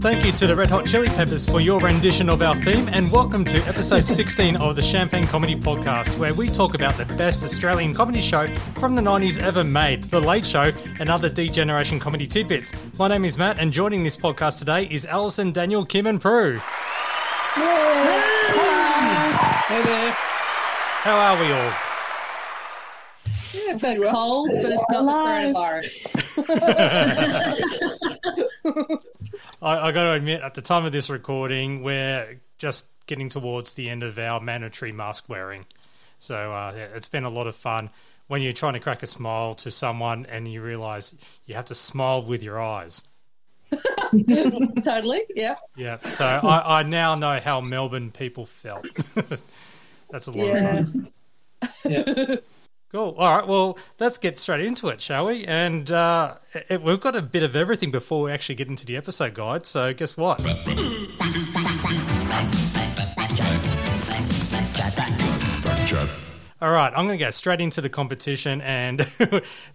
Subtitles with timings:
[0.00, 3.10] Thank you to the Red Hot Chili Peppers for your rendition of our theme, and
[3.10, 7.42] welcome to episode 16 of the Champagne Comedy Podcast, where we talk about the best
[7.42, 8.46] Australian comedy show
[8.78, 10.70] from the 90s ever made, The Late Show,
[11.00, 12.72] and other D-Generation comedy tidbits.
[12.96, 16.60] My name is Matt, and joining this podcast today is Alison, Daniel, Kim, and Prue.
[19.66, 20.10] Hey there.
[20.12, 21.72] How are we all?
[23.54, 24.12] Yeah, pretty well.
[24.12, 25.54] cold, but it's not Alive.
[25.54, 26.42] the
[28.66, 28.98] coronavirus.
[29.62, 33.72] I, I got to admit, at the time of this recording, we're just getting towards
[33.72, 35.64] the end of our mandatory mask wearing.
[36.18, 37.88] So uh, yeah, it's been a lot of fun
[38.26, 41.14] when you're trying to crack a smile to someone and you realize
[41.46, 43.02] you have to smile with your eyes.
[44.82, 45.56] totally, yeah.
[45.76, 48.86] Yeah, so I, I now know how Melbourne people felt.
[50.10, 50.82] That's a lot of Yeah.
[50.84, 51.08] fun.
[51.84, 52.36] Yeah.
[52.92, 53.16] Cool.
[53.18, 53.44] All right.
[53.48, 55.44] Well, let's get straight into it, shall we?
[55.46, 56.36] And uh,
[56.68, 59.66] it, we've got a bit of everything before we actually get into the episode guide.
[59.66, 60.40] So, guess what?
[66.62, 69.00] All right, I'm going to go straight into the competition, and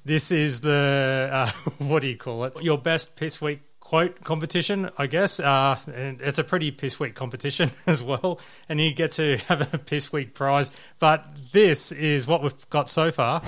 [0.06, 2.54] this is the uh, what do you call it?
[2.62, 3.60] Your best piss weak
[3.90, 5.40] quote competition, I guess.
[5.40, 9.74] Uh, and it's a pretty piss weak competition as well, and you get to have
[9.74, 10.70] a piss weak prize.
[11.00, 13.42] But this is what we've got so far.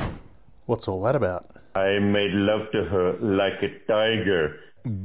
[0.66, 1.45] What's all that about?
[1.75, 4.59] I made love to her like a tiger.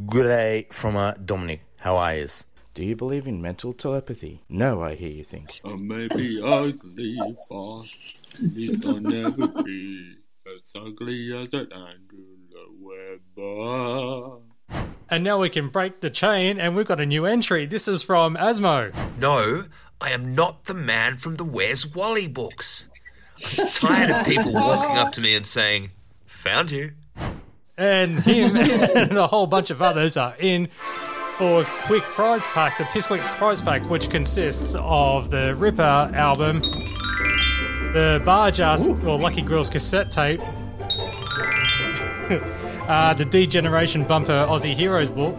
[0.06, 1.60] Good day from uh, Dominic.
[1.76, 2.28] How are you?
[2.72, 4.42] Do you believe in mental telepathy?
[4.48, 5.60] No, I hear you think.
[5.66, 7.18] I may be ugly,
[7.50, 7.84] but
[8.32, 10.14] at least I'll never be
[10.46, 14.55] as ugly as an Angela Weber.
[15.08, 17.64] And now we can break the chain, and we've got a new entry.
[17.66, 18.92] This is from Asmo.
[19.18, 19.66] No,
[20.00, 22.88] I am not the man from the Where's Wally books.
[23.58, 25.90] I'm tired of people walking up to me and saying,
[26.26, 26.92] Found you.
[27.78, 30.68] and him and a whole bunch of others are in
[31.34, 35.82] for a quick prize pack, the Piss Weak prize pack, which consists of the Ripper
[36.14, 36.60] album,
[37.92, 40.40] the Barge Ass or Lucky Girls cassette tape,
[42.88, 45.38] uh, the D-Generation Bumper Aussie Heroes book,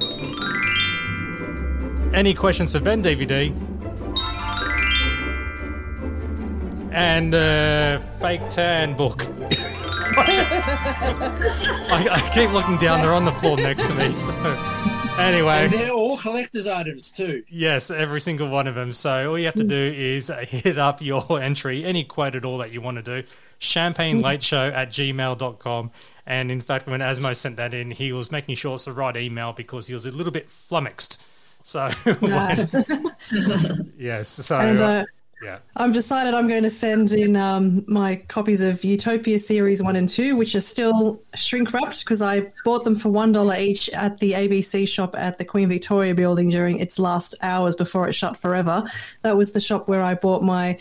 [2.14, 3.54] Any Questions for Ben DVD,
[6.92, 9.28] and the Fake Tan book.
[10.20, 13.02] I, I keep looking down.
[13.02, 14.16] They're on the floor next to me.
[15.18, 17.44] So anyway, And they're all collector's items too.
[17.50, 18.92] yes, every single one of them.
[18.92, 22.60] So all you have to do is hit up your entry, any quote at all
[22.60, 23.28] that you want to do.
[23.58, 25.92] Champagne Late Show at gmail.com.
[26.28, 29.16] And in fact, when Asmo sent that in, he was making sure it's the right
[29.16, 31.22] email because he was a little bit flummoxed.
[31.64, 31.90] So,
[33.98, 34.28] yes.
[34.28, 35.06] So, And uh,
[35.42, 35.60] yeah.
[35.78, 40.10] I've decided I'm going to send in um, my copies of Utopia Series 1 and
[40.10, 44.34] 2, which are still shrink wrapped because I bought them for $1 each at the
[44.34, 48.84] ABC shop at the Queen Victoria building during its last hours before it shut forever.
[49.22, 50.78] That was the shop where I bought my.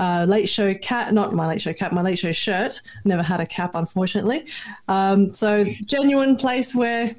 [0.00, 2.80] Uh, late show cap, not my late show cap, my late show shirt.
[3.04, 4.46] Never had a cap, unfortunately.
[4.88, 7.14] Um, so, genuine place where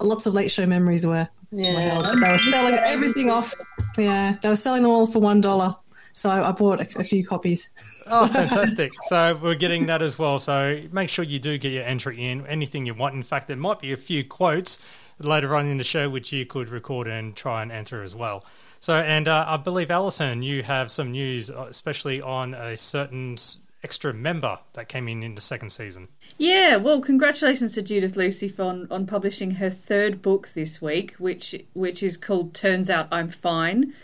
[0.00, 1.28] lots of late show memories were.
[1.50, 2.12] Yeah.
[2.20, 3.52] They were selling everything off.
[3.98, 5.74] Yeah, they were selling them all for one dollar.
[6.14, 7.70] So I, I bought a, a few copies.
[8.06, 8.92] Oh, fantastic.
[9.02, 10.38] So we're getting that as well.
[10.38, 13.14] So make sure you do get your entry in, anything you want.
[13.14, 14.78] In fact, there might be a few quotes
[15.18, 18.44] later on in the show which you could record and try and enter as well.
[18.84, 23.38] So, and uh, I believe, Alison, you have some news, uh, especially on a certain
[23.82, 26.08] extra member that came in in the second season.
[26.36, 31.54] Yeah, well, congratulations to Judith Lucy on, on publishing her third book this week, which
[31.72, 33.94] which is called Turns Out I'm Fine.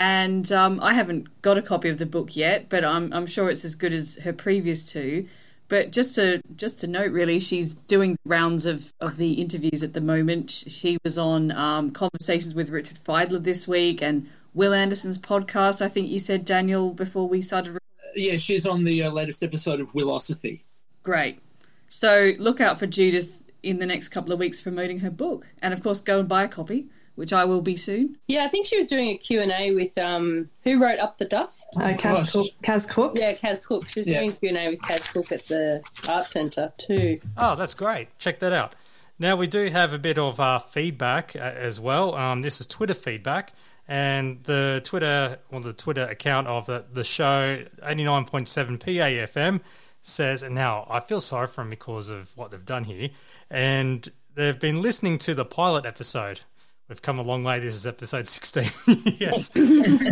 [0.00, 3.48] And um, I haven't got a copy of the book yet, but I'm I'm sure
[3.48, 5.28] it's as good as her previous two.
[5.68, 9.94] But just to just to note, really, she's doing rounds of, of the interviews at
[9.94, 10.50] the moment.
[10.50, 15.82] She was on um, conversations with Richard Fidler this week and Wil Anderson's podcast.
[15.82, 17.78] I think you said Daniel before we started.
[18.14, 20.62] Yeah, she's on the uh, latest episode of Willosophy.
[21.02, 21.40] Great.
[21.88, 25.74] So look out for Judith in the next couple of weeks promoting her book, and
[25.74, 26.86] of course, go and buy a copy,
[27.16, 28.16] which I will be soon.
[28.28, 31.60] Yeah, I think she was doing a Q&A with, um, who wrote Up the Duff?
[31.76, 33.12] Uh, Kaz, Cooke, Kaz Cooke.
[33.16, 33.88] Yeah, Kaz Cooke.
[33.88, 34.20] She was Yeah.
[34.20, 37.18] doing Q&A with Kaz Cooke at the Art Centre too.
[37.36, 38.08] Oh, that's great.
[38.18, 38.74] Check that out.
[39.18, 42.14] Now, we do have a bit of uh, feedback uh, as well.
[42.14, 43.52] Um, this is Twitter feedback.
[43.88, 49.60] And the Twitter, well, the Twitter account of the, the show, 89.7 PAFM,
[50.02, 53.10] says, and now I feel sorry for them because of what they've done here.
[53.50, 56.40] And they've been listening to the pilot episode,
[56.88, 57.58] We've come a long way.
[57.58, 58.64] This is episode 16.
[59.18, 59.50] yes.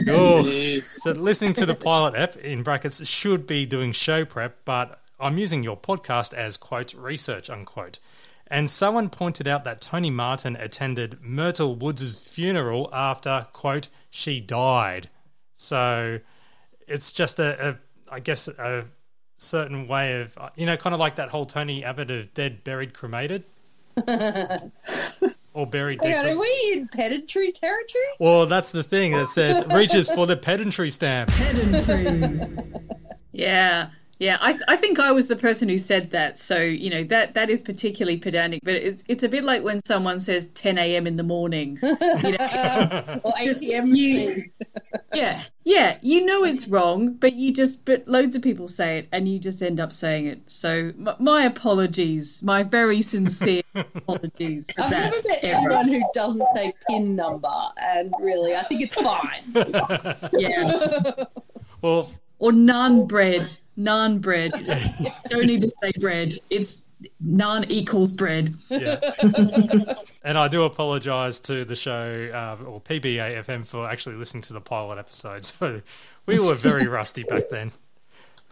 [0.09, 0.81] Oh.
[0.81, 5.39] So, listening to the pilot app, in brackets, should be doing show prep, but I'm
[5.39, 8.01] using your podcast as, quote, research, unquote.
[8.49, 15.09] And someone pointed out that Tony Martin attended Myrtle Woods' funeral after, quote, she died.
[15.55, 16.19] So
[16.89, 17.79] it's just a, a
[18.11, 18.87] I guess, a
[19.37, 22.95] certain way of, you know, kind of like that whole Tony Abbott of dead, buried,
[22.95, 23.45] cremated.
[25.55, 26.27] or buried Hang dead.
[26.27, 28.05] on, are we in pedantry territory?
[28.19, 31.31] Well, that's the thing that says reaches for the pedantry stamp.
[31.31, 32.49] Pedantry.
[33.33, 33.91] yeah.
[34.25, 36.39] Yeah, I, I think I was the person who said that.
[36.39, 39.85] So you know that that is particularly pedantic, but it's it's a bit like when
[39.85, 41.07] someone says 10 a.m.
[41.07, 41.79] in the morning.
[41.83, 43.21] You know?
[43.23, 44.45] or ATM.
[45.15, 49.09] yeah, yeah, you know it's wrong, but you just but loads of people say it,
[49.13, 50.41] and you just end up saying it.
[50.47, 54.65] So m- my apologies, my very sincere apologies.
[54.75, 55.73] For I've that never met error.
[55.73, 59.43] anyone who doesn't say pin number, and really, I think it's fine.
[60.33, 61.25] Yeah.
[61.83, 64.53] Well, or naan bread, naan bread.
[65.29, 66.35] Don't need to say bread.
[66.51, 66.83] It's
[67.25, 68.55] naan equals bread.
[68.69, 69.01] Yeah.
[70.25, 74.53] and I do apologise to the show uh, or PBA FM for actually listening to
[74.53, 75.45] the pilot episode.
[75.55, 75.83] So
[76.27, 77.73] we were very rusty back then.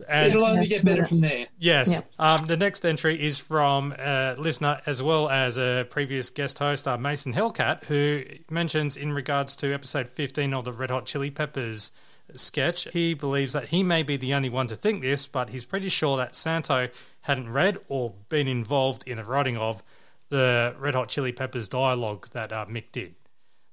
[0.08, 1.46] And It'll only get better from there.
[1.58, 1.90] Yes.
[1.90, 2.00] Yeah.
[2.18, 6.88] Um, the next entry is from a listener as well as a previous guest host,
[6.88, 11.30] uh, Mason Hellcat, who mentions in regards to episode 15 of the Red Hot Chili
[11.30, 11.92] Peppers
[12.38, 15.64] sketch, he believes that he may be the only one to think this, but he's
[15.64, 16.88] pretty sure that Santo
[17.22, 19.82] hadn't read or been involved in the writing of
[20.28, 23.14] the Red Hot Chili Peppers dialogue that uh, Mick did.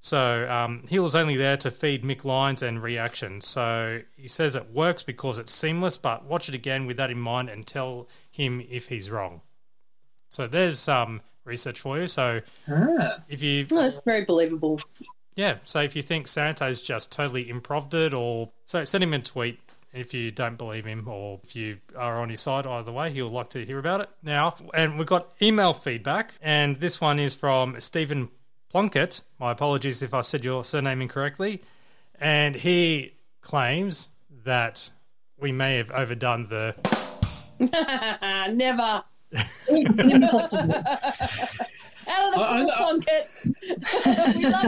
[0.02, 3.48] So um, he was only there to feed Mick lines and reactions.
[3.48, 7.20] So he says it works because it's seamless, but watch it again with that in
[7.20, 9.42] mind and tell him if he's wrong.
[10.30, 12.08] So there's some research for you.
[12.08, 13.24] So Ah.
[13.28, 14.80] if you No, it's very believable.
[15.36, 19.20] Yeah, so if you think Santo's just totally improved it, or so send him a
[19.20, 19.60] tweet
[19.94, 22.68] if you don't believe him, or if you are on his side.
[22.68, 24.56] Either way, he'll like to hear about it now.
[24.74, 28.30] And we've got email feedback, and this one is from Stephen
[28.70, 29.22] Plunkett.
[29.40, 31.62] My apologies if I said your surname incorrectly.
[32.20, 34.10] And he claims
[34.44, 34.92] that
[35.40, 36.76] we may have overdone the
[38.54, 39.04] Never.
[39.70, 40.84] Impossible.
[42.10, 43.28] Out of the I- I- pocket.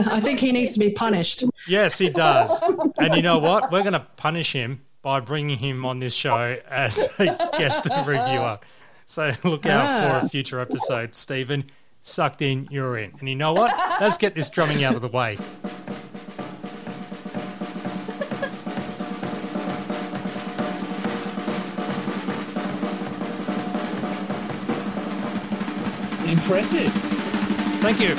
[0.12, 1.44] I think he needs to be punished.
[1.66, 2.62] Yes, he does.
[2.98, 3.70] and you know what?
[3.72, 7.26] We're going to punish him by bringing him on this show as a
[7.58, 8.58] guest reviewer.
[9.06, 10.20] So look out Ah.
[10.20, 11.64] for a future episode, Stephen.
[12.04, 13.12] Sucked in, you're in.
[13.20, 13.72] And you know what?
[14.00, 15.36] Let's get this drumming out of the way.
[26.26, 27.21] Impressive.
[27.82, 28.14] Thank you.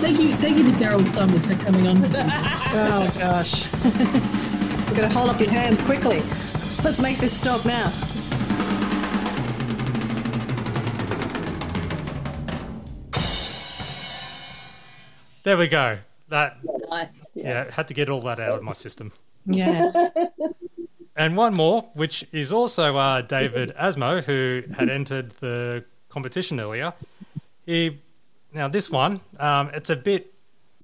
[0.00, 1.96] Thank you, thank you to Daryl Somers for coming on.
[2.70, 3.72] Oh gosh.
[3.82, 6.22] We're going to hold up your hands quickly.
[6.84, 7.90] Let's make this stop now.
[15.42, 15.98] There we go.
[16.28, 16.58] That
[16.88, 17.32] nice.
[17.34, 19.12] yeah, had to get all that out of my system.
[19.44, 19.90] Yeah.
[21.18, 26.94] And one more, which is also uh, David Asmo, who had entered the competition earlier.
[27.66, 27.98] He
[28.54, 30.32] now this one, um, it's a bit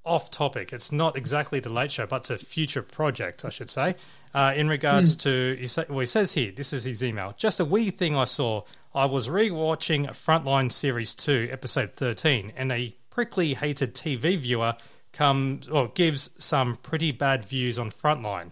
[0.05, 0.73] off topic.
[0.73, 3.95] It's not exactly the Late Show, but it's a future project, I should say.
[4.35, 7.33] Uh, in regards to, he, say, well, he says here, this is his email.
[7.37, 8.63] Just a wee thing I saw.
[8.93, 14.75] I was rewatching Frontline Series Two, Episode Thirteen, and a prickly hated TV viewer
[15.13, 18.51] comes or gives some pretty bad views on Frontline.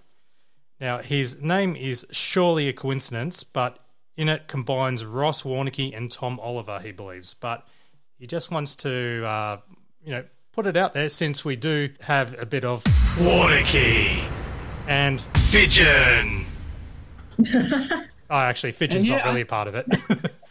[0.82, 3.78] Now, his name is surely a coincidence, but
[4.16, 7.34] in it combines Ross Warneke and Tom Oliver, he believes.
[7.34, 7.64] But
[8.18, 9.56] he just wants to, uh,
[10.04, 12.82] you know, put it out there since we do have a bit of
[13.16, 14.24] Warneke
[14.88, 15.20] and
[15.52, 16.46] Fidgen.
[18.28, 19.86] oh, actually, Fidgen's yeah, not really I- a part of it.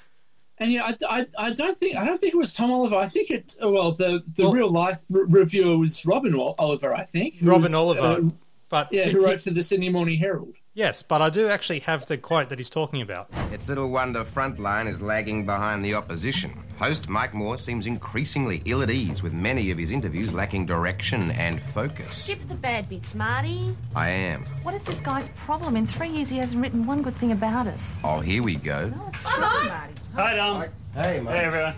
[0.58, 2.96] And yeah, I, I, I don't think I don't think it was Tom Oliver.
[2.96, 3.56] I think it.
[3.60, 6.94] Well, the the Well- real life re- reviewer was Robin Oliver.
[6.94, 8.02] I think Robin was, Oliver.
[8.28, 8.30] uh,
[8.72, 10.56] but yeah, who wrote for the Sydney Morning Herald.
[10.74, 13.30] yes, but I do actually have the quote that he's talking about.
[13.52, 16.58] It's little wonder Frontline is lagging behind the opposition.
[16.80, 21.30] Host Mike Moore seems increasingly ill at ease with many of his interviews lacking direction
[21.32, 22.24] and focus.
[22.24, 23.76] Skip the bad bits, Marty.
[23.96, 24.46] I am.
[24.64, 25.76] What is this guy's problem?
[25.76, 27.92] In three years, he hasn't written one good thing about us.
[28.04, 28.92] Oh, here we go.
[29.14, 29.94] Hi, Marty.
[30.16, 30.66] Hi, Dom.
[30.96, 31.32] Hey, mate.
[31.32, 31.74] Hey, everyone.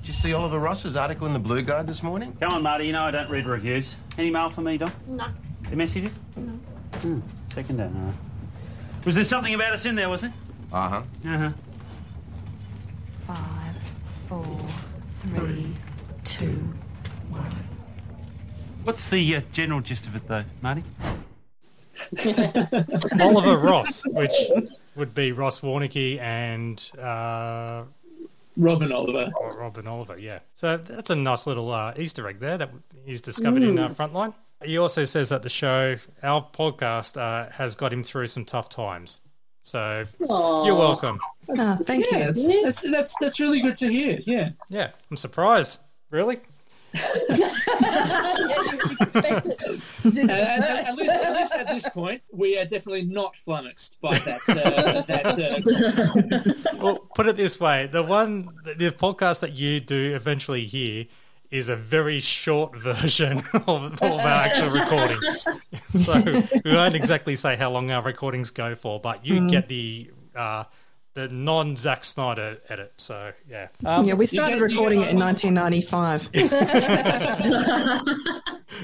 [0.00, 2.34] Did you see Oliver Ross's article in the Blue Guide this morning?
[2.40, 2.86] Come on, Marty.
[2.86, 3.96] You know I don't read reviews.
[4.16, 4.92] Any mail for me, Dom?
[5.06, 5.26] No.
[5.70, 6.18] The messages?
[6.36, 6.52] No.
[7.00, 7.20] Hmm.
[7.52, 7.90] Second day.
[7.92, 8.14] No.
[9.04, 10.32] Was there something about us in there, was there?
[10.72, 11.02] Uh huh.
[11.26, 11.50] Uh huh.
[13.26, 13.76] Five
[14.26, 14.58] four,
[15.20, 15.74] three,
[16.24, 16.74] two.
[18.84, 20.82] What's the uh, general gist of it, though, Marty?
[23.20, 24.32] Oliver Ross, which
[24.96, 27.82] would be Ross Warneke and uh,
[28.56, 29.30] Robin Oliver.
[29.58, 30.38] Robin Oliver, yeah.
[30.54, 32.70] So that's a nice little uh, Easter egg there that
[33.04, 33.94] he's discovered in our Mm.
[33.96, 34.34] frontline.
[34.64, 38.68] He also says that the show, our podcast, uh, has got him through some tough
[38.68, 39.20] times.
[39.62, 40.66] So Aw.
[40.66, 41.20] you're welcome.
[41.58, 42.24] Ah, thank yeah, you.
[42.24, 44.18] That's, that's that's that's really good to hear.
[44.24, 44.50] Yeah.
[44.68, 45.78] Yeah, I'm surprised.
[46.10, 46.40] Really?
[50.04, 54.18] Uh, at, at least, at least at this point, we are definitely not flummoxed by
[54.18, 54.40] that.
[54.48, 60.14] Uh, that uh, well, put it this way: the one, the podcast that you do
[60.14, 61.06] eventually hear
[61.50, 65.18] is a very short version of, of our actual recording.
[65.96, 66.20] so
[66.64, 69.50] we won't exactly say how long our recordings go for, but you Mm.
[69.50, 70.64] get the uh,
[71.14, 72.92] the non Zack Snyder edit.
[72.98, 76.30] So yeah, Um, yeah, we started recording it in 1995.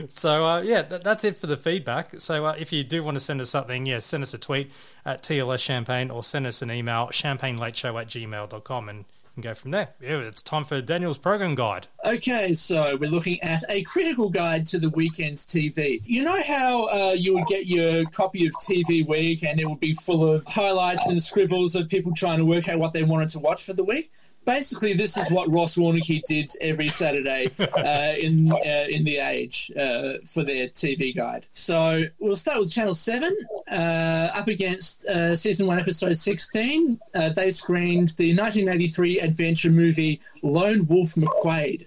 [0.08, 2.18] So uh, yeah, that, that's it for the feedback.
[2.20, 4.72] So uh, if you do want to send us something, yeah, send us a tweet
[5.06, 9.04] at TLS Champagne or send us an email, champagnelateshow at gmail.com and,
[9.36, 9.90] and go from there.
[10.00, 11.86] Yeah, it's time for Daniel's program guide.
[12.04, 16.02] Okay, so we're looking at a critical guide to the weekend's TV.
[16.04, 19.80] You know how uh, you would get your copy of TV Week and it would
[19.80, 23.28] be full of highlights and scribbles of people trying to work out what they wanted
[23.30, 24.12] to watch for the week?
[24.44, 29.72] Basically, this is what Ross Warneke did every Saturday uh, in uh, in the Age
[29.76, 31.46] uh, for their TV guide.
[31.50, 33.34] So we'll start with Channel Seven,
[33.70, 37.00] uh, up against uh, season one, episode sixteen.
[37.14, 41.86] Uh, they screened the 1983 adventure movie Lone Wolf McQuade.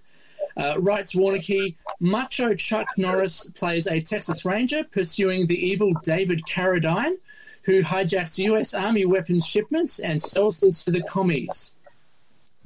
[0.80, 7.18] Writes Warneke, Macho Chuck Norris plays a Texas Ranger pursuing the evil David Carradine,
[7.62, 8.74] who hijacks U.S.
[8.74, 11.74] Army weapons shipments and sells them to the commies.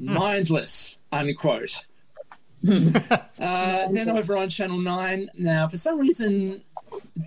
[0.01, 1.85] Mindless, unquote.
[2.67, 6.61] uh, then over on Channel 9, now for some reason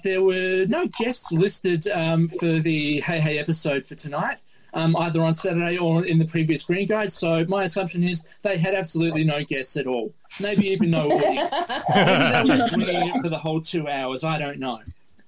[0.02, 4.38] there were no guests listed um, for the Hey Hey episode for tonight,
[4.74, 7.10] um, either on Saturday or in the previous Green Guide.
[7.10, 10.12] So my assumption is they had absolutely no guests at all.
[10.40, 11.54] Maybe even no audience.
[11.94, 14.24] Maybe they were for the whole two hours.
[14.24, 14.80] I don't know.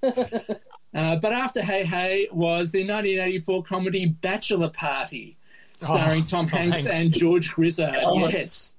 [0.95, 5.37] Uh, but after Hey Hey was the 1984 comedy Bachelor Party,
[5.77, 6.95] starring Oh, Tom, Tom Hanks, Hanks.
[7.05, 7.95] and George Grizzard.
[8.03, 8.29] Oh.
[8.29, 8.75] Yes.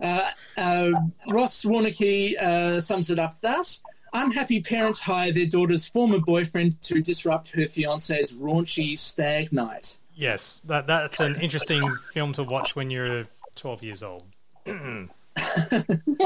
[0.00, 0.22] Uh,
[0.56, 0.90] uh,
[1.28, 3.82] Ross Warneke uh, sums it up thus.
[4.12, 9.96] Unhappy parents hire their daughter's former boyfriend to disrupt her fiance's raunchy stag night.
[10.14, 11.82] Yes, that that's an interesting
[12.12, 13.24] film to watch when you're
[13.56, 14.24] 12 years old.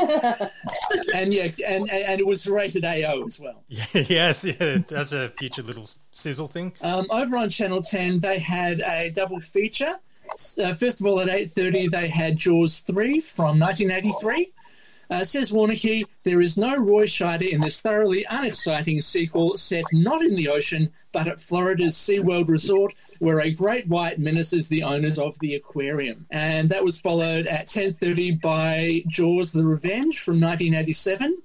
[1.15, 3.65] and yeah, and, and it was rated AO as well.
[3.69, 6.73] yes, yeah, that's a future little sizzle thing.
[6.83, 9.95] Um, over on Channel 10, they had a double feature.
[10.63, 14.53] Uh, first of all, at 8.30, they had Jaws 3 from 1983.
[15.11, 20.23] Uh, says Warneke, there is no Roy Scheider in this thoroughly unexciting sequel set not
[20.23, 25.19] in the ocean, but at Florida's SeaWorld Resort, where a great white menaces the owners
[25.19, 26.27] of the aquarium.
[26.31, 31.39] And that was followed at 10.30 by Jaws the Revenge from 1987.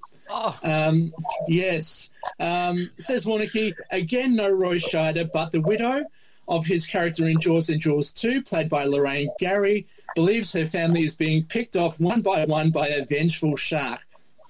[0.62, 1.12] Um,
[1.48, 2.10] yes.
[2.38, 6.04] Um, says Warneke, again, no Roy Scheider, but the widow
[6.48, 11.04] of his character in Jaws and Jaws 2, played by Lorraine Gary, believes her family
[11.04, 14.00] is being picked off one by one by a vengeful shark.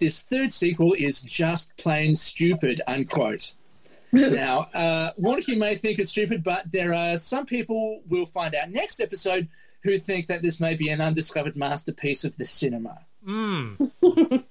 [0.00, 3.52] This third sequel is just plain stupid, unquote.
[4.12, 8.70] now, uh, Warneke may think it's stupid, but there are some people we'll find out
[8.70, 9.48] next episode
[9.82, 13.00] who think that this may be an undiscovered masterpiece of the cinema.
[13.26, 14.44] Mm.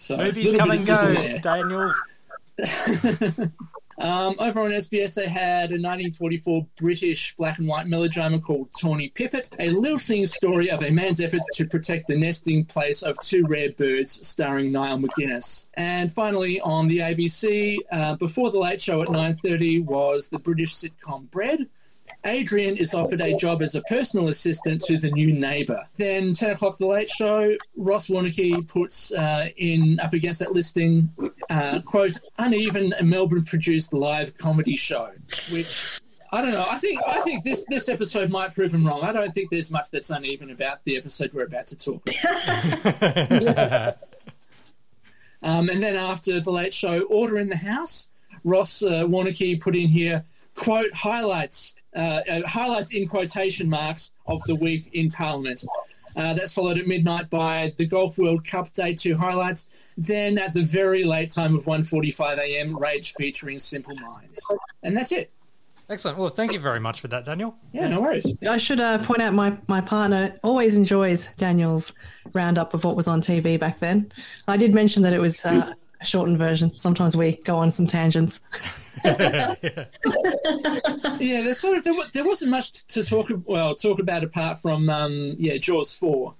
[0.00, 1.38] So, Movies little come and go.
[1.38, 1.92] Daniel.
[4.00, 9.08] Um, over on SBS, they had a 1944 British black and white melodrama called Tawny
[9.08, 13.44] Pipit, a lilting story of a man's efforts to protect the nesting place of two
[13.48, 15.66] rare birds, starring Niall MacGinnis.
[15.74, 20.74] And finally, on the ABC, uh, before the late show at 9:30 was the British
[20.74, 21.68] sitcom Bread.
[22.24, 25.86] Adrian is offered a job as a personal assistant to the new neighbour.
[25.96, 31.10] Then 10 o'clock, The Late Show, Ross Warneke puts uh, in up against that listing,
[31.48, 35.10] uh, quote, uneven Melbourne produced live comedy show,
[35.52, 36.00] which.
[36.30, 36.66] I don't know.
[36.68, 39.02] I think I think this this episode might prove him wrong.
[39.02, 42.06] I don't think there's much that's uneven about the episode we're about to talk
[43.00, 43.96] about.
[45.42, 48.08] Um, and then after the late show, Order in the House,
[48.44, 54.42] Ross uh, Warneke put in here, quote, highlights, uh, uh, highlights in quotation marks of
[54.44, 55.64] the week in Parliament.
[56.16, 59.68] Uh, that's followed at midnight by the Golf World Cup Day 2 highlights.
[59.96, 64.40] Then at the very late time of 1.45am, Rage featuring Simple Minds.
[64.82, 65.30] And that's it.
[65.90, 66.18] Excellent.
[66.18, 67.56] Well, thank you very much for that, Daniel.
[67.72, 68.26] Yeah, no worries.
[68.46, 71.94] I should uh, point out my, my partner always enjoys Daniel's
[72.34, 74.12] roundup of what was on TV back then.
[74.46, 76.76] I did mention that it was uh, a shortened version.
[76.76, 78.40] Sometimes we go on some tangents.
[81.20, 84.88] yeah, there's sort of there, there wasn't much to talk well talk about apart from
[84.90, 86.34] um, yeah Jaws four,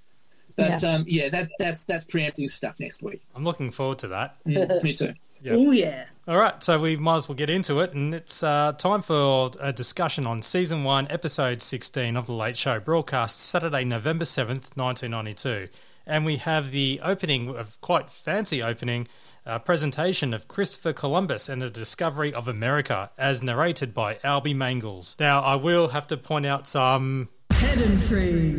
[0.57, 0.91] but Yeah.
[0.95, 3.23] um, yeah that that's that's preempting stuff next week.
[3.35, 4.37] I'm looking forward to that.
[4.47, 5.07] Mm, me too.
[5.07, 5.15] Yep.
[5.57, 6.07] Oh yeah.
[6.27, 9.51] All right, so we might as well get into it, and it's uh, time for
[9.61, 14.77] a discussion on season one, episode 16 of The Late Show, broadcast Saturday, November 7th,
[14.77, 15.69] 1992.
[16.07, 19.09] And we have the opening, of quite fancy opening,
[19.49, 25.19] uh, presentation of Christopher Columbus and the discovery of America, as narrated by Albie Mangels.
[25.19, 28.53] Now, I will have to point out some Pedantry.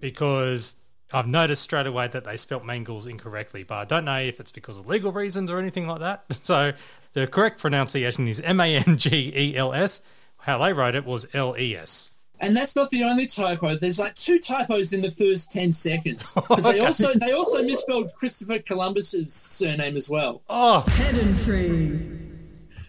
[0.00, 0.76] because
[1.12, 4.50] I've noticed straight away that they spelt Mangels incorrectly, but I don't know if it's
[4.50, 6.24] because of legal reasons or anything like that.
[6.42, 6.72] So
[7.12, 10.00] the correct pronunciation is M A N G E L S.
[10.38, 12.10] How they wrote it was L E S.
[12.38, 13.76] And that's not the only typo.
[13.76, 16.32] There's like two typos in the first ten seconds.
[16.34, 16.80] 'Cause they Okay.
[16.86, 20.42] also they also misspelled Christopher Columbus's surname as well.
[20.50, 21.98] Oh, pedantry.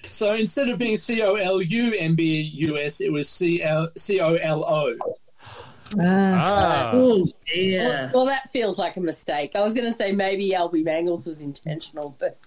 [0.10, 3.62] So instead of being C O L U M B U S, it was C
[3.64, 4.96] L C O L O.
[6.00, 6.92] Ah.
[6.94, 8.12] Oh Well, dear.
[8.14, 9.56] well, that feels like a mistake.
[9.56, 12.38] I was going to say maybe Albie Mangels was intentional, but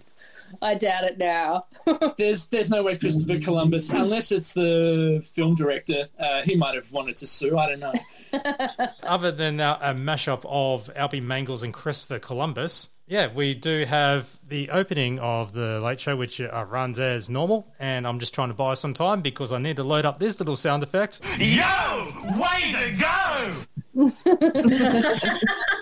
[0.62, 1.66] I doubt it now.
[2.16, 6.92] There's there's no way Christopher Columbus, unless it's the film director, uh, he might have
[6.92, 7.58] wanted to sue.
[7.58, 7.92] I don't know.
[9.02, 14.38] Other than uh, a mashup of Albie Mangels and Christopher Columbus, yeah, we do have
[14.46, 17.74] the opening of the Late Show, which uh, runs as normal.
[17.80, 20.38] And I'm just trying to buy some time because I need to load up this
[20.38, 21.20] little sound effect.
[21.36, 22.12] Yo!
[22.38, 23.66] Way to go!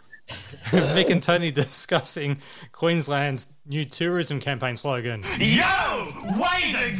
[0.94, 2.38] Mick and Tony discussing
[2.72, 5.22] Queensland's new tourism campaign slogan.
[5.38, 6.12] Yo!
[6.38, 6.96] Way to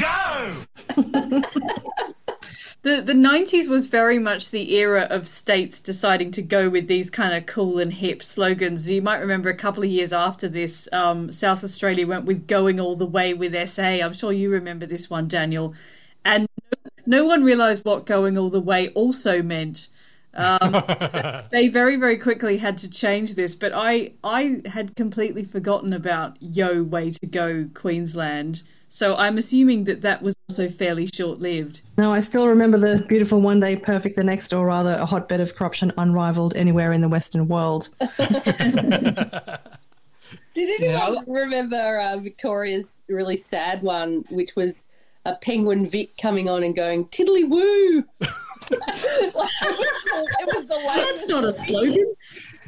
[0.96, 1.42] go!
[2.82, 7.10] The the nineties was very much the era of states deciding to go with these
[7.10, 8.88] kind of cool and hip slogans.
[8.88, 12.78] You might remember a couple of years after this, um, South Australia went with "Going
[12.78, 15.74] all the way with SA." I'm sure you remember this one, Daniel.
[16.24, 16.48] And
[17.04, 19.88] no, no one realised what "Going all the way" also meant.
[20.38, 25.92] Um, they very very quickly had to change this, but I I had completely forgotten
[25.92, 31.40] about "Yo, way to go, Queensland." So I'm assuming that that was also fairly short
[31.40, 31.82] lived.
[31.98, 35.40] No, I still remember the beautiful one day perfect the next, or rather a hotbed
[35.40, 37.90] of corruption unrivaled anywhere in the Western world.
[40.54, 44.86] Did anyone remember uh, Victoria's really sad one, which was
[45.24, 48.04] a penguin Vic coming on and going tiddly woo?
[48.20, 52.14] it was the That's not a slogan.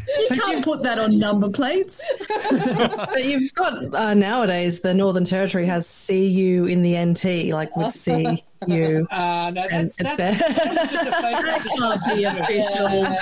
[0.09, 2.03] You can't put that on number plates.
[2.51, 7.95] but you've got uh, nowadays the Northern Territory has CU in the NT, like with
[7.95, 9.07] C U.
[9.21, 13.17] Uh, no, that's, that's, it's just a fake That can't be official.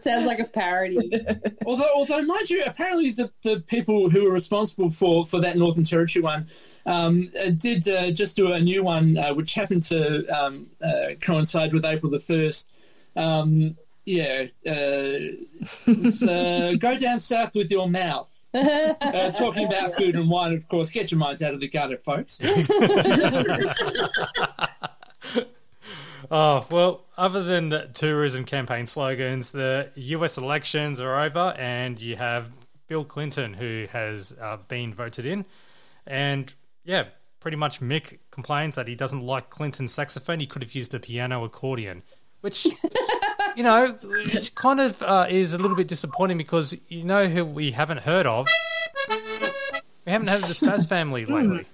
[0.00, 1.10] Sounds like a parody.
[1.66, 5.84] although, although, mind you, apparently the, the people who were responsible for, for that Northern
[5.84, 6.48] Territory one
[6.86, 11.14] um, uh, did uh, just do a new one, uh, which happened to um, uh,
[11.20, 12.68] coincide with April the first.
[13.16, 15.18] Um, yeah, uh,
[15.86, 18.33] uh, go down south with your mouth.
[18.54, 20.92] Uh, talking about food and wine, of course.
[20.92, 22.40] Get your minds out of the gutter, folks.
[26.30, 32.16] Oh, well, other than the tourism campaign slogans, the US elections are over, and you
[32.16, 32.50] have
[32.88, 35.44] Bill Clinton, who has uh, been voted in.
[36.06, 36.52] And
[36.84, 37.04] yeah,
[37.40, 40.40] pretty much Mick complains that he doesn't like Clinton's saxophone.
[40.40, 42.02] He could have used a piano accordion,
[42.44, 42.66] which,
[43.56, 47.42] you know, which kind of uh, is a little bit disappointing because you know who
[47.42, 48.46] we haven't heard of?
[49.08, 51.64] We haven't heard of the Spaz family lately.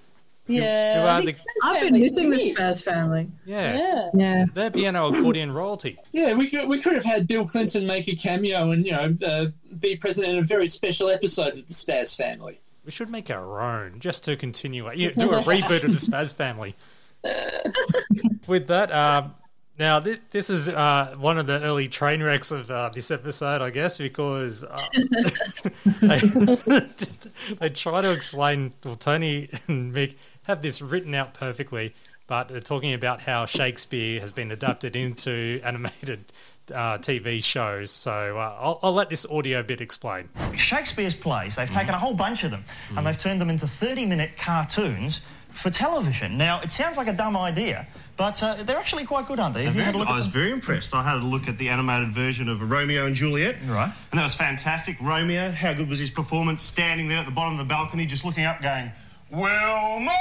[0.47, 1.41] Yeah, who are the...
[1.65, 2.37] I've been missing the.
[2.37, 3.29] Spaz family.
[3.45, 3.77] Yeah.
[3.77, 4.11] Yeah.
[4.15, 4.45] Yeah.
[4.55, 5.99] They're piano accordion royalty.
[6.13, 9.17] Yeah, we could, we could have had Bill Clinton make a cameo and, you know,
[9.27, 9.47] uh,
[9.81, 12.61] be present in a very special episode of the Spaz family.
[12.85, 14.99] We should make our own just to continue it.
[14.99, 16.77] Yeah, do a reboot of the Spaz family.
[18.47, 19.35] With that, um,
[19.81, 23.63] now this this is uh, one of the early train wrecks of uh, this episode,
[23.63, 24.79] I guess, because uh,
[26.03, 26.19] they,
[27.59, 28.75] they try to explain.
[28.85, 31.95] Well, Tony and Mick have this written out perfectly,
[32.27, 36.27] but they're talking about how Shakespeare has been adapted into animated
[36.71, 37.91] uh, TV shows.
[37.91, 40.29] So uh, I'll, I'll let this audio bit explain.
[40.57, 42.65] Shakespeare's plays, they've taken a whole bunch of them
[42.97, 46.37] and they've turned them into 30 minute cartoons for television.
[46.39, 47.87] Now, it sounds like a dumb idea,
[48.17, 49.65] but uh, they're actually quite good, aren't they?
[49.65, 50.33] Have you had a look I was them?
[50.33, 50.95] very impressed.
[50.95, 53.57] I had a look at the animated version of Romeo and Juliet.
[53.67, 53.93] Right.
[54.11, 55.01] And that was fantastic.
[55.01, 58.25] Romeo, how good was his performance standing there at the bottom of the balcony just
[58.25, 58.91] looking up going,
[59.31, 60.11] Wilma!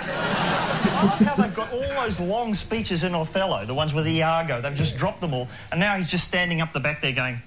[0.00, 4.60] I love how they've got all those long speeches in Othello, the ones with Iago.
[4.60, 7.40] They've just dropped them all, and now he's just standing up the back there going.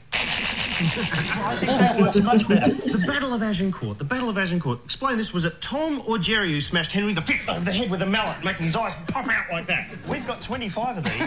[0.86, 2.74] I think that works much better.
[2.74, 3.98] The Battle of Agincourt.
[3.98, 4.80] The Battle of Agincourt.
[4.86, 5.34] Explain this.
[5.34, 8.44] Was it Tom or Jerry who smashed Henry V over the head with a mallet,
[8.44, 9.90] making his eyes pop out like that?
[10.08, 11.14] We've got 25 of these.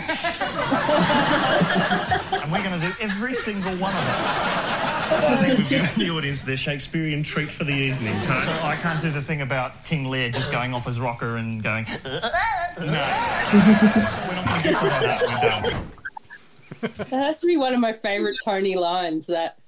[2.43, 4.85] and we're going to do every single one of them.
[5.07, 8.29] I think we've given the audience their Shakespearean treat for the evening, So
[8.63, 11.87] I can't do the thing about King Lear just going off his rocker and going.
[12.05, 12.31] Uh, uh,
[12.79, 12.87] uh, no.
[14.29, 15.63] We're not going to get to that.
[15.63, 15.91] We're done.
[16.97, 19.27] That has to be one of my favourite Tony lines.
[19.27, 19.59] That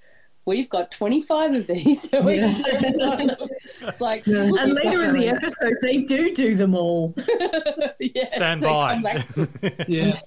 [0.45, 2.11] we've got twenty five of these.
[2.11, 7.15] So we It's like And later in the episode, they do do them all.
[7.99, 9.25] yes, Stand by.
[9.89, 10.19] Yeah.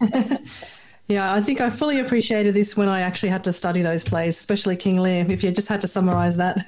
[1.10, 4.38] Yeah, I think I fully appreciated this when I actually had to study those plays,
[4.38, 5.26] especially King Lear.
[5.28, 6.64] If you just had to summarize that.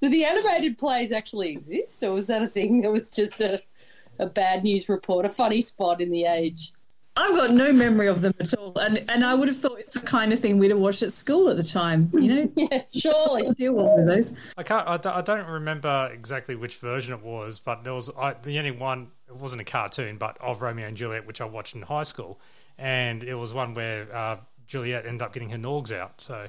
[0.00, 3.60] Do the animated plays actually exist, or was that a thing that was just a,
[4.18, 6.72] a bad news report, a funny spot in the age?
[7.18, 9.90] I've got no memory of them at all, and and I would have thought it's
[9.90, 12.10] the kind of thing we'd have watched at school at the time.
[12.12, 13.50] You know, yeah, surely.
[13.54, 14.34] Deal was with those.
[14.58, 14.86] I can't.
[14.86, 18.58] I, don't- I don't remember exactly which version it was, but there was I, the
[18.58, 19.08] only one.
[19.28, 22.38] It wasn't a cartoon, but of Romeo and Juliet, which I watched in high school,
[22.76, 26.20] and it was one where uh, Juliet ended up getting her norgs out.
[26.20, 26.48] So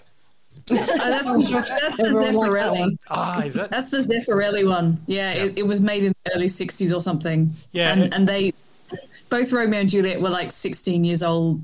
[0.67, 2.79] that's, that's the Everyone liked Zeffirelli.
[2.79, 2.99] one.
[3.09, 3.69] ah, is it?
[3.69, 4.99] That's the Zeffirelli one.
[5.07, 7.53] Yeah, It, it was made in the early '60s or something.
[7.71, 8.53] Yeah, and, it- and they
[9.29, 11.61] both Romeo and Juliet were like 16 years old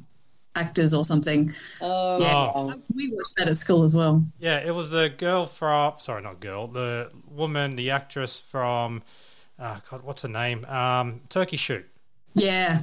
[0.56, 1.52] actors or something.
[1.82, 2.74] Oh, Yeah, Oh.
[2.94, 4.24] we watched that at school as well.
[4.40, 5.94] Yeah, it was the girl from.
[6.00, 6.68] Sorry, not girl.
[6.68, 9.02] The woman, the actress from.
[9.58, 10.66] Uh, God, what's her name?
[10.66, 11.86] Um, Turkey Shoot.
[12.36, 12.82] Yeah,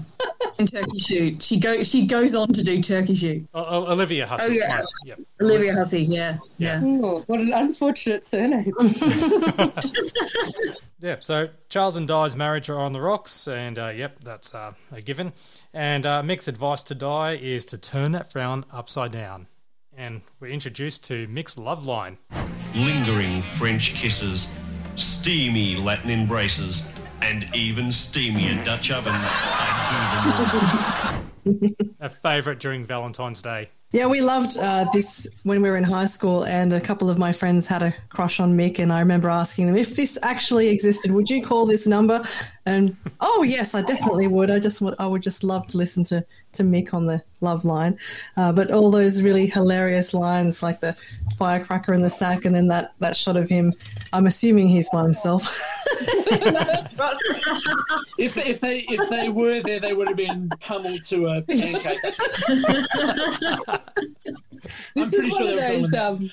[0.58, 3.48] in Turkey Shoot, she go she goes on to do Turkey Shoot.
[3.52, 4.46] O- O- Olivia Hussey.
[4.48, 4.76] Oh, yeah.
[4.76, 5.18] right, Yep.
[5.40, 6.80] Olivia Hussey, yeah, yeah.
[6.84, 8.72] Oh, what an unfortunate surname.
[11.02, 14.74] Yeah, so Charles and Di's marriage are on the rocks, and uh, yep, that's uh,
[14.92, 15.32] a given.
[15.72, 19.46] And uh, Mick's advice to Di is to turn that frown upside down.
[19.96, 22.18] And we're introduced to Mick's love line.
[22.74, 24.52] Lingering French kisses,
[24.96, 26.86] steamy Latin embraces,
[27.22, 29.28] and even steamier Dutch ovens.
[29.32, 31.24] I do them all.
[32.00, 33.70] A favourite during Valentine's Day.
[33.92, 37.18] Yeah, we loved uh, this when we were in high school, and a couple of
[37.18, 40.68] my friends had a crush on Mick, and I remember asking them if this actually
[40.68, 42.22] existed, would you call this number?
[42.66, 44.48] And oh yes, I definitely would.
[44.48, 47.64] I just would, I would just love to listen to to Mick on the love
[47.64, 47.98] line,
[48.36, 50.96] uh, but all those really hilarious lines like the
[51.36, 53.72] firecracker in the sack, and then that that shot of him.
[54.12, 55.42] I'm assuming he's by himself.
[58.18, 62.00] If if they if they were there, they would have been pummeled to a pancake.
[64.94, 66.30] This pretty is sure one of there was those um,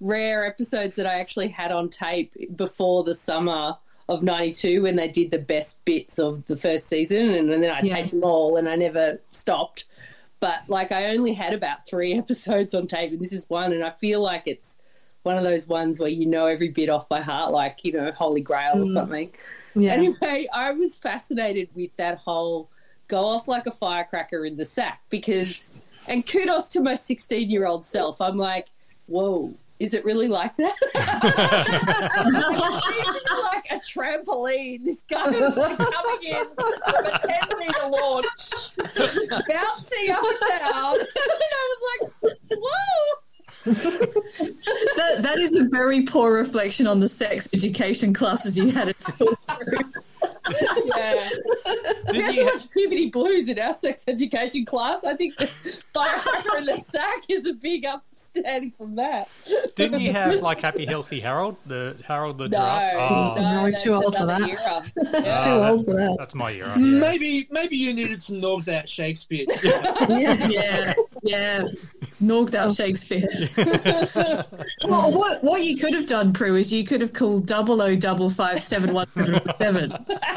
[0.00, 3.76] rare episodes that I actually had on tape before the summer
[4.08, 7.80] of '92 when they did the best bits of the first season, and, then I
[7.82, 7.96] Yeah.
[7.96, 9.86] taped them all, and I never stopped.
[10.40, 13.82] But like, I only had about three episodes on tape, and this is one, and
[13.82, 14.78] I feel like it's
[15.24, 18.12] one of those ones where you know every bit off by heart, like you know
[18.12, 18.94] Holy Grail or Mm.
[18.94, 19.30] something.
[19.74, 19.92] Yeah.
[19.94, 22.70] Anyway, I was fascinated with that whole
[23.08, 25.74] go off like a firecracker in the sack because,
[26.08, 28.20] and kudos to my 16 year old self.
[28.20, 28.68] I'm like,
[29.06, 30.74] whoa, is it really like that?
[33.54, 34.84] like a trampoline.
[34.84, 38.26] This guy was like coming in from a 10 meter launch,
[38.78, 40.98] bouncing up and down.
[41.00, 41.08] And
[41.52, 42.12] I was like,
[42.50, 43.20] whoa.
[44.96, 49.00] That, that is a very poor reflection on the sex education classes you had at
[49.00, 49.34] school.
[50.86, 51.28] Yeah.
[52.12, 55.02] we had to watch Puberty Blues in our sex education class.
[55.04, 59.28] I think the firecracker in the sack is a big upstanding from that.
[59.74, 62.94] Didn't you have like Happy Healthy Harold, the Harold the No, giraffe?
[63.10, 63.34] Oh.
[63.36, 64.40] no, No, we're too old for that.
[64.42, 64.82] era.
[65.26, 66.16] Ah, Too old for that.
[66.18, 66.68] That's my era.
[66.68, 66.76] Yeah.
[66.76, 69.46] Maybe maybe you needed some nogs out Shakespeare.
[70.08, 70.94] yeah, yeah.
[71.24, 73.26] Norged out Shakespeare.
[74.84, 77.96] well, what what you could have done, Prue, is you could have called double O
[77.96, 79.08] double five seven one
[79.58, 79.90] seven,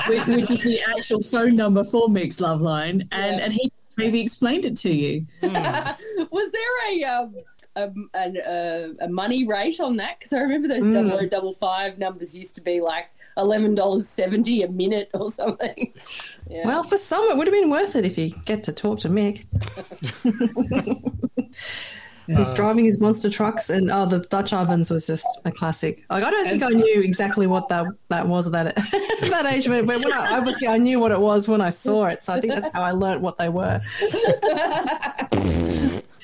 [0.07, 4.21] which which is the actual phone number for Mick's Love Line, and and he maybe
[4.21, 5.25] explained it to you.
[5.41, 7.35] Was there a um,
[7.75, 10.19] a, an, uh, a money rate on that?
[10.19, 10.93] Because I remember those Mm.
[10.93, 15.31] double O double five numbers used to be like eleven dollars seventy a minute or
[15.31, 15.93] something.
[16.49, 16.65] Yeah.
[16.65, 19.09] Well, for some, it would have been worth it if you get to talk to
[19.09, 19.43] Mick.
[22.27, 26.05] He's Uh, driving his monster trucks, and oh, the Dutch ovens was just a classic.
[26.09, 28.75] Like, I don't think I knew exactly what that that was at that
[29.29, 32.05] that age, but but when I, obviously I knew what it was when I saw
[32.05, 32.23] it.
[32.23, 33.79] So I think that's how I learnt what they were.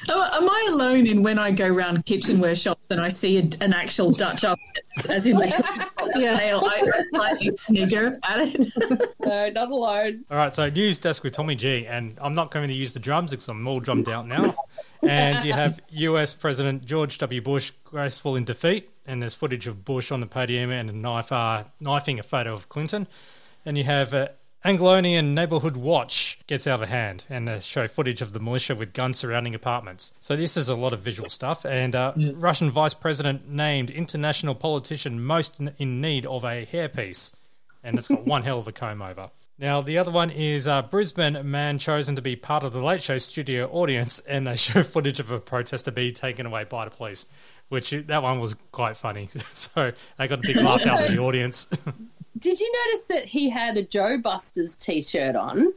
[0.09, 3.47] I Am I alone in when I go around kitchenware shops and I see a,
[3.61, 4.57] an actual Dutch oven,
[5.09, 5.53] as in like
[6.15, 6.37] Yeah.
[6.37, 8.67] sale, I I slightly snigger at it.
[9.25, 10.25] no, not alone.
[10.29, 12.99] All right, so news desk with Tommy G, and I'm not going to use the
[12.99, 14.55] drums because I'm all drummed out now.
[15.01, 16.33] And you have U.S.
[16.33, 17.41] President George W.
[17.41, 21.31] Bush graceful in defeat, and there's footage of Bush on the podium and a knife,
[21.31, 23.07] uh, knifing a photo of Clinton.
[23.65, 24.27] And you have uh,
[24.65, 28.93] Anglonian Neighborhood Watch gets out of hand, and they show footage of the militia with
[28.93, 30.13] guns surrounding apartments.
[30.21, 31.65] So this is a lot of visual stuff.
[31.65, 37.33] And uh, Russian Vice President named international politician most in need of a hairpiece,
[37.83, 39.31] and it's got one hell of a comb over.
[39.59, 43.03] Now, the other one is uh, Brisbane man chosen to be part of the Late
[43.03, 46.91] Show studio audience, and they show footage of a protester being taken away by the
[46.91, 47.25] police,
[47.67, 49.27] which that one was quite funny.
[49.53, 51.67] so they got a big laugh out of the audience.
[52.37, 55.73] Did you notice that he had a Joh Busters t-shirt on?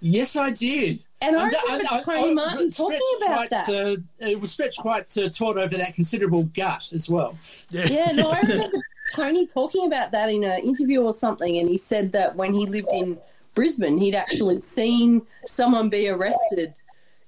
[0.00, 1.00] Yes, I did.
[1.20, 3.68] And I And- remember and- Tony and- Martin talking about that.
[3.68, 7.36] Uh, it was stretched quite taut over that considerable gut as well.
[7.70, 8.78] Yeah, no, I remember
[9.14, 12.66] Tony talking about that in an interview or something, and he said that when he
[12.66, 13.18] lived in
[13.54, 16.74] Brisbane, he'd actually seen someone be arrested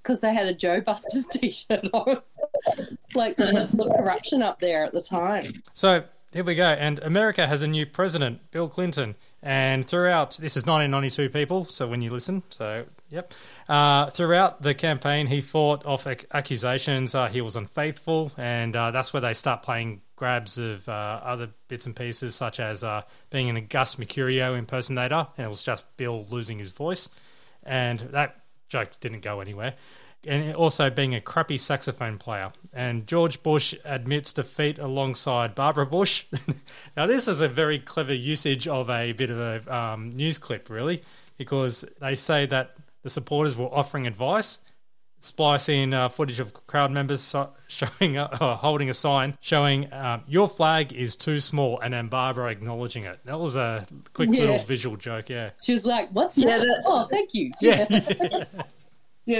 [0.02, 2.20] because they had a Joh Busters t-shirt on.
[3.14, 5.62] like there was a lot of corruption up there at the time.
[5.74, 6.64] So here we go.
[6.64, 9.16] And America has a new president, Bill Clinton.
[9.42, 13.34] And throughout, this is 1992 people, so when you listen, so yep.
[13.68, 18.90] Uh, throughout the campaign, he fought off ac- accusations uh, he was unfaithful, and uh,
[18.90, 23.02] that's where they start playing grabs of uh, other bits and pieces, such as uh,
[23.30, 27.08] being an Gus Mercurio impersonator, and it was just Bill losing his voice.
[27.62, 28.36] And that
[28.68, 29.74] joke didn't go anywhere
[30.26, 32.52] and also being a crappy saxophone player.
[32.72, 36.26] And George Bush admits defeat alongside Barbara Bush.
[36.96, 40.70] now, this is a very clever usage of a bit of a um, news clip,
[40.70, 41.02] really,
[41.36, 44.60] because they say that the supporters were offering advice.
[45.22, 47.34] Splice in uh, footage of crowd members
[47.68, 52.08] showing uh, uh, holding a sign showing um, your flag is too small, and then
[52.08, 53.18] Barbara acknowledging it.
[53.26, 54.40] That was a quick Yeah.
[54.40, 55.50] little visual joke, yeah.
[55.62, 56.64] She was like, "What's Yeah, that?
[56.64, 57.84] that- Oh, thank you." Yeah.
[57.90, 58.44] Yeah,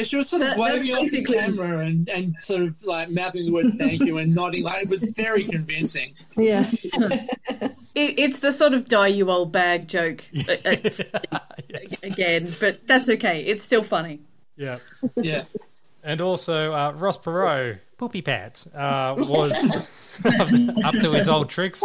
[0.03, 3.47] she was sort of That- waving off the camera and, and sort of like mouthing
[3.47, 4.63] the words "thank you" and nodding.
[4.65, 6.15] Like it was very convincing.
[6.37, 6.71] Yeah.
[7.93, 11.01] It, it's the sort of die you old bag joke uh, it's-
[12.05, 13.41] again, but that's okay.
[13.43, 14.21] It's still funny.
[14.57, 14.79] Yeah.
[15.17, 15.43] Yeah.
[16.05, 19.53] And also, uh, Ross Perot, Poopy Pat, uh, was
[20.85, 21.83] up to his old tricks.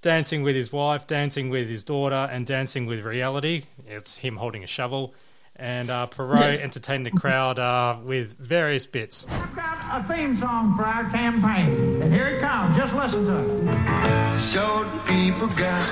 [0.00, 3.64] dancing with his wife, dancing with his daughter, and dancing with reality.
[3.86, 5.14] It's him holding a shovel.
[5.56, 9.26] And uh, Perot entertained the crowd uh, with various bits.
[9.30, 12.02] I've got a theme song for our campaign.
[12.02, 12.76] And here it comes.
[12.76, 14.40] Just listen to it.
[14.40, 15.88] So people got.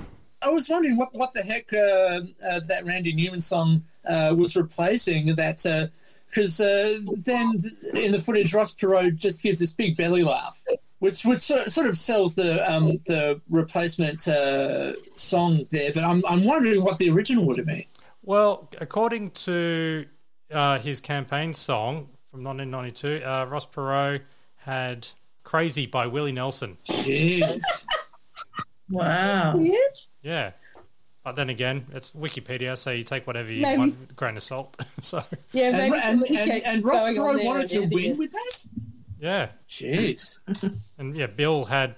[0.42, 4.56] I was wondering what what the heck uh, uh, that Randy Newman song uh, was
[4.56, 5.34] replacing.
[5.36, 5.90] That
[6.26, 7.52] because uh, then
[7.94, 10.62] in the footage, Ross Perot just gives this big belly laugh,
[11.00, 15.92] which which sort sort of sells the um, the replacement uh, song there.
[15.92, 17.84] But I'm I'm wondering what the original would have been.
[18.22, 20.06] Well, according to
[20.52, 24.20] uh, his campaign song from 1992, uh, Ross Perot
[24.56, 25.08] had
[25.42, 26.78] Crazy by Willie Nelson.
[26.86, 27.60] Jeez.
[28.92, 29.64] Wow.
[30.20, 30.50] Yeah.
[31.22, 34.36] But then again, it's Wikipedia, so you take whatever you Maybe want with a grain
[34.36, 34.76] of salt.
[35.00, 38.64] so, Yeah, And, maybe and, some and, and Ross Perot wanted to win with that.
[39.20, 39.48] Yeah.
[39.68, 40.38] Jeez.
[40.98, 41.94] And yeah, Bill had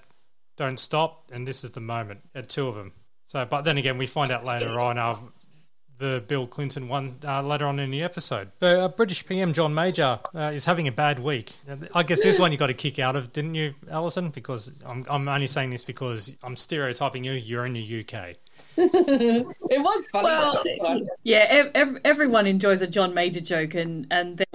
[0.57, 2.21] Don't Stop, and This is the Moment.
[2.35, 2.93] Had two of them.
[3.25, 5.17] So, but then again, we find out later on uh,
[5.99, 8.51] the Bill Clinton one uh, later on in the episode.
[8.59, 11.53] The uh, British PM John Major uh, is having a bad week.
[11.95, 14.31] I guess this one you got a kick out of, didn't you, Alison?
[14.31, 17.33] Because I'm, I'm only saying this because I'm stereotyping you.
[17.33, 18.37] You're in the UK.
[18.77, 19.47] it
[19.83, 20.27] was funny.
[20.81, 24.47] Well, yeah, ev- ev- everyone enjoys a John Major joke, and, and there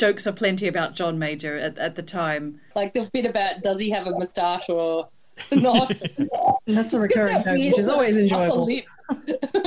[0.00, 2.60] were are plenty about John Major at, at the time.
[2.74, 5.08] Like the bit about does he have a moustache or
[5.50, 6.00] not?
[6.66, 8.68] That's a recurring joke, which is always enjoyable.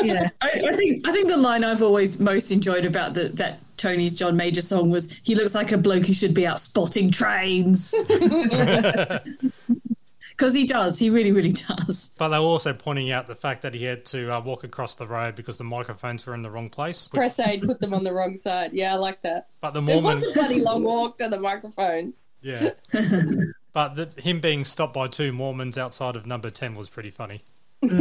[0.04, 0.30] Yeah.
[0.42, 4.14] I, I think I think the line I've always most enjoyed about the, that Tony's
[4.14, 7.96] John Major song was he looks like a bloke who should be out spotting trains.
[10.38, 12.12] Because he does, he really, really does.
[12.18, 14.94] But they were also pointing out the fact that he had to uh, walk across
[14.94, 17.08] the road because the microphones were in the wrong place.
[17.08, 18.72] Press aide put them on the wrong side.
[18.74, 19.48] Yeah, I like that.
[19.62, 19.98] But the Mormon...
[19.98, 22.28] it Mormon, was a bloody long walk to the microphones.
[22.42, 22.70] yeah.
[23.74, 27.44] but the, him being stopped by two Mormons outside of number ten was pretty funny.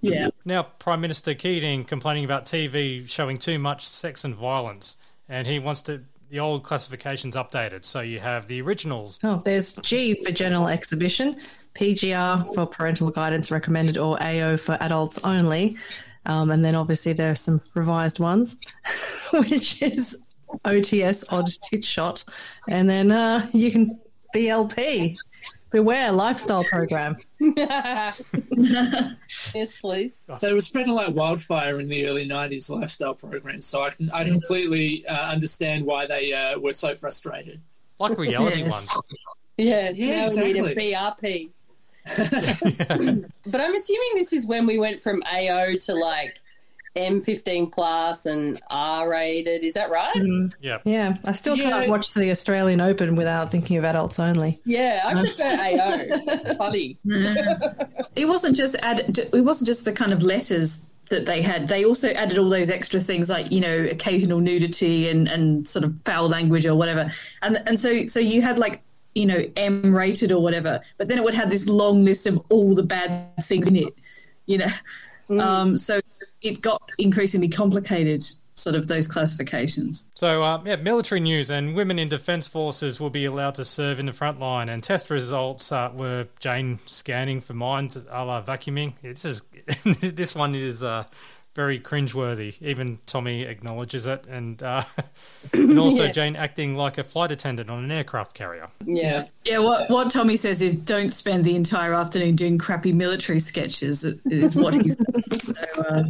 [0.00, 0.28] Yeah.
[0.44, 4.96] Now, Prime Minister Keating complaining about TV showing too much sex and violence,
[5.28, 7.84] and he wants to the old classifications updated.
[7.84, 9.18] So you have the originals.
[9.24, 11.36] Oh, there's G for general exhibition,
[11.78, 15.76] PGR for parental guidance recommended, or AO for adults only.
[16.24, 18.56] Um, and then obviously there are some revised ones.
[19.32, 20.16] which is
[20.64, 22.24] OTS odd tit shot,
[22.68, 24.00] and then uh, you can
[24.34, 25.14] BLP.
[25.70, 27.16] Beware lifestyle program.
[27.40, 28.20] yes,
[29.80, 30.16] please.
[30.40, 34.24] They were spreading like wildfire in the early '90s lifestyle programs, so I can I
[34.24, 37.60] completely uh, understand why they uh, were so frustrated.
[37.98, 38.72] Like reality Yes.
[38.94, 39.04] ones.
[39.56, 40.92] Yeah, Yeah, now we need exactly.
[40.92, 41.50] a BRP.
[43.46, 46.38] but I'm assuming this is when we went from AO to like
[46.96, 49.62] M15 plus and R rated.
[49.64, 50.14] Is that right?
[50.14, 50.48] Mm-hmm.
[50.62, 50.78] Yeah.
[50.84, 51.70] Yeah, I still Yeah.
[51.70, 54.60] can't watch the Australian Open without thinking of adults only.
[54.64, 56.24] Yeah, I prefer AO.
[56.24, 56.96] That's funny.
[58.16, 61.84] it wasn't just add, it wasn't just the kind of letters that they had they
[61.84, 66.00] also added all those extra things like you know occasional nudity and and sort of
[66.00, 68.82] foul language or whatever and and so so you had like
[69.16, 72.38] you know m rated or whatever but then it would have this long list of
[72.50, 73.94] all the bad things in it
[74.46, 74.68] you know
[75.40, 76.00] um so
[76.42, 78.22] it got increasingly complicated
[78.54, 83.10] sort of those classifications So, uh, yeah, military news and women in defence forces will
[83.10, 84.70] be allowed to serve in the front line.
[84.70, 88.94] And test results uh, were Jane scanning for mines a la vacuuming.
[89.02, 89.42] This is
[90.00, 91.04] this one is uh,
[91.56, 92.54] very cringeworthy.
[92.62, 94.84] Even Tommy acknowledges it, and uh,
[95.52, 96.12] and also Yeah.
[96.12, 98.68] Jane acting like a flight attendant on an aircraft carrier.
[98.84, 99.26] Yeah.
[99.44, 104.04] Yeah, what what Tommy says is don't spend the entire afternoon doing crappy military sketches.
[104.04, 104.96] Is what he's.
[105.44, 106.04] so, uh,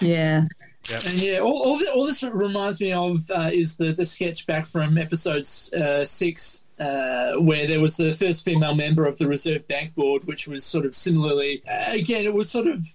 [0.00, 0.46] yeah.
[0.92, 4.46] And yeah, all, all, th- all this reminds me of uh, is the, the sketch
[4.46, 9.26] back from episode uh, six, uh, where there was the first female member of the
[9.26, 12.86] Reserve Bank Board, which was sort of similarly, uh, again, it was sort of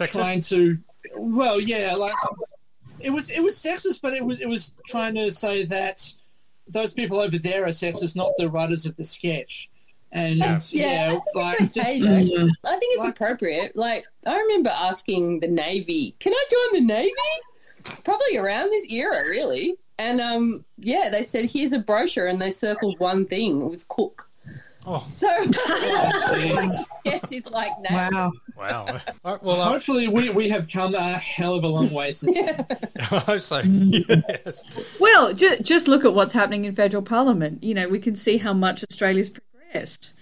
[0.00, 0.78] uh, trying to,
[1.16, 2.14] well, yeah, like
[3.00, 6.12] it was it was sexist, but it was it was trying to say that
[6.66, 9.68] those people over there are sexist, not the writers of the sketch.
[10.12, 12.70] And That's- yeah, yeah, I like think it's okay, just- though.
[12.70, 13.74] I think it's appropriate.
[13.74, 17.10] Like, I remember asking the Navy, "Can I join the Navy?"
[18.04, 19.74] Probably around this era, really.
[19.98, 23.60] And um, yeah, they said, "Here's a brochure," and they circled one thing.
[23.60, 24.23] It was cook.
[24.86, 25.26] Oh, so
[27.04, 27.96] yeah, she's like, no.
[27.96, 28.32] Wow.
[28.56, 28.86] Wow.
[29.24, 32.10] All right, well, uh, hopefully we, we have come a hell of a long way
[32.10, 32.36] since.
[32.96, 33.60] I hope so.
[33.60, 34.62] yes.
[35.00, 37.64] Well, ju- just look at what's happening in federal parliament.
[37.64, 40.12] You know, we can see how much Australia's progressed.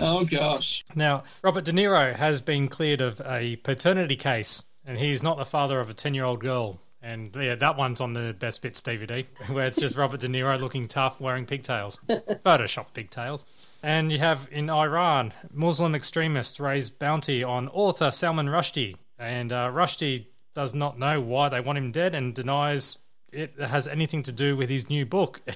[0.00, 0.84] oh gosh.
[0.94, 5.44] Now, Robert De Niro has been cleared of a paternity case, and he's not the
[5.44, 6.80] father of a 10 year old girl.
[7.00, 10.60] And yeah, that one's on the Best Bits DVD, where it's just Robert De Niro
[10.60, 12.00] looking tough wearing pigtails.
[12.08, 13.44] Photoshop pigtails.
[13.82, 18.96] And you have in Iran, Muslim extremists raise bounty on author Salman Rushdie.
[19.18, 22.98] And uh, Rushdie does not know why they want him dead and denies
[23.32, 25.40] it has anything to do with his new book.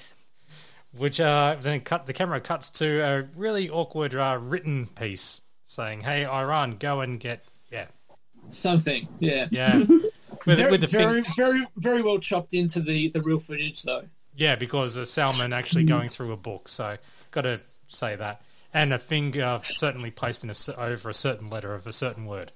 [0.92, 6.02] which uh, then cut the camera cuts to a really awkward uh, written piece saying,
[6.02, 7.86] "Hey, Iran, go and get yeah
[8.48, 9.84] Something, yeah, yeah."
[10.46, 14.04] With, very, with the very, very, very well chopped into the the real footage, though.
[14.36, 16.96] yeah, because of Salman actually going through a book, so
[17.30, 18.42] got to say that,
[18.74, 22.26] and a finger uh, certainly placed in a, over a certain letter of a certain
[22.26, 22.52] word.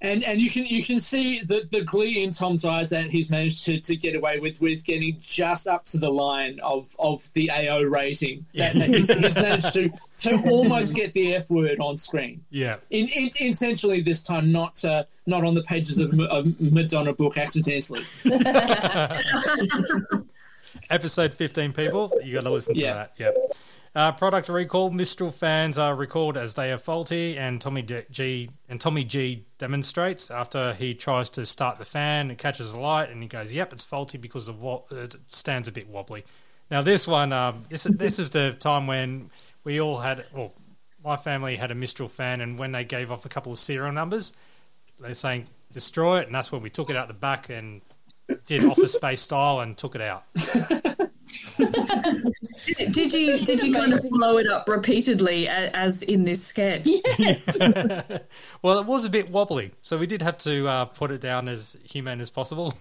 [0.00, 3.30] And and you can you can see the, the glee in Tom's eyes that he's
[3.30, 7.28] managed to, to get away with with getting just up to the line of, of
[7.32, 8.46] the AO rating.
[8.54, 12.44] That, that he's, he's managed to to almost get the F word on screen.
[12.50, 12.76] Yeah.
[12.90, 17.36] In, in, intentionally this time, not uh, not on the pages of a Madonna book
[17.36, 18.04] accidentally.
[20.90, 22.12] Episode 15, people.
[22.24, 22.94] You got to listen to Yeah.
[22.94, 23.12] that.
[23.18, 23.36] Yep.
[23.98, 24.90] Uh, product recall.
[24.90, 30.30] Mistral fans are recalled as they are faulty, and Tommy G- and Tommy G demonstrates
[30.30, 32.30] after he tries to start the fan.
[32.30, 35.66] It catches the light, and he goes, "Yep, it's faulty because the wo- it stands
[35.66, 36.24] a bit wobbly."
[36.70, 39.32] Now this one, um, this this is the time when
[39.64, 40.54] we all had, well,
[41.02, 43.90] my family had a Mistral fan, and when they gave off a couple of serial
[43.90, 44.32] numbers,
[45.00, 47.82] they're saying destroy it, and that's when we took it out the back and
[48.46, 50.22] did Office Space style and took it out.
[51.56, 56.82] Did, did you did you kind of blow it up repeatedly as in this sketch?
[56.84, 57.42] Yes.
[58.62, 61.48] well, it was a bit wobbly, so we did have to uh, put it down
[61.48, 62.74] as humane as possible.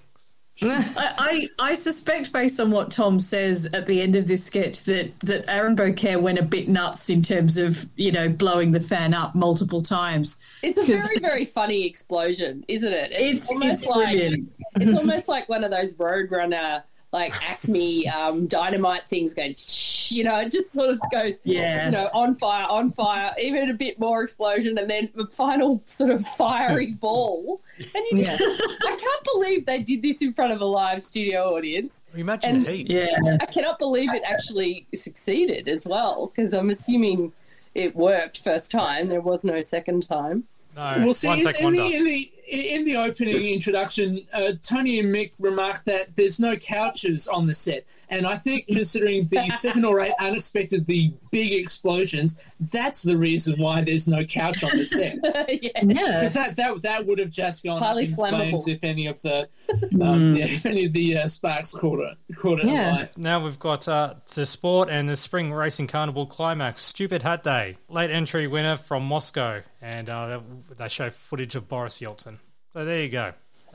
[0.62, 1.14] I,
[1.60, 5.20] I I suspect, based on what Tom says at the end of this sketch, that
[5.20, 9.14] that Aaron Beaucaire went a bit nuts in terms of you know blowing the fan
[9.14, 10.38] up multiple times.
[10.64, 13.12] It's a very, very funny explosion, isn't it?
[13.12, 14.52] It's- almost it's like brilliant.
[14.78, 16.82] it's almost like one of those Roadrunner,
[17.18, 19.56] like Acme um, dynamite things going.
[19.58, 21.86] Shh, you know, it just sort of goes, Yeah.
[21.86, 25.82] you know, on fire, on fire, even a bit more explosion, and then the final
[25.86, 27.62] sort of fiery ball.
[27.80, 31.56] And you just, I can't believe they did this in front of a live studio
[31.56, 32.04] audience.
[32.16, 32.92] Imagine And the heat.
[32.92, 33.38] Yeah.
[33.42, 37.34] I cannot believe it actually succeeded as well, because I'm assuming
[37.74, 39.10] it worked first time.
[39.10, 40.44] There was no second time.
[40.76, 44.54] No, well, see, one in, take in the, in the in the opening introduction, uh,
[44.62, 47.86] Tony and Mick remarked that there's no couches on the set.
[48.10, 53.84] And I think, considering the seven or eight unexpectedly big explosions, that's the reason why
[53.84, 55.16] there's no couch on the set.
[55.62, 55.82] yeah.
[55.84, 58.38] Because that, that that would have just gone Highly up in flammable.
[58.50, 59.50] flames if any of the
[60.02, 63.18] um, yeah, if any of the uh, sparks caught it caught it alight.
[63.18, 66.82] Now we've got uh, the sport and the spring racing carnival climax.
[66.84, 70.40] Stupid Hat Day, late entry winner from Moscow, and uh,
[70.70, 72.38] they- they show footage of Boris Yeltsin.
[72.74, 73.34] So there you go.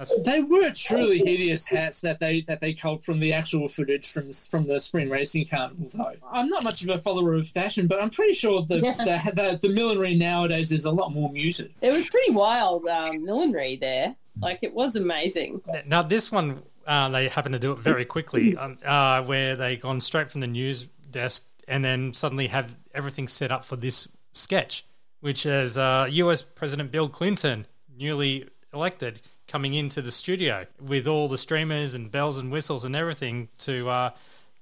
[0.09, 4.11] That's They were truly hideous hats that they that they culled from the actual footage
[4.11, 5.89] from from the spring racing carnival.
[5.93, 8.97] Though I'm not much of a follower of fashion, but I'm pretty sure the Yeah.
[8.97, 11.73] the, the, the millinery nowadays is a lot more muted.
[11.81, 14.17] It was pretty wild um, millinery there.
[14.41, 15.61] Like it was amazing.
[15.87, 19.77] Now this one, uh, they happen to do it very quickly, um, uh, where they
[19.77, 24.09] gone straight from the news desk and then suddenly have everything set up for this
[24.33, 24.85] sketch,
[25.21, 26.43] which is uh, U.S.
[26.43, 29.21] President Bill Clinton, newly elected,
[29.53, 33.87] coming into the studio with all the streamers and bells and whistles and everything to,
[33.87, 34.11] uh,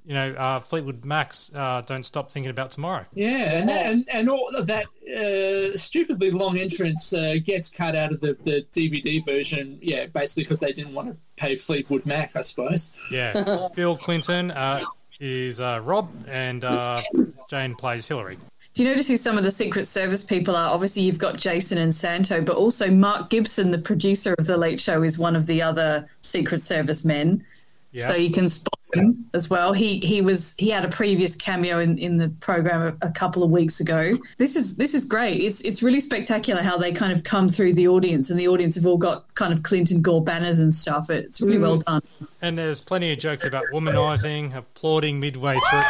[0.04, 4.28] you know, uh, Fleetwood Mac's uh, "Don't Stop Thinking About Tomorrow." Yeah, and and, and
[4.28, 9.24] all of that uh, stupidly long entrance uh, gets cut out of the, the DVD
[9.24, 9.78] version.
[9.80, 12.90] Yeah, basically because they didn't want to pay Fleetwood Mac, I suppose.
[13.12, 14.82] Yeah, Bill Clinton uh,
[15.20, 17.00] is uh, Rob, and uh,
[17.48, 18.38] Jane plays Hillary.
[18.74, 20.70] Do you notice who some of the Secret Service people are?
[20.70, 24.80] Obviously, you've got Jason and Santo, but also Mark Gibson, the producer of The Late
[24.80, 27.44] Show, is one of the other Secret Service men.
[27.92, 28.06] Yeah.
[28.06, 29.72] So you can spot him as well.
[29.72, 33.42] He he was he had a previous cameo in, in the program a, a couple
[33.42, 34.16] of weeks ago.
[34.36, 35.40] This is this is great.
[35.40, 38.76] It's it's really spectacular how they kind of come through the audience, and the audience
[38.76, 41.10] have all got kind of Clinton Gore banners and stuff.
[41.10, 41.62] It's really mm.
[41.62, 42.02] well done.
[42.42, 45.80] And there's plenty of jokes about womanizing, applauding midway through.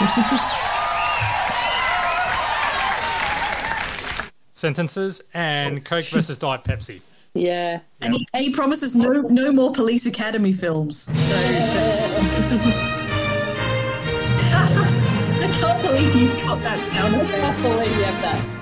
[4.58, 7.00] Sentences and oh, Coke versus Diet Pepsi.
[7.34, 7.80] Yeah.
[8.00, 11.02] And he, he promises no no more Police Academy films.
[11.02, 11.38] So, so-
[14.50, 17.14] I can't believe you've got that sound.
[17.16, 18.58] I can't believe you have that.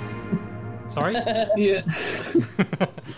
[0.93, 1.15] Sorry?
[1.57, 1.83] yeah.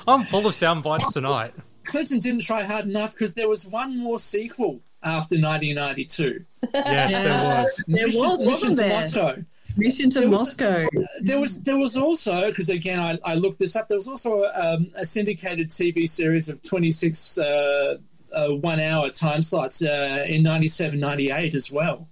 [0.06, 1.54] I'm full of sound bites tonight.
[1.84, 6.44] Clinton didn't try hard enough because there was one more sequel after 1992.
[6.74, 7.84] Yes, there uh, was.
[7.88, 8.90] There was, Mission wasn't to there?
[8.90, 9.44] Moscow.
[9.76, 10.86] Mission to There was- Moscow.
[11.22, 13.88] There was there was also because again I, I looked this up.
[13.88, 17.98] There was also um, a syndicated TV series of 26 uh,
[18.32, 22.08] uh, one hour time slots uh, in 97, 98 as well.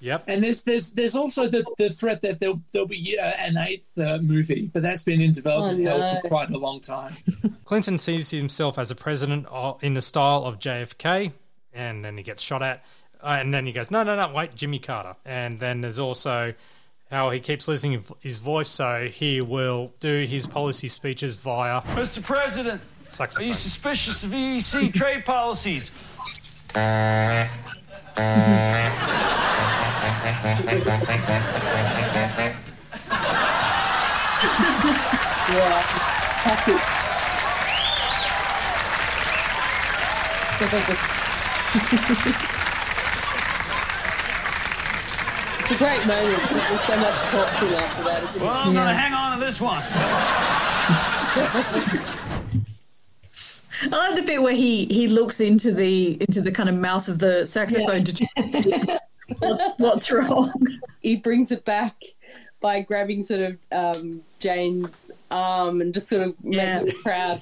[0.00, 0.24] Yep.
[0.28, 3.98] And there's there's there's also the, the threat that there'll there'll be uh, an eighth
[3.98, 6.20] uh, movie, but that's been in development Oh, no.
[6.22, 7.14] for quite a long time.
[7.64, 11.32] Clinton sees himself as a president of- in the style of JFK,
[11.74, 12.84] and then he gets shot at.
[13.22, 15.16] Uh, and then he goes, no, no, no, wait, Jimmy Carter.
[15.24, 16.54] And then there's also
[17.10, 22.22] how he keeps losing his voice, so he will do his policy speeches via Mr.
[22.22, 22.82] President,
[23.18, 25.90] are you suspicious of EEC trade policies?
[26.74, 27.48] Yeah.
[40.58, 41.08] Classic.
[45.70, 48.66] It's a great moment because there's so much corpsing after that, isn't Well, it?
[48.66, 49.82] I'm gonna hang on to this one.
[53.80, 57.08] I like the bit where he he looks into the into the kind of mouth
[57.08, 58.98] of the saxophone to try
[59.38, 60.52] what's, what's wrong.
[61.00, 61.94] He brings it back
[62.60, 64.10] by grabbing sort of um,
[64.40, 66.80] Jane's arm and just sort of Yeah.
[66.82, 67.40] making the crowd.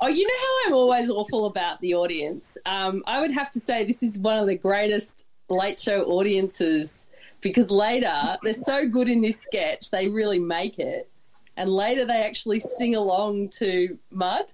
[0.00, 2.56] oh, you know how I'm always awful about the audience.
[2.64, 7.06] Um, I would have to say this is one of the greatest late show audiences
[7.40, 11.08] because later they're so good in this sketch they really make it,
[11.56, 14.44] and later they actually sing along to Mud.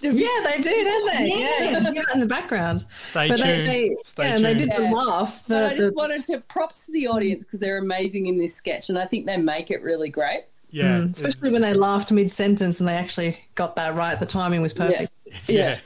[0.00, 1.28] Yeah, they do, don't they?
[1.28, 1.70] Yeah, Yes.
[1.70, 2.84] you can hear it in the background.
[2.98, 3.66] Stay But they- tuned.
[3.66, 4.70] they- Stay yeah, and they tuned.
[4.70, 5.42] did the laugh.
[5.46, 8.38] But The, I just the- wanted to props to the audience because they're amazing in
[8.38, 10.44] this sketch, and I think they make it really great.
[10.70, 14.18] Yeah, Mm, especially when they laughed mid sentence and they actually got that right.
[14.18, 15.12] The timing was perfect.
[15.46, 15.78] Yeah.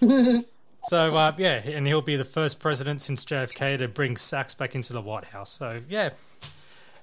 [0.88, 4.74] so uh, yeah, and he'll be the first president since JFK to bring sax back
[4.74, 5.50] into the White House.
[5.52, 6.10] So yeah,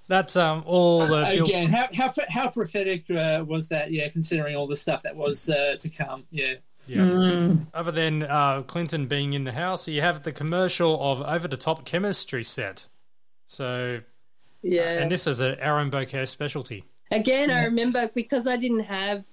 [0.08, 3.92] that's um, all the Bill- Again, how how how prophetic uh, was that?
[3.92, 6.26] Yeah, considering all the stuff that was uh, to come.
[6.32, 6.56] Yeah.
[6.86, 7.54] Yeah.
[7.74, 11.56] Other than uh, Clinton being in the house, you have the commercial of over the
[11.56, 12.88] top chemistry set.
[13.48, 14.02] So
[14.62, 15.00] Yeah.
[15.02, 16.84] and this is an Aaron Bouquet specialty.
[17.10, 19.24] Again, I remember because I didn't have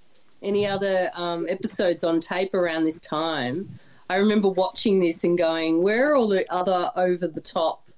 [0.41, 3.67] any other um, episodes on tape around this time.
[4.11, 7.89] I remember watching this and going, "Where are all the other over the top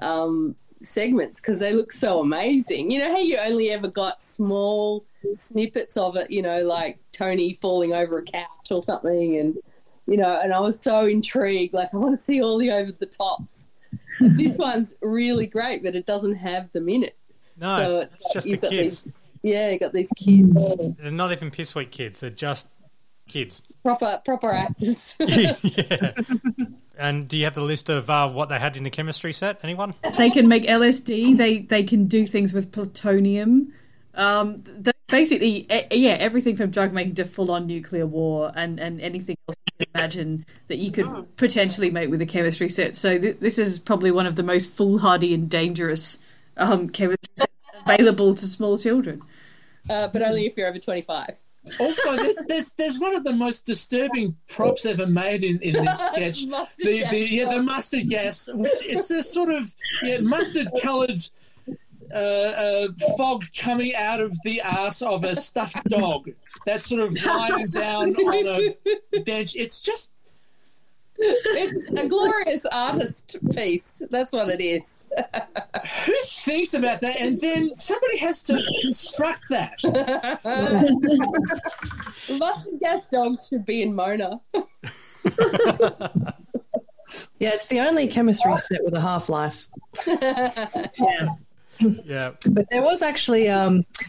[0.00, 2.90] um, segments?" Because they look so amazing.
[2.90, 5.04] You know how you only ever got small
[5.34, 9.58] snippets of it, you know, like Tony falling over a couch or something, and
[10.06, 11.74] you know, and I was so intrigued.
[11.74, 13.68] Like, I want to see all the over the tops.
[14.18, 17.16] this one's really great, but it doesn't have them in it.
[17.58, 19.02] No, so it's just the kids.
[19.02, 22.20] These, yeah, you got these kids, They're not even piss weak kids.
[22.20, 22.68] They're just
[23.30, 23.62] kids.
[23.82, 25.16] proper proper actors.
[25.20, 26.12] yeah.
[26.98, 29.58] And do you have the list of uh, what they had in the chemistry set?
[29.62, 29.94] Anyone?
[30.18, 31.36] They can make LSD.
[31.36, 33.72] They they can do things with plutonium.
[34.14, 38.78] Um, th- basically, e- yeah, everything from drug making to full on nuclear war, and
[38.78, 42.96] and anything else you can imagine that you could potentially make with a chemistry set.
[42.96, 46.18] So th- this is probably one of the most foolhardy and dangerous
[46.58, 47.52] um, chemistry sets
[47.86, 49.22] available to small children.
[49.88, 51.38] uh, but only if you're over twenty five.
[51.78, 56.00] Also, there's, there's there's one of the most disturbing props ever made in, in this
[56.06, 56.46] sketch.
[56.78, 61.20] The, the yeah the mustard gas, which it's this sort of yeah, mustard coloured
[62.12, 66.30] uh, uh, fog coming out of the ass of a stuffed dog
[66.66, 68.74] that's sort of lying down on
[69.12, 69.54] a bench.
[69.54, 70.12] It's just
[71.22, 74.02] It's a glorious artist piece.
[74.10, 74.82] That's what it is.
[76.06, 79.78] who thinks about that, and then somebody has to construct that.
[82.28, 84.40] The mustard gas dog should be in Mona.
[87.40, 89.68] Yeah, it's the only chemistry set with a half life.
[90.06, 91.28] Yeah.
[92.50, 93.44] But there was actually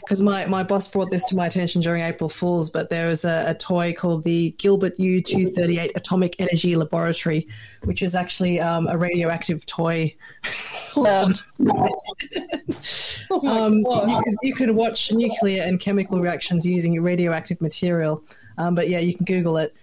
[0.01, 2.69] because my, my boss brought this to my attention during April Fools.
[2.69, 6.75] But there was a, a toy called the Gilbert U two thirty eight Atomic Energy
[6.75, 7.47] Laboratory,
[7.83, 10.15] which is actually um, a radioactive toy
[10.95, 11.35] lab.
[11.59, 11.67] um,
[13.77, 18.23] you, could, you could watch nuclear and chemical reactions using radioactive material.
[18.57, 19.75] Um, but yeah, you can Google it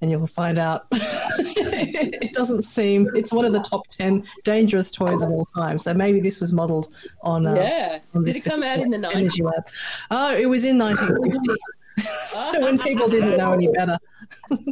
[0.00, 0.86] and you'll find out.
[0.92, 5.78] it doesn't seem it's one of the top 10 dangerous toys of all time.
[5.78, 6.92] So maybe this was modeled
[7.22, 7.46] on.
[7.46, 7.98] Uh, Yeah.
[8.14, 9.14] on Did it come out in the 90s?
[9.14, 9.66] energy lab.
[10.10, 11.54] Oh, it was in 1950.
[12.26, 13.98] so when people didn't know any better.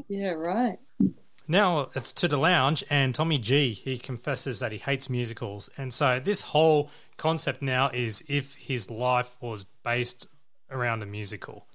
[0.09, 0.79] Yeah, right.
[1.47, 3.73] Now it's to the lounge, and Tommy G.
[3.75, 8.91] He confesses that he hates musicals, and so this whole concept now is if his
[8.91, 10.27] life was based
[10.71, 11.67] around a musical,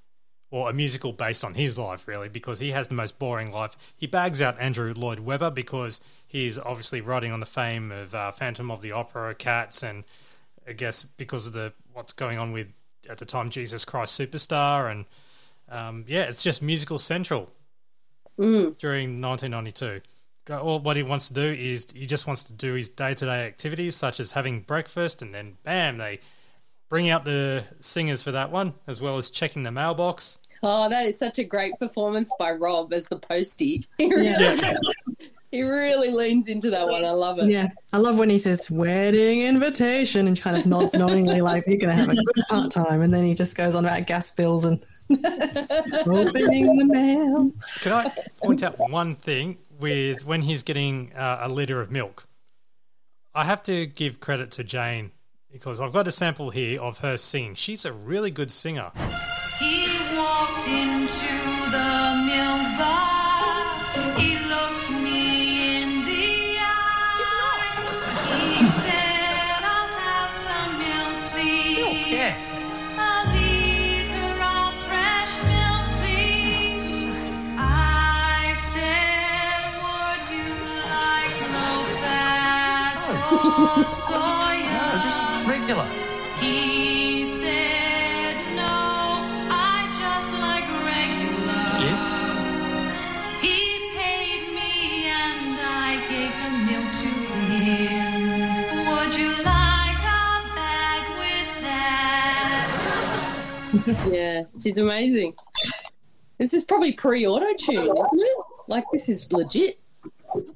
[0.52, 3.78] or a musical based on his life, really, because he has the most boring life.
[3.96, 8.32] He bags out Andrew Lloyd Webber because he's obviously riding on the fame of uh,
[8.32, 10.04] Phantom of the Opera, Cats, and
[10.68, 12.68] I guess because of the what's going on with
[13.10, 15.06] at the time Jesus Christ Superstar, and
[15.70, 17.52] um, yeah, it's just musical central
[18.80, 20.02] during 1992.
[20.46, 23.14] Go- All what he wants to do is he just wants to do his day
[23.14, 26.20] to day activities, such as having breakfast, and then bam, they
[26.90, 30.40] bring out the singers for that one, as well as checking the mailbox.
[30.62, 33.86] Oh, that is such a great performance by Rob as the postie.
[33.98, 34.78] He really,
[35.52, 37.04] he really leans into that one.
[37.04, 37.50] I love it.
[37.50, 41.78] Yeah, I love when he says wedding invitation and kind of nods knowingly, like you're
[41.78, 44.32] going to have a good part time, and then he just goes on about gas
[44.36, 47.52] bills and opening the mail.
[47.80, 48.14] Can I
[48.44, 52.28] point out one thing with when he's getting uh, a liter of milk?
[53.34, 55.12] I have to give credit to Jane
[55.52, 57.56] because I've got a sample here of her singing.
[57.56, 58.92] She's a really good singer.
[59.60, 61.26] He walked into
[61.72, 63.09] the bar.
[85.70, 85.86] Just regular.
[86.40, 91.64] He said, No, I just like regular.
[91.86, 92.02] Yes.
[93.42, 93.58] He
[93.96, 94.74] paid me
[95.06, 97.12] and I gave the milk to
[97.54, 98.20] him.
[98.88, 102.70] Would you like a bag with that?
[104.12, 105.34] yeah, she's amazing.
[106.38, 108.38] This is probably pre auto tune, isn't it?
[108.68, 109.80] Like, this is legit.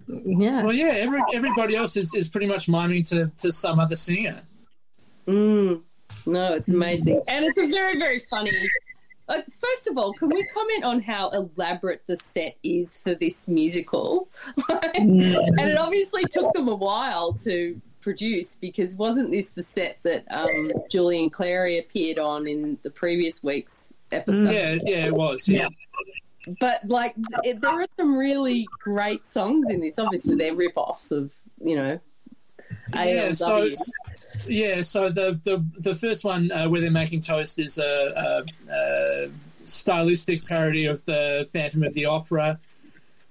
[0.08, 0.64] Yeah.
[0.64, 4.44] Well, yeah, every, everybody else is, is pretty much miming to, to some other singer.
[5.28, 5.82] Mm.
[6.26, 7.22] No, it's amazing.
[7.28, 8.52] And it's a very, very funny.
[9.28, 13.48] Like, first of all, can we comment on how elaborate the set is for this
[13.48, 14.28] musical?
[14.70, 20.26] and it obviously took them a while to produce because wasn't this the set that
[20.30, 24.52] um, Julian Clary appeared on in the previous week's episode?
[24.52, 25.48] Yeah, yeah, it was.
[25.48, 25.70] Yeah.
[26.60, 29.98] But like, it, there are some really great songs in this.
[29.98, 32.00] Obviously, they're rip-offs of you know.
[32.94, 33.78] Yeah, so ALW.
[34.48, 38.72] Yeah, so the the the first one uh, where they're making toast is a, a,
[38.72, 39.30] a
[39.66, 42.60] stylistic parody of the Phantom of the Opera.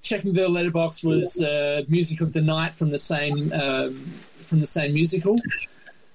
[0.02, 4.66] Checking the letterbox was uh, music of the night from the same um, from the
[4.66, 5.36] same musical.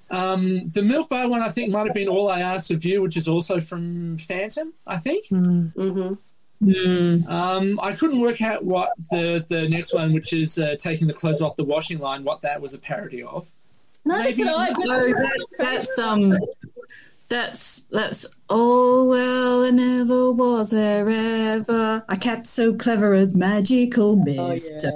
[0.09, 3.01] Um, the Milk Bar one, I think, might have been All I Asked of You,
[3.01, 5.27] which is also from Phantom, I think.
[5.27, 6.13] Mm-hmm.
[7.29, 11.13] Um, I couldn't work out what the, the next one, which is uh, taking the
[11.13, 13.49] clothes off the washing line, what that was a parody of.
[14.07, 16.37] No, Maybe- but I, but No, that, that's um,
[17.29, 24.15] that's that's all well and never was there ever a cat so clever as magical
[24.15, 24.73] mist.
[24.83, 24.91] yeah.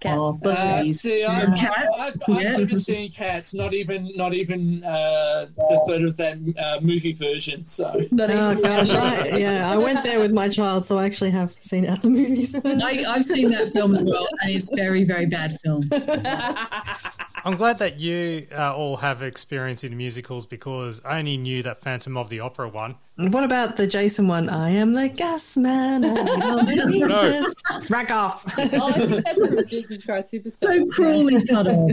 [0.00, 0.18] Cats.
[0.44, 1.70] Oh, Uh, see, I've, Yeah.
[1.70, 1.98] I've, Cats?
[2.28, 2.56] I've, I've Yeah.
[2.58, 7.64] never seen Cats, not even not even uh, the third of that uh, movie version.
[7.64, 11.30] So Not Oh gosh, I, yeah, I went there with my child, so I actually
[11.30, 12.54] have seen it at the movies.
[12.54, 15.88] I, I've seen that film as well, and it's very, very bad film.
[17.46, 21.82] I'm glad that you uh, all have experience in musicals because I only knew that
[21.82, 22.94] Phantom of the Opera one.
[23.16, 24.48] what about the Jason one?
[24.48, 26.04] I am the gas man.
[26.04, 27.28] and he doesn't need No.
[27.30, 27.54] this.
[27.90, 28.44] Rack off.
[28.58, 30.88] oh, that's Jesus Christ Superstar.
[30.88, 31.92] so cruelly cut off.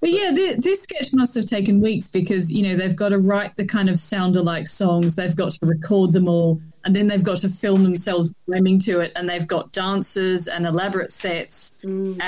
[0.00, 3.18] But yeah, th- this sketch must have taken weeks because you know they've got to
[3.18, 7.22] write the kind of sound-alike songs, they've got to record them all, and then they've
[7.22, 12.20] got to film themselves rhyming to it, and they've got dances and elaborate sets, and,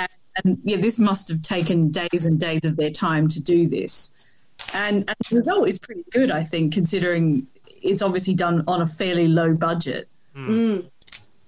[0.45, 4.37] and yeah, this must have taken days and days of their time to do this,
[4.75, 7.47] and, and the result is pretty good, I think, considering
[7.83, 10.09] it's obviously done on a fairly low budget.
[10.37, 10.91] Mm.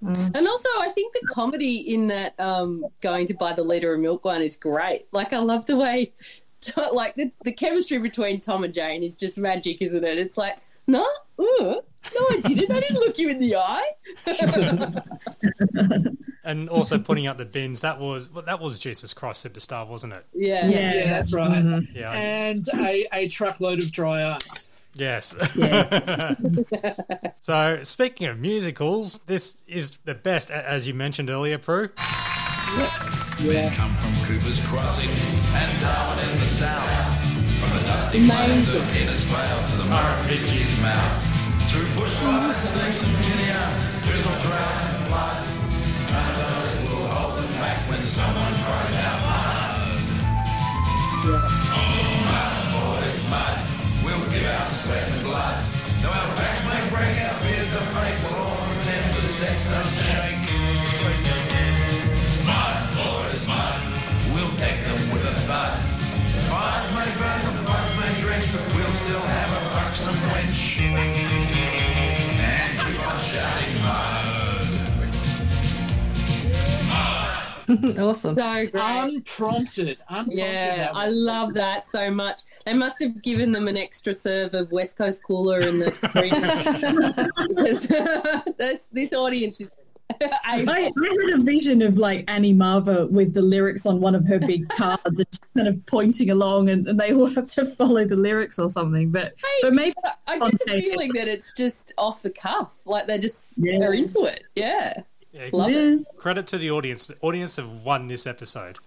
[0.00, 4.00] And also, I think the comedy in that um, going to buy the liter of
[4.00, 5.06] milk one is great.
[5.12, 6.12] Like, I love the way,
[6.92, 10.18] like, the, the chemistry between Tom and Jane is just magic, isn't it?
[10.18, 10.58] It's like,
[10.88, 11.06] no,
[11.38, 11.80] uh, no,
[12.30, 12.70] I didn't.
[12.72, 13.90] I didn't look you in the eye.
[16.44, 17.82] And also putting out the bins.
[17.82, 20.24] That was well, that was Jesus Christ Superstar, wasn't it?
[20.32, 20.66] yeah.
[20.66, 21.82] yeah, that's right.
[21.92, 22.10] Yeah.
[22.10, 24.70] And a, a truckload of dry ice.
[24.94, 25.34] Yes.
[25.54, 26.06] yes.
[27.40, 31.90] so, speaking of musicals, this is the best, as you mentioned earlier, Prue.
[33.42, 33.72] Yeah.
[33.74, 35.10] Come from Cooper's Crossing
[35.54, 37.17] and Darwin in the south.
[37.88, 41.24] Dusty plains of Innisfail to the Murrumbidgee's mouth.
[41.72, 43.64] Through bushfires, snakes and tinea,
[44.04, 45.40] drizzle, drought and flood.
[46.12, 49.88] None of those will hold them back when someone cries out mud.
[51.72, 53.56] Oh, mud, boys, mud.
[54.04, 55.64] We'll give our sweat and blood.
[56.04, 59.88] Though our backs may break, our beards are fake, we'll all pretend the sex don't
[59.96, 60.47] shake.
[70.08, 70.78] Buxom wench.
[72.40, 74.18] And keep on shouting mud.
[77.98, 78.34] awesome.
[78.34, 78.74] So great.
[78.74, 79.98] Unprompted.
[80.08, 80.38] Unprompted.
[80.38, 82.42] Yeah, I love that so much.
[82.64, 85.90] They must have given them an extra serve of West Coast Cooler in the
[87.48, 87.86] because
[88.56, 89.68] this, this audience is.
[90.20, 90.92] I, I had
[91.40, 95.00] a vision of like Annie Marva with the lyrics on one of her big cards
[95.04, 98.58] and just kind of pointing along, and, and they all have to follow the lyrics
[98.58, 99.10] or something.
[99.10, 99.94] But but maybe
[100.26, 103.78] I get the feeling that it's just off the cuff, like they're just Yeah.
[103.78, 104.44] they're into it.
[104.54, 105.02] Yeah,
[105.32, 106.04] Yeah, love it.
[106.16, 107.06] Credit to the audience.
[107.06, 108.78] The audience have won this episode.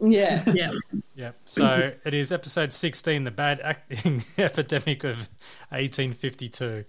[0.00, 0.72] Yeah, yeah.
[1.16, 1.36] Yep.
[1.44, 5.28] So it is episode 16, The Bad Acting Epidemic of
[5.70, 6.84] 1852.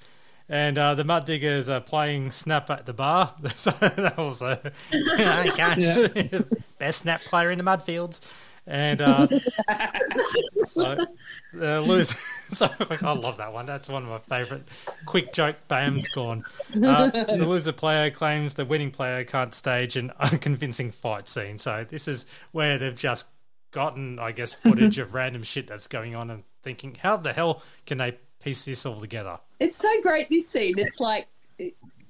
[0.50, 3.34] And uh, the Mud Diggers are playing Snap at the bar.
[3.56, 4.72] So that was a
[6.80, 8.20] best snap player in the Mudfields.
[8.66, 9.28] And uh,
[10.64, 11.06] so
[11.54, 12.16] the loser.
[12.54, 13.66] So I love that one.
[13.66, 14.64] That's one of my favourite.
[15.06, 16.46] Quick joke, bam's gone.
[16.74, 21.58] Uh, the loser player claims the winning player can't stage an unconvincing fight scene.
[21.58, 23.26] So this is where they've just
[23.72, 27.62] gotten, I guess, footage of random shit that's going on and thinking, how the hell
[27.86, 29.40] can they piece this all together?
[29.60, 30.78] It's so great this scene.
[30.78, 31.28] It's like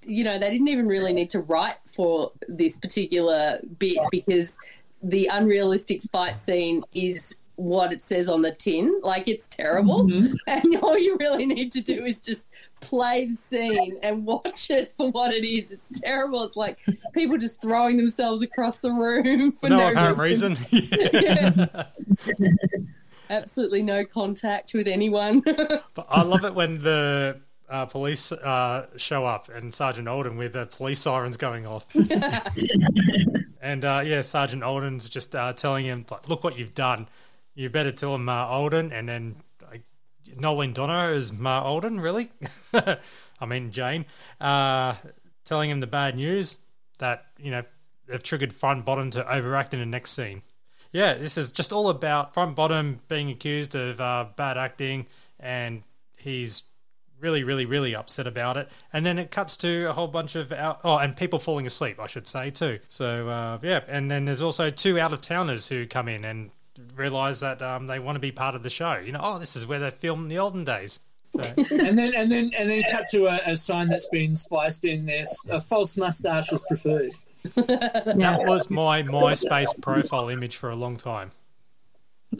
[0.06, 4.58] you know they didn't even really need to write for this particular bit because
[5.02, 9.00] the unrealistic fight scene is what it says on the tin.
[9.04, 10.34] Like it's terrible, mm-hmm.
[10.48, 12.46] and all you really need to do is just
[12.80, 15.72] play the scene and watch it for what it is.
[15.72, 16.44] It's terrible.
[16.44, 16.80] It's like
[17.14, 20.58] people just throwing themselves across the room for no no, apparent reason.
[21.14, 21.86] Yeah.
[23.34, 25.44] Absolutely no contact with anyone.
[25.96, 30.54] But I love it when the uh, police uh, show up and Sergeant Olden with
[30.54, 31.86] the police sirens going off.
[33.62, 37.08] and uh, yeah, Sergeant Olden's just uh, telling him, like, look what you've done.
[37.56, 38.92] You better tell him Alden.
[38.92, 39.36] And then
[40.38, 42.32] Nolan Donner is Ma Olden, really?
[42.74, 44.06] I mean, Jane.
[44.40, 44.96] Uh,
[45.46, 46.58] telling him the bad news
[47.00, 47.64] that, you know,
[48.08, 50.42] they've triggered front bottom to overact in the next scene.
[50.94, 55.08] Yeah, this is just all about front bottom being accused of uh, bad acting,
[55.40, 55.84] and
[56.16, 56.64] he's
[57.20, 58.70] really, really, really upset about it.
[58.92, 62.00] And then it cuts to a whole bunch of out- oh, and people falling asleep,
[62.00, 62.80] I should say too.
[62.90, 66.52] So uh, yeah, and then there's also two out of towners who come in, and
[66.96, 68.96] realize that um, they want to be part of the show.
[68.96, 71.00] You know, oh, this is where they filmed the olden days.
[71.30, 74.86] So and then and then and then cut to a, a sign that's been spliced
[74.86, 75.26] in there.
[75.50, 77.14] A false mustache is preferred.
[77.56, 81.32] that was my MySpace profile image for a long time.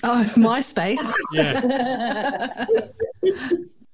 [0.04, 1.12] Oh, MySpace.
[1.32, 2.66] Yeah.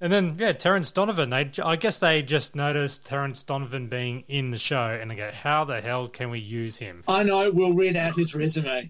[0.01, 1.30] And then, yeah, Terence Donovan.
[1.30, 5.30] They, I guess they just noticed Terence Donovan being in the show, and they go,
[5.30, 7.51] "How the hell can we use him?" I know.
[7.51, 8.89] We'll read out his resume.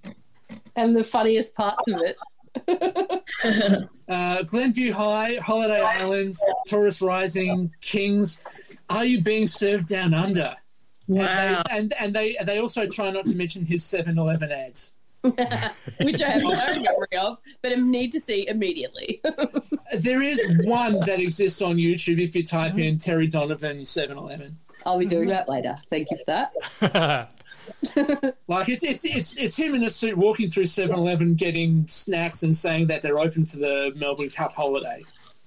[0.76, 3.89] and the funniest parts of it.
[4.07, 6.36] Uh, Glenview High, Holiday Island,
[6.67, 8.41] Taurus Rising, Kings.
[8.89, 10.55] Are you being served down under?
[11.10, 11.24] Wow.
[11.26, 14.93] And they, and, and they they also try not to mention his 7-Eleven ads.
[15.22, 19.20] Which I have no memory of, but I need to see immediately.
[19.97, 24.55] There is one that exists on YouTube if you type in Terry Donovan 7-Eleven.
[24.86, 25.76] I'll be doing that later.
[25.89, 26.47] Thank you for
[26.82, 27.30] that.
[28.47, 32.55] Like it's it's it's it's him in a suit walking through 7-Eleven getting snacks and
[32.55, 35.03] saying that they're open for the Melbourne Cup holiday.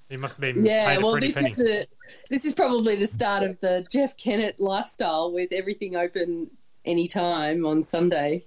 [0.08, 1.50] He must have been Yeah, paid a well, pretty this penny.
[1.50, 1.86] is the
[2.30, 6.50] this is probably the start of the Jeff Kennett lifestyle with everything open
[6.84, 8.44] anytime on Sunday.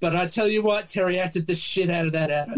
[0.00, 2.54] But I tell you what, Terry acted the shit out of that ad.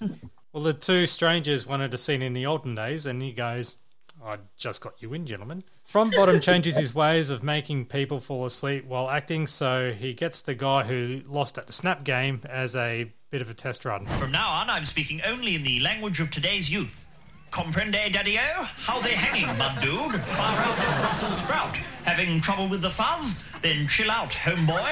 [0.52, 3.76] Well, the two strangers wanted a scene in the olden days, and he goes,
[4.24, 5.62] I just got you in, gentlemen.
[5.84, 10.42] From Bottom changes his ways of making people fall asleep while acting, so he gets
[10.42, 14.06] the guy who lost at the snap game as a bit of a test run.
[14.06, 17.06] From now on, I'm speaking only in the language of today's youth.
[17.50, 18.62] Comprende, Daddy-O?
[18.62, 20.20] How they hanging, bud dude?
[20.22, 21.76] Far out, Brussels sprout.
[22.04, 23.44] Having trouble with the fuzz?
[23.62, 24.84] Then chill out, homeboy.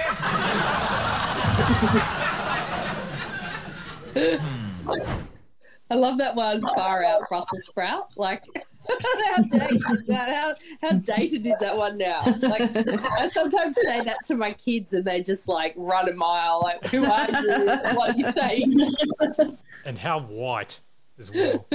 [4.17, 5.23] Hmm.
[5.91, 8.09] I love that one far out Brussels sprout.
[8.17, 8.45] Like
[8.89, 10.35] how dated is that?
[10.35, 12.23] How how dated is that one now?
[12.41, 16.61] Like I sometimes say that to my kids and they just like run a mile.
[16.63, 17.67] Like who are you?
[17.97, 19.57] What are you saying?
[19.85, 20.81] And how white
[21.19, 21.67] as well.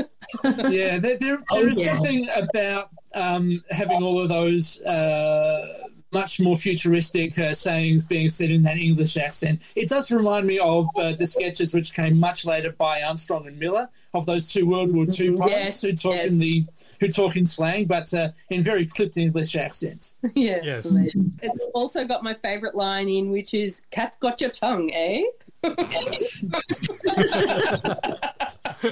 [0.70, 1.94] yeah, there, there, Oh, there is yeah.
[1.96, 8.52] something about um, having all of those uh, much more futuristic uh, sayings being said
[8.52, 9.62] in that English accent.
[9.76, 13.60] It does remind me of uh, the sketches which came much later by Armstrong and
[13.60, 16.66] Miller of those two World War II pilots Yes, who talk in the
[17.00, 20.16] who talk in slang, but uh, in very clipped English accents.
[20.36, 20.60] Yeah.
[20.62, 20.94] Yes.
[21.42, 25.24] It's also got my favourite line in, which is "Cat got your tongue, eh?"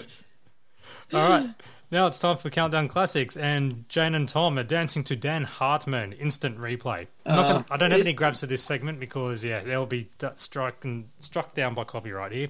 [1.14, 1.50] All right.
[1.92, 6.14] Now it's time for Countdown Classics, and Jane and Tom are dancing to Dan Hartman
[6.14, 7.08] instant replay.
[7.26, 9.88] I'm not gonna, I don't have it- any grabs for this segment because, yeah, they'll
[9.88, 12.48] be struck, and, struck down by copyright here.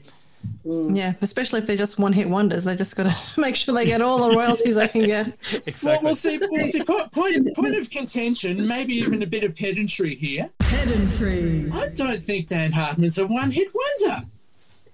[0.65, 0.95] Mm.
[0.95, 2.63] Yeah, especially if they're just one hit wonders.
[2.65, 5.37] They just got to make sure they get all the royalties they can get.
[5.83, 6.37] Well, we'll see.
[6.41, 6.83] We'll see.
[6.83, 10.49] Point, point, point of contention, maybe even a bit of pedantry here.
[10.59, 11.69] Pedantry.
[11.71, 14.21] I don't think Dan Hartman's a one-hit wonder.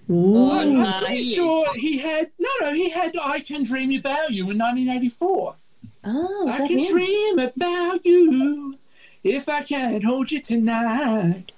[0.09, 1.33] Oh, I'm, pretty is.
[1.33, 2.73] sure he had no, no.
[2.73, 5.55] He had "I Can Dream About You" in 1984.
[6.03, 6.91] Oh, I can him?
[6.91, 8.77] dream about you
[9.23, 11.51] if I can't hold you tonight.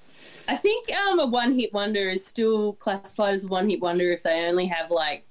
[0.47, 4.09] I think um, a one hit wonder is still classified as a one hit wonder
[4.11, 5.25] if they only have like,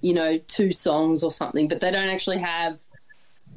[0.00, 2.80] you know, two songs or something, but they don't actually have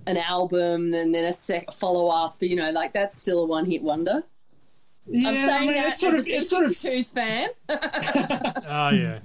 [0.08, 2.38] an album and then a sec- follow up.
[2.40, 4.24] You know, like that's still a one hit wonder.
[5.12, 6.70] Yeah, I'm I mean, that it's sort as of, a it's sort of.
[6.70, 7.50] Who's fan?
[7.70, 9.20] Oh, yeah.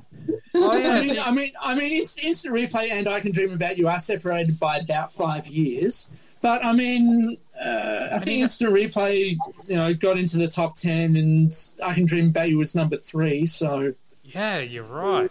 [0.55, 0.91] Oh yeah.
[0.93, 3.89] I mean, I mean, I mean, Inst- instant replay and "I Can Dream About You"
[3.89, 6.09] are separated by about five years.
[6.41, 11.17] But I mean, uh, I think instant replay, you know, got into the top ten,
[11.17, 13.45] and "I Can Dream About You" was number three.
[13.47, 15.31] So Yeah, you're right.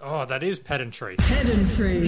[0.00, 1.16] Oh, that is pedantry.
[1.18, 2.00] Pedantry.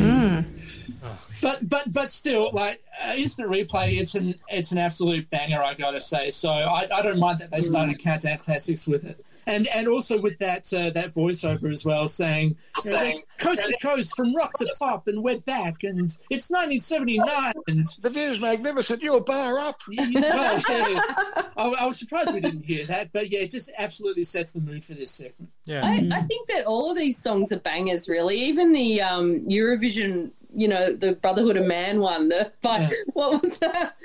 [1.44, 5.62] But but but still, like uh, instant replay, it's an it's an absolute banger.
[5.62, 6.30] I gotta say.
[6.30, 10.18] So I, I don't mind that they started countdown classics with it, and and also
[10.18, 14.66] with that uh, that voiceover as well, saying saying coast to coast from rock to
[14.78, 19.02] pop, and we're back, and it's 1979, and the view's magnificent.
[19.02, 19.82] You're bar up.
[19.98, 20.60] well, yeah,
[21.58, 24.60] I, I was surprised we didn't hear that, but yeah, it just absolutely sets the
[24.60, 25.50] mood for this segment.
[25.66, 25.84] Yeah.
[25.84, 28.40] I, I think that all of these songs are bangers, really.
[28.44, 32.28] Even the um, Eurovision, you know, the Brotherhood of Man one.
[32.28, 33.96] The, by, What was that?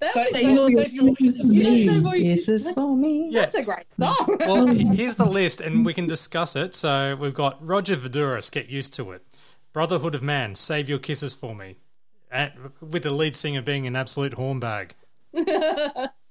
[0.00, 0.48] that So- was so- so-
[0.78, 1.86] Save Your Kisses for Me.
[1.86, 3.28] Save Your- Kisses for me.
[3.30, 3.40] Yeah.
[3.46, 4.36] That's a great song.
[4.40, 6.74] Well, here's the list, and we can discuss it.
[6.74, 9.22] So we've got Roger Voudouris, Get Used to It.
[9.72, 11.76] Brotherhood of Man, Save Your Kisses for Me.
[12.30, 14.90] And, with the lead singer being an absolute hornbag.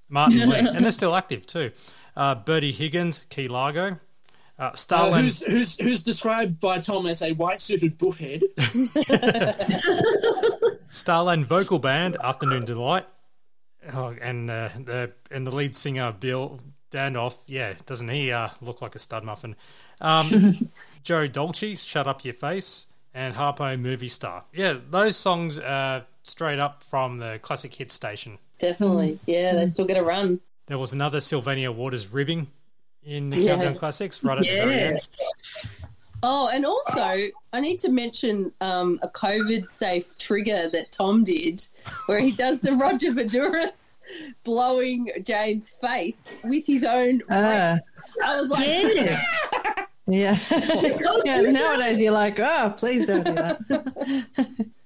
[0.09, 0.57] Martin Lee.
[0.59, 1.71] And they're still active, too.
[2.15, 3.99] Uh, Bertie Higgins, Key Largo.
[4.59, 5.23] Uh, Uh, Starland.
[5.23, 8.41] who's who's who's described by Tom as a white suited buffhead.
[10.89, 13.05] Starland Vocal Band, Afternoon Delight,
[13.93, 16.59] oh, and uh, the and the lead singer Bill
[16.91, 19.55] Danoff, yeah, doesn't he uh, look like a stud muffin?
[20.01, 20.69] Um,
[21.03, 24.43] Joe Dolce, Shut Up Your Face, and Harpo Movie Star.
[24.53, 28.37] Yeah, those songs are straight up from the classic hit station.
[28.59, 29.19] Definitely.
[29.27, 30.39] Yeah, they still get a run.
[30.67, 32.47] There was another Sylvania Waters ribbing
[33.07, 33.51] in the Yeah.
[33.55, 35.07] Countdown Classics right at the very end.
[36.23, 41.65] Oh, and also, I need to mention um, a COVID safe trigger that Tom did,
[42.07, 43.95] where he does the Roger Voudouris
[44.43, 47.21] blowing Jane's face with his own.
[47.29, 47.77] Ah.
[48.23, 49.25] I was like, Yes.
[50.09, 50.37] Yeah.
[51.25, 51.41] yeah.
[51.41, 54.65] Nowadays, you're like, oh, please don't do that.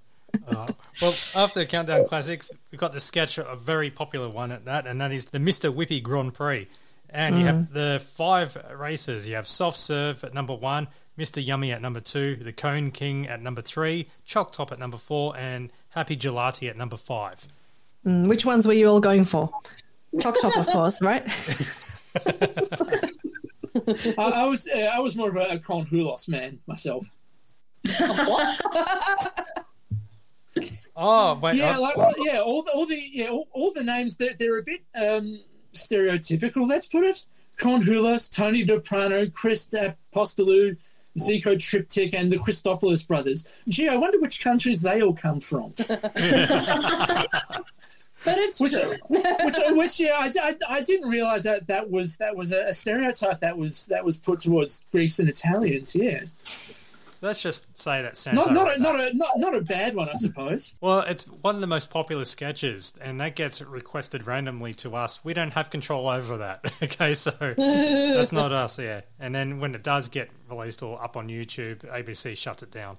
[0.47, 0.67] Uh,
[1.01, 4.99] well, after Countdown Classics, we've got the sketch, a very popular one at that, and
[4.99, 5.72] that is the Mr.
[5.74, 6.67] Whippy Grand Prix.
[7.12, 9.28] And you have the five races.
[9.28, 10.88] You have Soft Serve at number one,
[11.18, 11.45] Mr.
[11.45, 15.36] Yummy at number two, the Cone King at number three, Choc Top at number four,
[15.36, 17.47] and Happy Gelati at number five.
[18.05, 19.49] Mm, which ones were you all going for?
[20.20, 21.24] Top top, of course, right?
[24.18, 27.05] I, I was uh, I was more of a, a Con Hulos man myself.
[31.03, 31.55] Oh, wait.
[31.55, 34.59] yeah, like well, yeah, all the all the yeah all, all the names they're, they're
[34.59, 35.39] a bit um,
[35.74, 36.67] stereotypical.
[36.67, 37.26] Let's put it.
[37.57, 40.78] Con Hulas, Tony Doprano, Chris Apostolou,
[41.17, 43.45] Zico Triptych, and the Christopoulos brothers.
[43.67, 45.74] Gee, I wonder which countries they all come from.
[48.24, 48.97] But it's which, true.
[49.07, 52.74] which, which, yeah, I, I, I didn't realize that that was that was a, a
[52.74, 55.95] stereotype that was that was put towards Greeks and Italians.
[55.95, 56.26] Yeah,
[57.22, 58.45] let's just say that Santo.
[58.45, 60.76] not not a, not a not not a bad one, I suppose.
[60.82, 65.24] Well, it's one of the most popular sketches, and that gets requested randomly to us.
[65.24, 66.72] We don't have control over that.
[66.84, 69.01] okay, so that's not us, yeah.
[69.19, 72.97] And then when it does get released or up on YouTube, ABC shuts it down.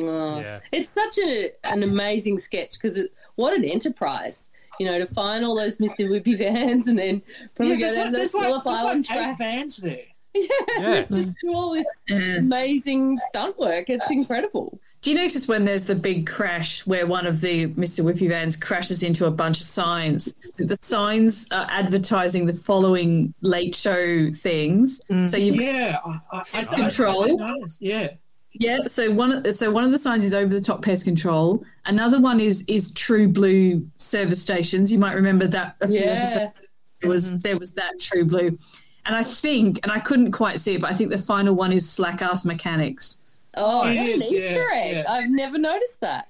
[0.00, 0.40] Oh.
[0.40, 0.60] Yeah.
[0.72, 2.98] It's such a, an amazing sketch because
[3.34, 4.48] what an enterprise.
[4.80, 6.08] You know, to find all those Mr.
[6.08, 7.20] Whippy vans and then
[7.54, 9.38] probably Yeah, go down like- there's like- Phillip there's like Island eight track.
[9.38, 10.00] vans there.
[10.78, 13.90] Yeah, just do all this amazing stunt work.
[13.90, 14.78] It's incredible.
[15.02, 18.04] Do you notice when there's the big crash where one of the Mr.
[18.04, 20.32] Whippy vans crashes into a bunch of signs?
[20.56, 25.00] The signs are advertising the following late show things.
[25.10, 25.28] Mm.
[25.28, 27.42] So you've yeah, I, I, I, control.
[27.42, 28.08] I, I yeah.
[28.54, 31.64] Yeah, so one so one of the signs is over the top pest control.
[31.86, 34.92] Another one is is True Blue service stations.
[34.92, 36.04] You might remember that a few Yeah.
[36.10, 36.60] episodes
[37.02, 37.38] there was mm-hmm.
[37.38, 38.56] there was that True Blue.
[39.04, 41.72] And I think, and I couldn't quite see it, but I think the final one
[41.72, 43.18] is Slack Ass Mechanics.
[43.54, 44.94] Oh, It that's is, an yeah, Easter egg.
[44.96, 45.12] yeah.
[45.12, 46.28] I've never noticed that.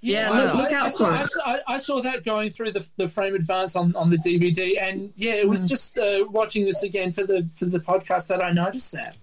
[0.00, 1.28] Yeah, I- look, look I, out saw, for I it.
[1.68, 5.12] I- I saw that going through the, the frame advance on, on the DVD, and
[5.16, 8.50] yeah, it was just uh, watching this again for the for the podcast that I
[8.52, 9.16] noticed that.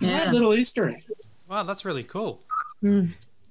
[0.00, 0.24] Yeah.
[0.24, 1.04] Great little Easter egg.
[1.48, 2.42] Wow, that's really cool.
[2.80, 3.06] Hmm.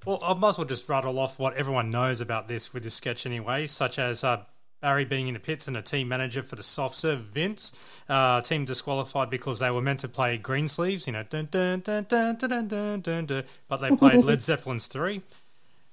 [0.05, 2.93] Well, I might as well just rattle off what everyone knows about this with this
[2.93, 4.41] sketch anyway, such as uh,
[4.80, 7.73] Barry being in the pits and a team manager for the soft serve Vince.
[8.07, 11.80] Uh, team disqualified because they were meant to play green sleeves, you know, dun dun
[11.80, 15.21] dun dun dun dun dun dun, dun but they played Led Zeppelin's three.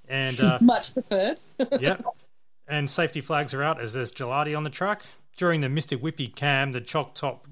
[0.06, 1.38] And uh, Much preferred.
[1.80, 2.04] yep.
[2.68, 5.02] And safety flags are out as there's Gelati on the track.
[5.36, 5.98] During the Mr.
[5.98, 7.48] Whippy cam, the choc top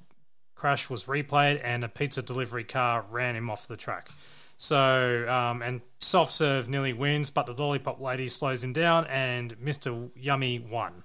[0.54, 4.10] crash was replayed and a pizza delivery car ran him off the track.
[4.58, 9.58] So, um, and soft serve nearly wins, but the lollipop lady slows him down and
[9.58, 10.10] Mr.
[10.14, 11.02] Yummy won.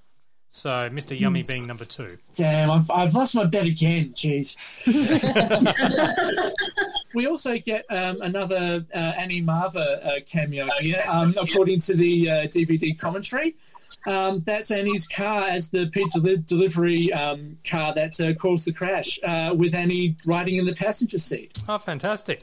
[0.57, 1.17] So, Mr.
[1.17, 2.17] Yummy being number two.
[2.33, 4.11] Damn, I've, I've lost my bet again.
[4.15, 4.55] Jeez.
[7.13, 12.27] we also get um, another uh, Annie Marva uh, cameo here, um, according to the
[12.27, 13.55] uh, DVD commentary.
[14.07, 18.73] Um, that's Annie's car as the pizza li- delivery um, car that uh, caused the
[18.73, 21.61] crash, uh, with Annie riding in the passenger seat.
[21.69, 22.41] Oh, fantastic.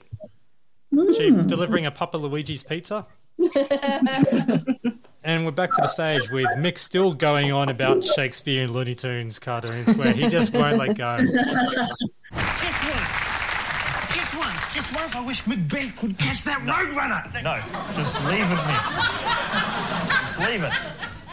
[1.17, 3.09] She delivering a Papa Luigi's pizza.
[5.27, 8.95] And we're back to the stage with Mick still going on about Shakespeare and Looney
[8.95, 11.17] Tunes cartoons where he just won't let go.
[11.25, 11.35] Just
[12.85, 14.15] once.
[14.15, 14.75] Just once.
[14.75, 15.15] Just once.
[15.15, 17.33] I wish Macbeth could catch that roadrunner.
[17.43, 17.59] No,
[17.95, 20.21] just leave it, Mick.
[20.21, 20.73] Just leave it.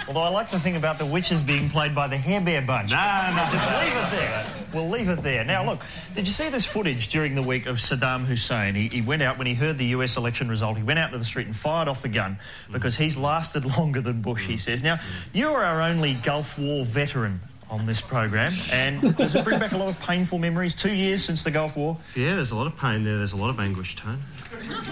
[0.07, 2.91] Although I like the thing about the witches being played by the Hair Bear Bunch.
[2.91, 4.45] No, no, Just leave it there.
[4.73, 5.43] We'll leave it there.
[5.43, 8.75] Now, look, did you see this footage during the week of Saddam Hussein?
[8.75, 10.77] He, he went out when he heard the US election result.
[10.77, 12.37] He went out to the street and fired off the gun
[12.71, 14.81] because he's lasted longer than Bush, he says.
[14.81, 14.99] Now,
[15.33, 17.41] you are our only Gulf War veteran
[17.71, 20.75] on this program, and does it bring back a lot of painful memories?
[20.75, 21.97] Two years since the Gulf War?
[22.15, 23.15] Yeah, there's a lot of pain there.
[23.17, 24.19] There's a lot of anguish, Tone.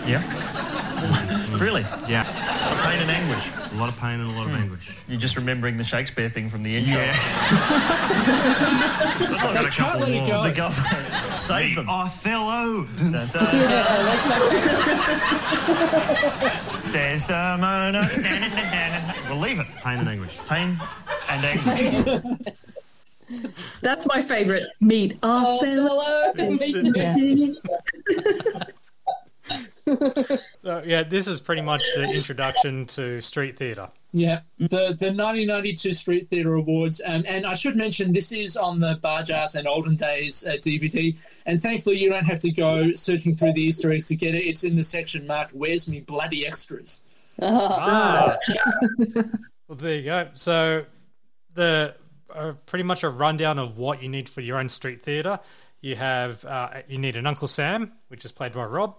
[0.07, 0.23] Yeah.
[0.23, 1.59] Mm.
[1.59, 1.81] really?
[2.07, 2.23] Yeah.
[2.23, 2.31] A
[2.65, 3.51] lot of pain and anguish.
[3.71, 4.61] A lot of pain and a lot of hmm.
[4.61, 4.89] anguish.
[5.07, 6.95] You're just remembering the Shakespeare thing from the intro.
[6.95, 7.13] Yeah.
[9.19, 10.43] Look, Got a couple more.
[10.43, 11.89] The government saved them.
[11.89, 12.85] Othello.
[12.97, 13.55] Dun, dun, dun.
[16.91, 18.09] Desdemona.
[19.27, 19.67] We'll leave it.
[19.83, 20.37] Pain and anguish.
[20.47, 20.79] Pain
[21.29, 22.63] and anguish.
[23.81, 24.63] That's my favourite.
[24.79, 26.33] Meet our Oh, fellow.
[26.35, 27.55] hello.
[30.61, 33.89] So, yeah, this is pretty much the introduction to street theatre.
[34.11, 38.79] Yeah, the the 1992 Street Theatre Awards, um, and I should mention this is on
[38.79, 41.15] the Bargearse and Olden Days uh, DVD,
[41.47, 44.45] and thankfully you don't have to go searching through the Easter eggs to get it.
[44.45, 47.01] It's in the section marked "Where's me bloody extras."
[47.41, 48.35] Ah.
[49.15, 50.27] well, there you go.
[50.35, 50.85] So,
[51.55, 51.95] the
[52.33, 55.39] uh, pretty much a rundown of what you need for your own street theatre.
[55.81, 58.95] You have uh, you need an Uncle Sam, which is played by Rob.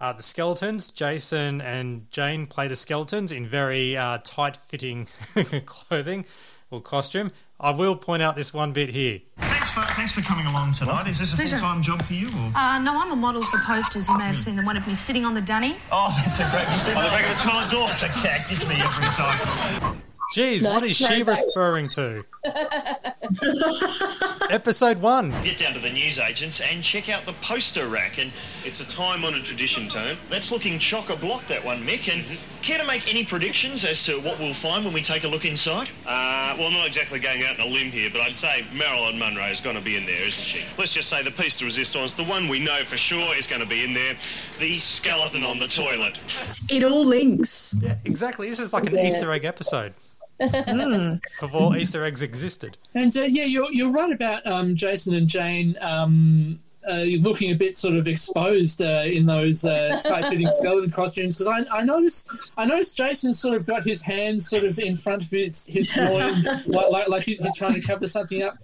[0.00, 5.06] Uh, the skeletons, Jason and Jane play the skeletons in very uh, tight-fitting
[5.66, 6.24] clothing
[6.70, 7.32] or costume.
[7.58, 9.20] I will point out this one bit here.
[9.38, 11.06] Thanks for thanks for coming along tonight.
[11.06, 12.28] Is this a full time job for you?
[12.28, 12.52] Or?
[12.56, 14.08] Uh, no, I'm a model for posters.
[14.08, 15.76] You may have seen the one of me sitting on the dunny.
[15.92, 16.68] Oh, that's a great.
[16.70, 17.88] You see on the back of the toilet door.
[17.90, 18.48] It's a cat.
[18.48, 19.94] Gets me every time.
[20.36, 21.44] Jeez, what is Nice she throwback.
[21.46, 22.24] referring to?
[24.50, 25.30] Episode one.
[25.42, 28.18] Get down to the newsagents and check out the poster rack.
[28.18, 28.30] And
[28.64, 30.16] it's a time-honoured tradition, Tone.
[30.28, 32.12] That's looking chock a block that one, Mick.
[32.12, 32.24] And
[32.62, 35.44] care to make any predictions as to what we'll find when we take a look
[35.44, 35.88] inside?
[36.06, 39.18] Uh, well, I'm not exactly going out on a limb here, but I'd say Marilyn
[39.18, 40.62] Monroe is going to be in there, isn't she?
[40.78, 43.62] Let's just say the piece de resistance, the one we know for sure is going
[43.62, 44.14] to be in there,
[44.58, 46.20] the skeleton on the toilet.
[46.68, 47.74] It all links.
[47.80, 48.48] Yeah, exactly.
[48.48, 49.06] This is like an Yeah.
[49.06, 49.94] Easter egg episode.
[50.40, 51.20] Mm.
[51.40, 52.76] Before Easter eggs existed.
[52.94, 57.54] And uh, yeah, you're you're right about um, Jason and Jane um, uh, looking a
[57.54, 62.30] bit sort of exposed uh, in those uh, tight-fitting skeleton costumes because I, I noticed
[62.56, 65.90] I noticed Jason sort of got his hands sort of in front of his his
[65.94, 68.56] groin like, like like he's, he's trying to cover something up,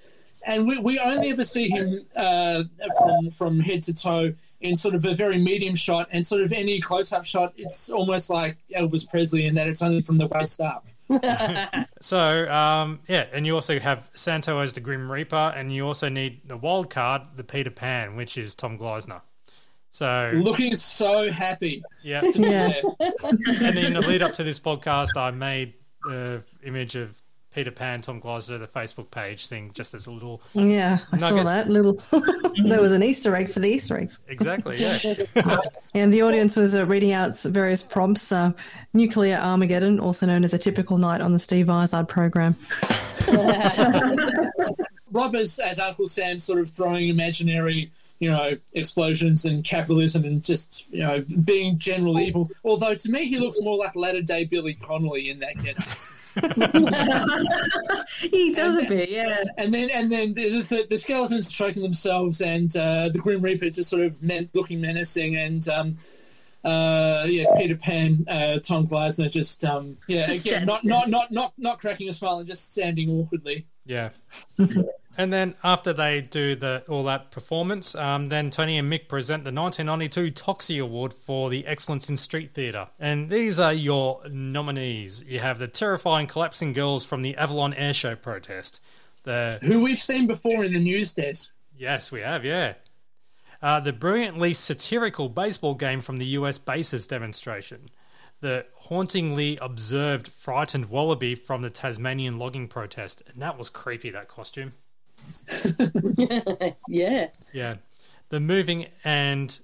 [0.46, 2.64] and we, we only ever see him uh,
[2.98, 6.50] from from head to toe in sort of a very medium shot and sort of
[6.50, 10.60] any close-up shot it's almost like Elvis Presley in that it's only from the waist
[10.62, 10.86] up.
[12.00, 16.08] So, um, yeah, and you also have Santo as the Grim Reaper, and you also
[16.08, 19.22] need the wild card, the Peter Pan, which is Tom Gleisner.
[19.88, 21.82] So, Looking so happy.
[22.02, 22.20] yeah.
[22.34, 22.82] there.
[23.00, 27.20] and in the lead up to this podcast, I made the image of
[27.56, 30.42] Peter Pan, Tom Gleisner, the Facebook page thing, just as a little.
[30.52, 31.94] Yeah, I saw that little.
[32.68, 34.18] there was an Easter egg for the Easter eggs.
[34.28, 34.98] Exactly, yeah.
[35.94, 38.30] And the audience was uh, reading out various prompts.
[38.30, 38.52] Uh,
[38.92, 42.56] Nuclear Armageddon, also known as a typical night on the Steve Vizard program.
[45.10, 50.44] Rob as, as Uncle Sam sort of throwing imaginary, you know, explosions and capitalism and
[50.44, 52.50] just, you know, being general evil.
[52.64, 55.96] Although to me, he looks more like latter day Billy Connolly in that getup.
[58.30, 59.44] he does And a bit, yeah.
[59.56, 63.70] And then and then the, the, the skeletons choking themselves and uh, the Grim Reaper
[63.70, 65.68] just sort of men, looking menacing and.
[65.68, 65.98] Um,
[66.64, 71.30] uh, yeah, Peter Pan, uh, Tom Gleisner, just um, yeah, Just again, not, not not
[71.30, 73.68] not not cracking a smile and just standing awkwardly.
[73.84, 74.10] Yeah.
[75.16, 79.44] and then after they do the all that performance, um, then Tony and Mick present
[79.44, 82.88] the 1992 Toxie Award for the excellence in street theatre.
[82.98, 85.22] And these are your nominees.
[85.26, 88.80] You have the terrifying collapsing girls from the Avalon Airshow protest.
[89.24, 91.50] The Who we've seen before in the news desk.
[91.76, 92.74] yes, we have, yeah.
[93.62, 97.88] Uh, the brilliantly satirical baseball game from the US bases demonstration.
[98.40, 103.22] The hauntingly observed frightened wallaby from the Tasmanian logging protest.
[103.26, 104.74] And that was creepy, that costume.
[106.88, 107.28] yeah.
[107.52, 107.76] Yeah.
[108.28, 109.58] The moving and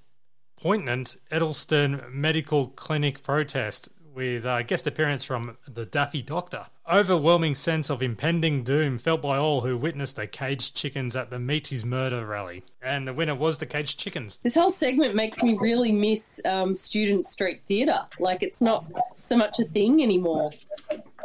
[0.61, 6.67] poignant Edelston Medical Clinic protest with uh, guest appearance from the Daffy Doctor.
[6.91, 11.39] Overwhelming sense of impending doom felt by all who witnessed the caged chickens at the
[11.39, 12.63] Meat Is Murder rally.
[12.83, 14.39] And the winner was the caged chickens.
[14.43, 18.01] This whole segment makes me really miss um, student street theatre.
[18.19, 18.85] Like it's not
[19.21, 20.51] so much a thing anymore.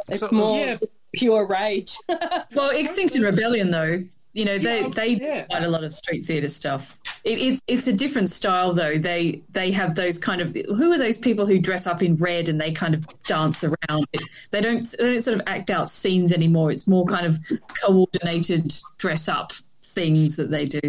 [0.08, 0.78] It's So- more Yeah.
[1.12, 1.96] pure rage.
[2.54, 6.48] Well, Extinction Rebellion, though, you know, they they do quite a lot of street theatre
[6.48, 6.96] stuff.
[7.24, 8.98] It, it's it's a different style, though.
[8.98, 12.48] They they have those kind of who are those people who dress up in red
[12.48, 14.06] and they kind of dance around.
[14.12, 16.70] It, they don't they don't sort of act out scenes anymore.
[16.70, 17.38] It's more kind of
[17.82, 19.52] coordinated dress up
[19.82, 20.80] things that they do.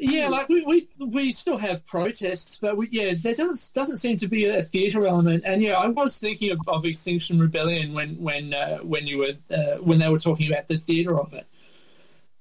[0.00, 4.16] Yeah, like we, we we still have protests, but we, yeah, there doesn't doesn't seem
[4.18, 5.44] to be a theatre element.
[5.44, 9.56] And yeah, I was thinking of, of Extinction Rebellion when when uh, when you were
[9.56, 11.46] uh, when they were talking about the theatre of it.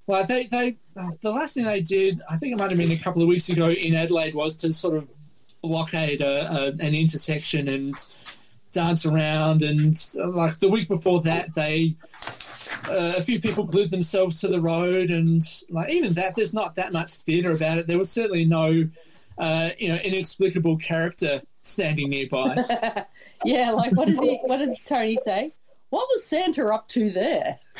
[0.07, 2.91] Well, they they uh, the last thing they did, I think it might have been
[2.91, 5.07] a couple of weeks ago in Adelaide, was to sort of
[5.61, 7.95] blockade a, a, an intersection and
[8.71, 9.63] dance around.
[9.63, 11.97] And uh, like the week before that, they
[12.89, 16.75] uh, a few people glued themselves to the road, and like even that, there's not
[16.75, 17.87] that much theatre about it.
[17.87, 18.87] There was certainly no,
[19.37, 22.55] uh, you know, inexplicable character standing nearby.
[23.45, 24.39] yeah, like what does he?
[24.43, 25.53] What does Tony say?
[25.89, 27.59] What was Santa up to there?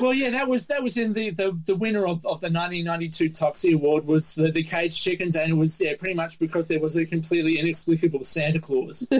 [0.00, 3.30] well, yeah, that was that was in the the, the winner of, of the 1992
[3.30, 6.80] Toxie Award was the, the caged chickens, and it was yeah pretty much because there
[6.80, 9.06] was a completely inexplicable Santa Claus.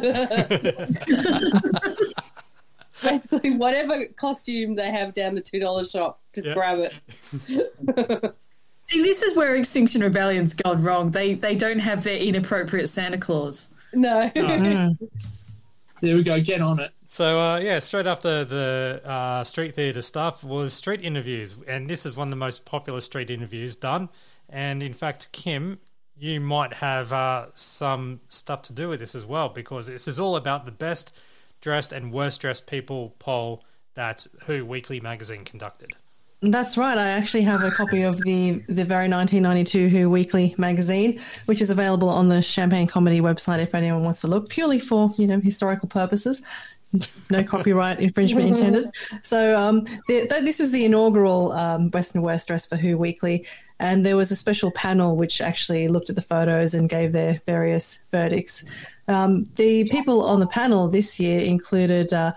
[3.03, 6.55] Basically, whatever costume they have down the two dollar shop, just Yeah.
[6.55, 8.35] grab it.
[8.83, 11.11] See, this is where Extinction Rebellion's gone wrong.
[11.13, 13.71] They they don't have their inappropriate Santa Claus.
[13.95, 14.31] No.
[16.01, 16.41] There we go.
[16.41, 16.93] Get on it.
[17.07, 22.05] So uh, yeah, straight after the uh, street theatre stuff was street interviews, and this
[22.07, 24.09] is one of the most popular street interviews done.
[24.49, 25.79] And in fact, Kim,
[26.17, 30.21] you might have uh, some stuff to do with this as well, because this is
[30.21, 31.17] all about the best
[31.61, 35.93] dressed and worst dressed people poll that Who Weekly magazine conducted.
[36.41, 36.97] That's right.
[36.97, 41.69] I actually have a copy of the the very 1992 Who Weekly magazine, which is
[41.69, 45.41] available on the Champagne Comedy website if anyone wants to look, purely for you know
[45.41, 46.43] historical purposes.
[47.29, 48.87] No copyright infringement intended.
[49.23, 52.97] So um, the, th- this was the inaugural um, Best and Worst Dress for Who
[52.97, 53.45] Weekly,
[53.81, 57.43] and there was a special panel which actually looked at the photos and gave their
[57.47, 58.65] various verdicts.
[59.09, 62.13] Um, the people on the panel this year included.
[62.13, 62.33] Uh,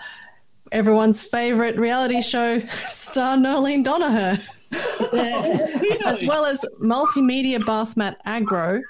[0.71, 4.41] everyone's favorite reality show star Noeline Donaher,
[6.05, 8.81] as well as multimedia bath mat aggro.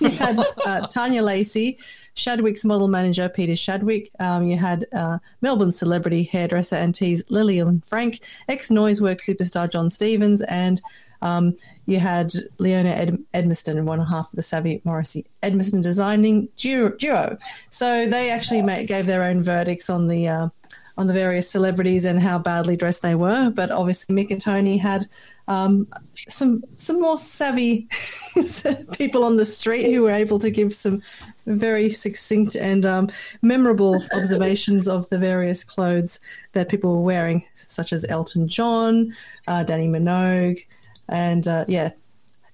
[0.00, 1.78] You had uh, Tania Lacy,
[2.14, 4.10] Shadwick's model manager Peter Shadwick.
[4.18, 9.70] Um, you had uh, Melbourne celebrity hairdresser and tease Lillian Frank, ex Noise Noisework superstar
[9.70, 10.80] Jon Stevens, and
[11.22, 11.54] um,
[11.86, 16.90] you had Leona Ed- Edmiston, one half of the Savvy Morrissey Edmiston designing duo.
[16.90, 17.36] duo.
[17.70, 20.48] So they actually made, gave their own verdicts on the uh,
[20.96, 23.50] on the various celebrities and how badly dressed they were.
[23.50, 25.08] But obviously, Mick and Tony had
[25.48, 25.88] um,
[26.28, 27.88] some some more savvy
[28.92, 31.02] people on the street who were able to give some
[31.46, 33.10] very succinct and um,
[33.42, 36.20] memorable observations of the various clothes
[36.52, 39.14] that people were wearing, such as Elton John,
[39.46, 40.64] uh, Dannii Minogue,
[41.08, 41.90] and uh, yeah.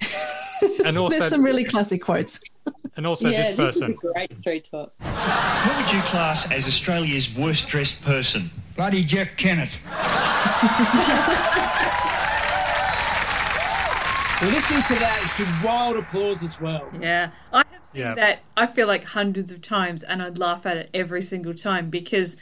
[0.85, 2.39] And also- there's some really classic quotes.
[2.97, 3.93] And also yeah, this person.
[3.93, 4.93] is a great street talk.
[5.01, 8.51] What would you class as Australia's worst dressed person?
[8.77, 9.71] Bloody Jeff Kennett.
[14.43, 16.89] Listen to that to wild applause as well.
[16.99, 18.15] Yeah, I have seen Yeah.
[18.15, 18.41] that.
[18.57, 22.39] I feel like hundreds of times, and I'd laugh at it every single time because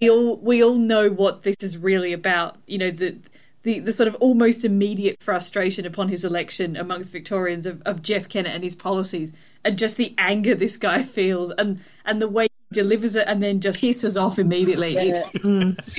[0.00, 2.56] we all we all know what this is really about.
[2.66, 3.16] You know the.
[3.64, 8.28] The, the sort of almost immediate frustration upon his election amongst Victorians of, of Jeff
[8.28, 9.32] Kennett and his policies,
[9.64, 13.40] and just the anger this guy feels, and, and the way he delivers it, and
[13.42, 14.94] then just hisses off immediately.
[14.94, 15.28] Yeah.
[15.32, 15.46] It's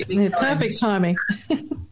[0.08, 1.16] Yeah, perfect timing.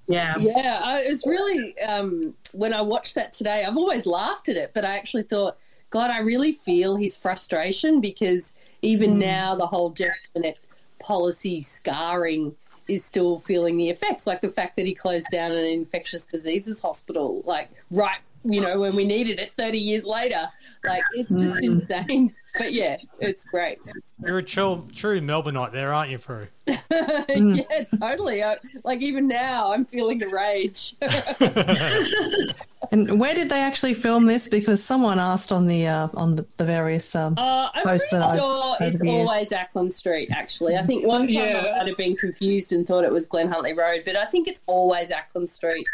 [0.08, 0.36] Yeah.
[0.38, 3.64] Yeah, I, it was really um, when I watched that today.
[3.64, 5.56] I've always laughed at it, but I actually thought,
[5.88, 9.18] God, I really feel his frustration because even Mm.
[9.20, 10.58] now the whole Jeff Kennett
[10.98, 12.54] policy scarring
[12.89, 14.26] is still feeling the effects.
[14.26, 18.78] Like the fact that he closed down an infectious diseases hospital, like right, you know,
[18.80, 20.49] when we needed it thirty years later.
[20.85, 21.64] Like it's just Mm.
[21.64, 22.35] insane.
[22.59, 23.78] But yeah, it's great.
[24.24, 26.48] You're a true, true Melbourneite there, aren't you, Prue?
[26.66, 28.42] yeah, totally.
[28.44, 30.94] I, like even now, I'm feeling the rage.
[32.90, 34.48] And where did they actually film this?
[34.48, 38.22] Because someone asked on the uh, on the, the various um, Uh, I'm posts pretty
[38.22, 39.28] that I've sure it's the years.
[39.28, 40.28] always Acland Street.
[40.30, 41.72] Actually, I think one time Yeah.
[41.74, 44.46] I might have been confused and thought it was Glen Huntly Road, but I think
[44.46, 45.86] it's always Acland Street.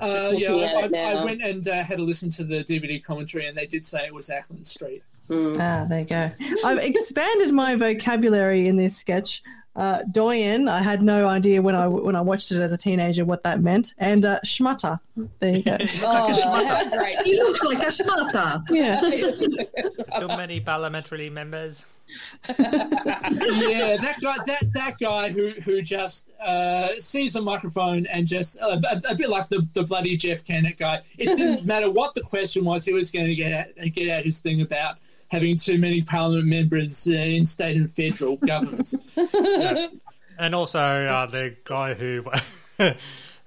[0.00, 1.12] Uh, yeah, I, I.
[1.20, 4.06] I went and uh, had a listen to the DVD commentary, and they did say
[4.06, 5.02] it was Acland Street.
[5.30, 6.30] Ah, there you go.
[6.64, 9.42] I've expanded my vocabulary in this sketch.
[9.76, 13.26] Uh, doyen, I had no idea when I when I watched it as a teenager
[13.26, 14.98] what that meant, and uh, schmutter.
[15.38, 15.76] There you go.
[16.02, 17.18] Oh, how great!
[17.20, 18.62] He looks like a schmutter.
[18.70, 19.00] Yeah.
[20.18, 21.84] Too many parliamentary members.
[22.48, 28.58] yeah, that guy, that that guy who who just uh, sees a microphone and just
[28.62, 31.02] uh, a, a bit like the, the bloody Jeff Kennett guy.
[31.18, 34.24] It didn't matter what the question was; he was going to get out, get out
[34.24, 34.96] his thing about
[35.28, 38.94] having too many parliament members uh, in state and federal governments.
[40.38, 42.24] And also uh, the guy who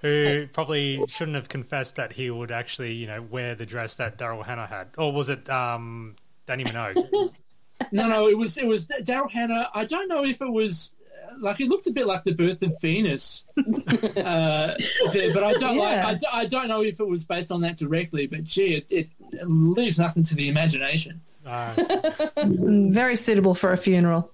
[0.00, 4.18] who probably shouldn't have confessed that he would actually, you know, wear the dress that
[4.18, 6.16] Daryl Hannah had, or was it um,
[6.46, 7.34] Dannii Minogue?
[7.92, 9.70] No, no, it was it was Daryl Hannah.
[9.74, 10.92] I don't know if it was
[11.26, 14.74] uh, like it looked a bit like the birth of Venus, uh,
[15.14, 17.62] there, but I don't like I, don't- I don't know if it was based on
[17.62, 18.26] that directly.
[18.26, 19.08] But gee, it, it
[19.48, 21.22] leaves nothing to the imagination.
[21.44, 24.32] Very suitable for a funeral.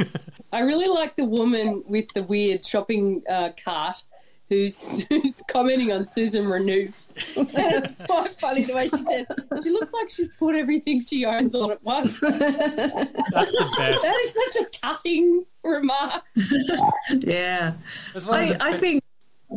[0.52, 4.02] I really like the woman with the weird shopping uh, cart
[4.48, 6.92] who's who's commenting on Susan Renouf
[7.36, 9.26] And it's quite funny the way she said,
[9.62, 12.18] she looks like she's put everything she owns on at once.
[12.20, 14.02] That's the best.
[14.02, 16.22] That is such a cutting remark.
[17.20, 17.74] Yeah,
[18.28, 19.02] I, I think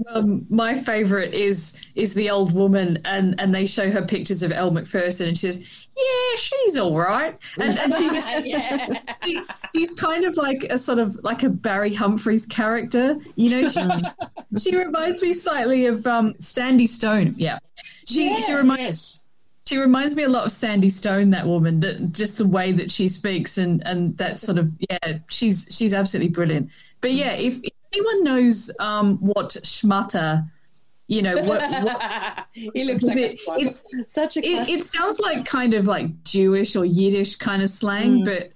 [0.09, 4.51] um, my favourite is is the old woman, and and they show her pictures of
[4.51, 8.87] Elle Macpherson, and she says, "Yeah, she's all right," and, and she just, yeah.
[9.25, 9.41] she-
[9.75, 13.69] she's kind of like a sort of like a Barry Humphries character, you know.
[13.69, 13.81] She,
[14.59, 17.35] she reminds me slightly of um, Sandy Stone.
[17.37, 17.59] Yeah,
[18.07, 19.17] she she Yeah, reminds.
[19.67, 22.91] She reminds me a lot of Sandy Stone, that woman, that, just the way that
[22.91, 26.69] she speaks and, and that sort of yeah, she's she's absolutely brilliant.
[26.99, 30.49] But yeah, if, if anyone knows um, what schmutter,
[31.07, 35.45] you know, what, what he looks like it, it's such a it, it sounds like
[35.45, 38.25] kind of like Jewish or Yiddish kind of slang, Mm.
[38.25, 38.51] but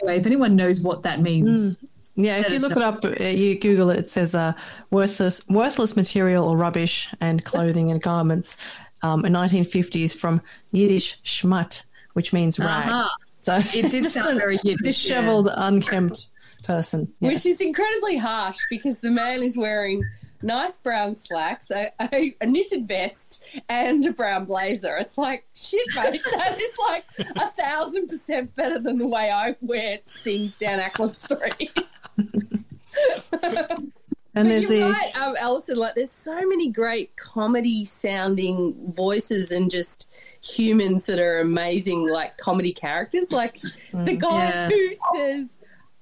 [0.00, 1.78] anyway, if anyone knows what that means,
[2.16, 3.98] Yeah, if you look it up, uh, you Google it.
[4.00, 4.52] It says uh,
[4.90, 8.56] worthless, worthless material or rubbish and clothing and garments.
[9.02, 10.42] Um, in 1950s from
[10.72, 12.86] Yiddish schmutt, which means rag.
[12.86, 13.08] Uh-huh.
[13.38, 16.26] So It did sound very Yiddish, dishevelled, unkempt
[16.60, 17.12] person.
[17.20, 17.28] Yeah.
[17.30, 20.04] Which is incredibly harsh because the man is wearing
[20.42, 24.96] nice brown slacks, a, a, a knitted vest, and a brown blazer.
[24.96, 27.04] It's like, shit, mate, that is like
[27.36, 31.76] a thousand percent better than the way I wear things down Acland Street.
[34.32, 35.76] And but there's you're the- right, um, Alison.
[35.76, 40.08] Like, there's so many great comedy-sounding voices and just
[40.40, 43.32] humans that are amazing, like comedy characters.
[43.32, 43.60] Like
[43.92, 44.68] the guy Yeah.
[44.68, 45.56] who says,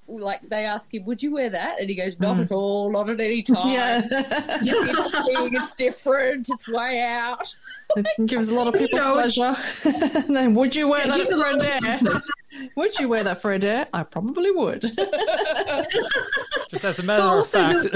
[0.09, 2.43] like, they ask him, "Would you wear that?" and he goes, "Not hmm.
[2.43, 3.71] at all, not at any time.
[3.71, 4.01] Yeah.
[4.11, 7.55] it's interesting, it's different, it's way out."
[7.97, 9.55] It gives a lot of people You know, pleasure.
[10.27, 12.69] And then, would you wear It that for a lot dare?
[12.75, 13.87] would you wear that for a dare?
[13.91, 14.81] I probably would.
[16.69, 17.87] Just as a matter of fact,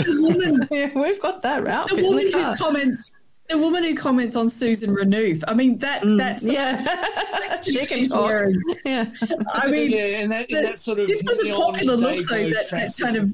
[0.72, 3.11] yeah, we've got that the outfit in woman who comments.
[3.49, 5.44] The woman who comments on Susan Renouf.
[5.48, 6.82] I mean, that that's Mm, yeah.
[7.40, 8.22] that's She can talk.
[8.28, 8.61] wearing.
[8.86, 9.06] Yeah.
[9.53, 12.26] I mean, Yeah, and that- and the- that sort of this was a popular look
[12.28, 12.49] though.
[12.49, 13.32] That, that kind of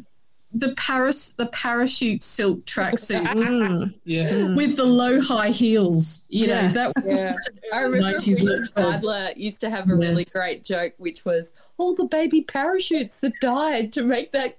[0.52, 3.94] the Paris the parachute silk tracksuit Mm.
[4.03, 4.56] Yeah.
[4.56, 6.26] with the low high heels.
[6.27, 6.72] You know Yeah.
[6.72, 6.94] that.
[7.06, 7.36] Yeah.
[7.72, 11.23] I remember 90s Richard look so- Sadler used to have a really great joke, which
[11.23, 14.57] was all the baby parachutes that died to make that.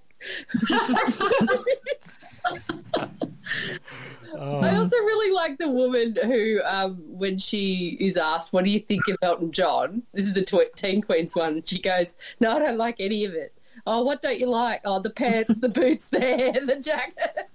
[4.39, 8.81] I also really like the woman who, um, when she is asked, "What do you
[8.81, 11.63] think of Elton John?" This is the tw- Teen Queens one.
[11.65, 13.55] She goes, "No, I don't like any of it."
[13.87, 14.83] Oh, what don't you like?
[14.85, 17.49] Oh, the pants, the boots, there, the jacket.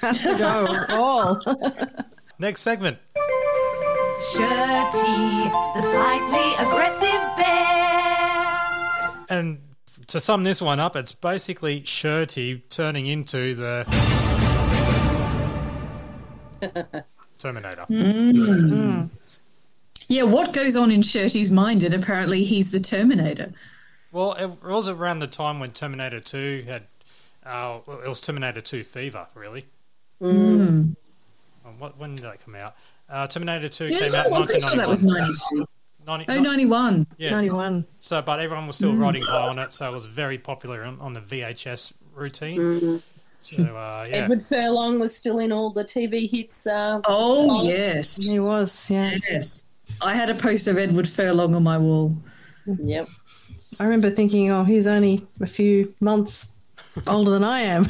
[0.00, 1.40] Has to go all.
[2.38, 2.98] next segment.
[4.32, 9.26] Shirty, the slightly aggressive bear.
[9.30, 9.58] And
[10.08, 13.84] to sum this one up, it's basically Shirty turning into the
[17.38, 17.86] Terminator.
[17.90, 19.10] Mm.
[20.08, 21.82] Yeah, what goes on in Shirty's mind?
[21.82, 23.52] And apparently, he's the Terminator.
[24.10, 26.82] Well, it was around the time when Terminator 2 had.
[27.44, 29.66] Uh, well, it was Terminator 2 fever, really.
[30.22, 30.96] Mm.
[31.78, 32.74] What, when did that come out?
[33.08, 34.78] Uh, Terminator 2 Yeah, came no, out in I'm pretty sure 1991.
[34.78, 35.66] that was 92.
[36.06, 37.06] 90, Oh, 91.
[37.18, 37.30] Yeah.
[37.30, 37.84] 91.
[38.00, 39.00] So, but everyone was still Mm.
[39.00, 42.58] riding high on it, so it was very popular on, on the VHS routine.
[42.58, 43.02] Mm.
[43.40, 44.16] So, uh, yeah.
[44.16, 46.66] Edward Furlong was still in all the TV hits.
[46.66, 48.16] Uh, Oh, yes.
[48.16, 49.14] He was, yeah.
[49.30, 49.64] Yes.
[50.02, 52.16] I had a poster of Edward Furlong on my wall.
[52.66, 53.08] Yep.
[53.80, 56.48] I remember thinking, oh, he's only a few months
[57.06, 57.88] older than I am.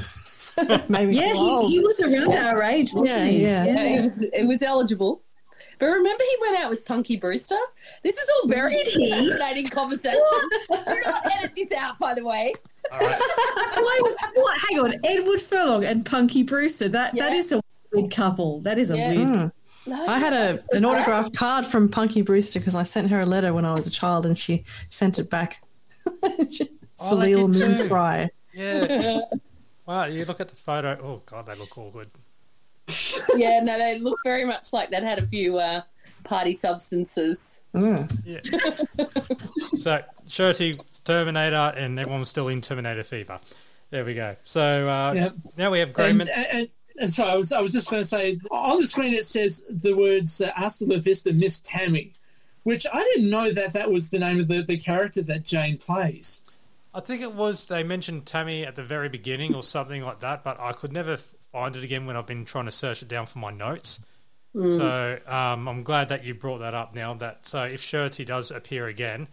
[0.88, 3.42] Maybe Yeah, he, he was around our age, wasn't Yeah, he?
[3.42, 3.64] yeah.
[3.64, 5.22] Yeah, it was it was eligible.
[5.78, 7.58] But remember, he went out with Punky Brewster.
[8.02, 9.10] This is all very Did he?
[9.10, 10.20] fascinating conversation.
[10.68, 12.54] Do not edit this out, by the way.
[12.90, 14.60] Why- what?
[14.68, 16.88] Hang on, Edward Furlong and Punky Brewster.
[16.88, 17.38] That that Yeah.
[17.38, 17.60] is a
[17.92, 18.60] weird couple.
[18.60, 19.10] That is a Yeah.
[19.10, 19.28] weird.
[19.28, 19.52] Mm.
[20.08, 23.52] I had a an autographed card from Punky Brewster because I sent her a letter
[23.54, 25.62] when I was a child and she sent it back.
[27.00, 27.84] Oh, Salil did too.
[27.88, 28.28] Moonfry.
[28.52, 29.20] Yeah.
[29.86, 30.98] wow, you look at the photo.
[31.00, 32.10] Oh, God, they look all good.
[33.36, 35.82] Yeah, no, they look very much like they'd had a few uh,
[36.24, 37.60] party substances.
[37.72, 38.10] Mm.
[38.24, 38.40] Yeah.
[39.78, 40.74] so, Shirty,
[41.04, 43.40] Terminator, and everyone was still in Terminator Fever.
[43.90, 44.36] There we go.
[44.44, 45.34] So, uh, Yep.
[45.56, 46.20] now we have And, Graham.
[46.20, 46.68] and,
[46.98, 49.64] and so I was, I was just going to say on the screen it says
[49.70, 52.12] the words uh, "Hasta la vista, Miss Tammy,"
[52.64, 55.78] which I didn't know that that was the name of the, the character that Jane
[55.78, 56.42] plays.
[56.92, 60.42] I think it was they mentioned Tammy at the very beginning or something like that,
[60.44, 61.16] but I could never
[61.52, 64.00] find it again when I've been trying to search it down for my notes.
[64.54, 64.76] Mm.
[64.76, 67.14] So um, I'm glad that you brought that up now.
[67.14, 69.28] That so if Shirty does appear again,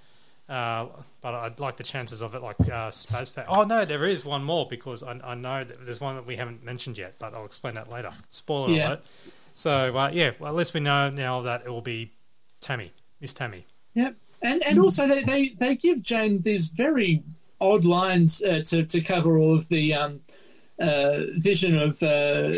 [0.48, 0.88] uh,
[1.22, 3.46] but I'd like the chances of it like uh, Spazfat.
[3.48, 6.36] Oh no, there is one more because I, I know that there's one that we
[6.36, 8.12] haven't mentioned yet, but I'll explain that later.
[8.30, 8.88] Spoiler Yeah.
[8.90, 9.06] alert.
[9.54, 12.12] So uh, yeah, well, at least we know now that it will be
[12.62, 12.92] Tammy,
[13.22, 13.66] Miss Tammy.
[13.96, 14.16] Yep.
[14.42, 17.24] And and also they, they, they give Jane these very
[17.60, 20.20] odd lines uh, to to cover all of the um,
[20.80, 22.52] uh, vision of uh,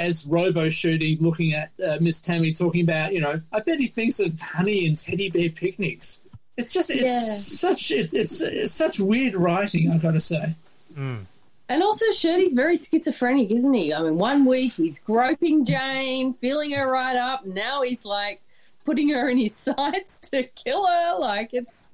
[0.00, 3.86] as Robo Shirty looking at uh, Miss Tammy talking about you know I bet he
[3.86, 6.20] thinks of honey and teddy bear picnics.
[6.60, 7.20] It's just it's Yeah.
[7.20, 9.90] such it's, it's it's such weird writing.
[9.90, 10.54] I've got to say.
[10.96, 13.94] And also, Shirty's very schizophrenic, isn't he?
[13.94, 17.46] I mean, one week he's groping Jane, feeling her right up.
[17.46, 18.42] Now he's like
[18.84, 21.16] putting her in his sights to kill her.
[21.18, 21.88] Like it's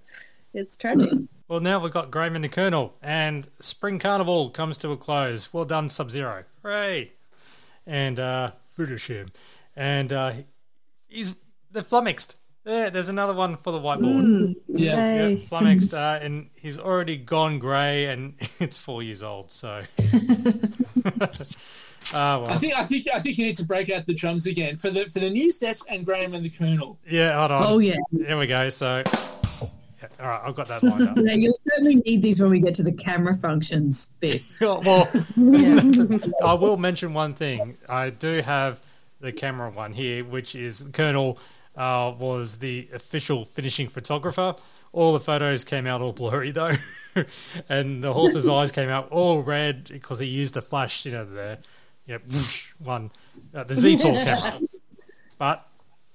[0.54, 1.10] it's tragic.
[1.48, 5.52] Well, now we've got Graham and the Colonel, and Spring Carnival comes to a close.
[5.52, 6.42] Well done, Sub Zero.
[6.62, 7.12] Hooray!
[7.86, 9.28] And uh, finish him.
[9.76, 10.32] And uh,
[11.06, 11.34] he's
[11.70, 12.36] they're flummoxed.
[12.66, 14.24] There, there's another one for the whiteboard.
[14.24, 15.36] Mm, yeah, yay.
[15.36, 19.52] flummoxed, uh, and he's already gone grey, and it's four years old.
[19.52, 19.84] So,
[22.12, 22.48] ah well.
[22.48, 24.90] I think I think I think you need to break out the drums again for
[24.90, 26.98] the for the news desk and Graham and the Colonel.
[27.08, 27.62] Yeah, hold on.
[27.72, 27.98] Oh, yeah.
[28.10, 28.68] There we go.
[28.68, 31.16] So, yeah, all right, I've got that lined up.
[31.18, 34.42] Yeah, you'll certainly need these when we get to the camera functions bit.
[34.60, 35.08] well,
[36.42, 37.76] I will mention one thing.
[37.88, 38.80] I do have
[39.20, 41.38] the camera one here, which is Colonel
[41.76, 44.54] uh, was the official finishing photographer.
[44.92, 46.76] All the photos came out all blurry though,
[47.68, 51.24] and the horse's eyes came out all red because he used a flash, you know,
[51.24, 51.58] the
[52.06, 53.10] yep, whoosh, one
[53.54, 54.60] uh, the Z Talk camera.
[55.38, 55.68] But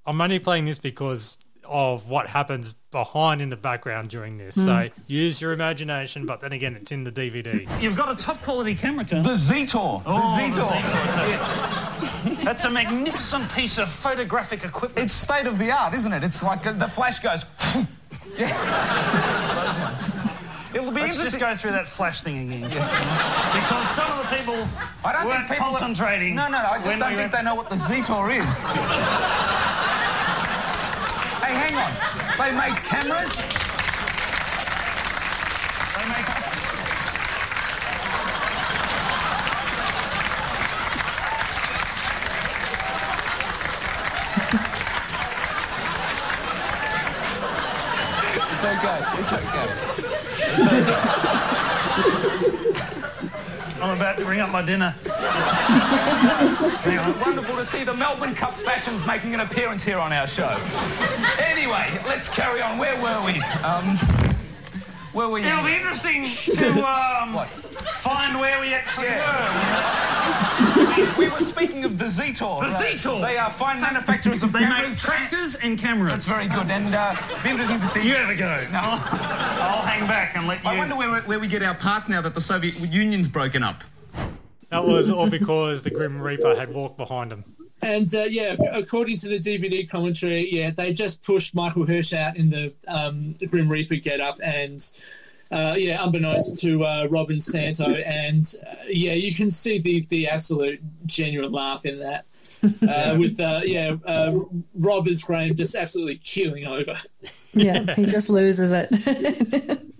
[0.03, 4.55] I'm only playing this because of what happens behind in the background during this.
[4.55, 4.91] So Mm.
[5.07, 7.65] use your imagination, but then again, it's in the DVD.
[7.79, 9.23] You've got a top quality camera, Colonel.
[9.23, 10.03] The Zetor.
[10.05, 12.35] Oh, the the Zetor.
[12.35, 12.43] Zetor.
[12.43, 15.05] That's a magnificent piece of photographic equipment.
[15.05, 16.21] It's state of the art, isn't it?
[16.23, 17.45] It's like uh, the flash goes.
[20.73, 22.61] It'll be Let's just go through that flash thing again.
[22.69, 24.67] because some of the people
[25.03, 26.33] I don't weren't think people concentrating.
[26.35, 26.69] No, no, no.
[26.69, 28.45] I just don't we think were- they know what the Zetor is.
[31.43, 31.91] hey, hang on.
[32.41, 33.35] They make cameras.
[35.95, 36.25] They make.
[48.49, 48.99] It's okay.
[49.19, 49.33] It's
[51.13, 51.57] okay.
[53.81, 54.95] I'm about to bring up my dinner.
[57.25, 60.55] Wonderful to see the Melbourne Cup fashions making an appearance here on our show.
[61.39, 62.77] Anyway, let's carry on.
[62.77, 63.39] Where were we?
[63.63, 63.97] Um,
[65.13, 65.47] where were you?
[65.47, 66.25] It'll be interesting
[66.55, 67.45] to um,
[67.95, 69.07] find where we actually
[71.17, 72.61] we were speaking of the Zetor.
[72.61, 72.95] The right?
[72.95, 73.21] Zetor.
[73.21, 76.11] They are fine manufacturers of They make tractors and cameras.
[76.11, 78.07] That's very good, and uh, it'd be interesting to see.
[78.07, 78.67] You have a go.
[78.71, 78.79] No.
[78.79, 80.69] I'll hang back and let you.
[80.69, 83.83] I wonder where, where we get our parts now that the Soviet Union's broken up.
[84.69, 87.43] That was all because the Grim Reaper had walked behind him.
[87.81, 92.37] And uh, yeah, according to the DVD commentary, yeah, they just pushed Michael Hirsch out
[92.37, 94.85] in the um, Grim Reaper getup, and
[95.51, 100.27] uh, yeah, unbeknownst to uh, Robin Santo, and uh, yeah, you can see the the
[100.27, 102.25] absolute genuine laugh in that.
[102.87, 104.37] Uh, with uh, yeah, uh,
[104.75, 106.95] Rob as Graham just absolutely keeling over.
[107.53, 109.81] Yeah, he just loses it.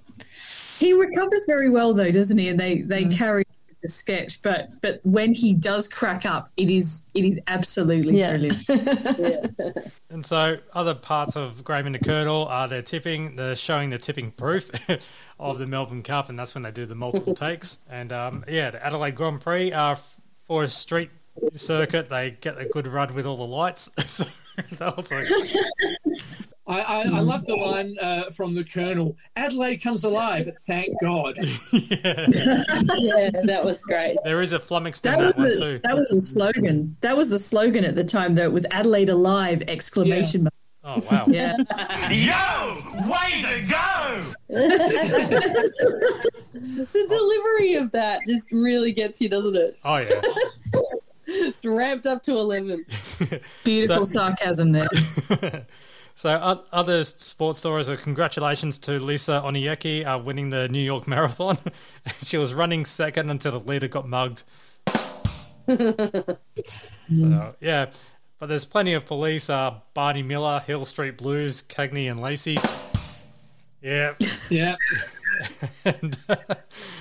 [0.81, 2.49] He recovers very well though, doesn't he?
[2.49, 3.45] And they they carry
[3.81, 8.37] the sketch, but but when he does crack up, it is it is absolutely Yeah.
[8.37, 9.57] brilliant.
[10.11, 13.97] And so, other parts of Graham and the Colonel are they're tipping, they're showing the
[13.97, 14.69] tipping proof
[15.39, 17.77] of the Melbourne Cup, and that's when they do the multiple takes.
[17.89, 19.95] And um, yeah, the Adelaide Grand Prix uh,
[20.43, 21.11] for a street
[21.55, 23.89] circuit, they get a good run with all the lights.
[24.05, 24.25] so
[24.71, 25.27] that was like,
[26.67, 31.35] I, I, I love the line uh, from the Colonel Adelaide comes alive, thank God.
[31.71, 34.17] yeah, that was great.
[34.23, 35.79] there is a flummoxed in That that, was one the too.
[35.83, 36.95] that was the slogan.
[37.01, 38.35] That was the slogan at the time.
[38.35, 39.63] Though it was Adelaide alive!
[39.67, 40.53] Exclamation mark.
[40.83, 41.25] Oh wow!
[41.29, 41.55] Yeah.
[42.09, 42.75] Yo,
[43.09, 44.23] way to go!
[46.51, 49.77] the delivery of that just really gets you, doesn't it?
[49.83, 50.21] Oh yeah.
[51.27, 52.85] It's ramped up to eleven.
[53.63, 54.87] Beautiful So- sarcasm there.
[56.15, 56.29] So
[56.71, 61.57] other sports stories are congratulations to Lisa Ondieki uh, winning the New York Marathon.
[62.23, 64.43] she was running second until the leader got mugged.
[67.17, 67.91] So yeah,
[68.39, 69.49] but there's plenty of police.
[69.49, 72.57] Uh, Barney Miller, Hill Street Blues, Cagney and Lacey.
[73.81, 74.13] Yeah,
[74.49, 74.75] yeah.
[75.85, 76.17] and,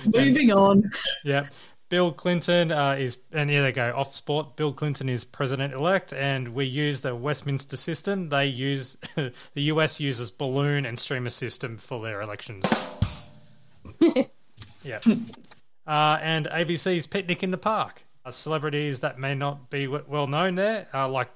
[0.05, 0.91] Moving on.
[1.23, 1.45] yeah.
[1.91, 4.55] Bill Clinton uh, is, and here they go off sport.
[4.55, 8.29] Bill Clinton is president elect, and we use the Westminster system.
[8.29, 12.65] They use the US uses balloon and streamer system for their elections.
[14.85, 14.99] yeah,
[15.85, 18.05] uh, and ABC's picnic in the park.
[18.29, 21.29] celebrities that may not be w- well known there, uh, like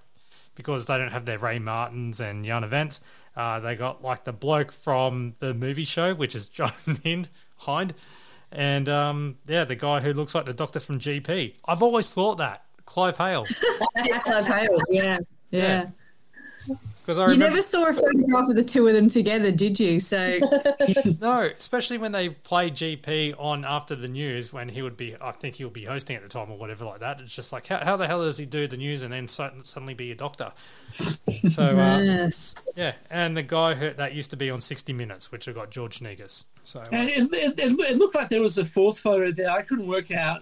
[0.56, 3.02] because they don't have their Ray Martins and Jana Wendts.
[3.36, 6.72] Uh, they got like the bloke from the movie show, which is John
[7.04, 7.28] Hinde,
[7.58, 7.94] Hinde,
[8.56, 11.56] and um, yeah, the guy who looks like the doctor from GP.
[11.66, 13.46] I've always thought that Clive Hale.
[14.22, 15.18] Clive Hale, yeah,
[15.52, 15.88] yeah.
[17.06, 19.80] Because I You remember never saw a photograph of the two of them together, did
[19.80, 20.00] you?
[20.00, 20.40] So
[21.22, 25.32] no, especially when they play GP on after the news when he would be, I
[25.32, 27.22] think he'll be hosting at the time or whatever like that.
[27.22, 29.52] It's just like how, how the hell does he do the news and then so,
[29.62, 30.52] suddenly be a doctor?
[31.50, 32.56] So uh, Yes.
[32.76, 35.70] yeah, and the guy who, that used to be on 60 Minutes, which I got
[35.70, 36.46] George Negus.
[36.64, 39.52] So uh, And it, it, it, it looked like there was a fourth photo there.
[39.52, 40.42] I couldn't work out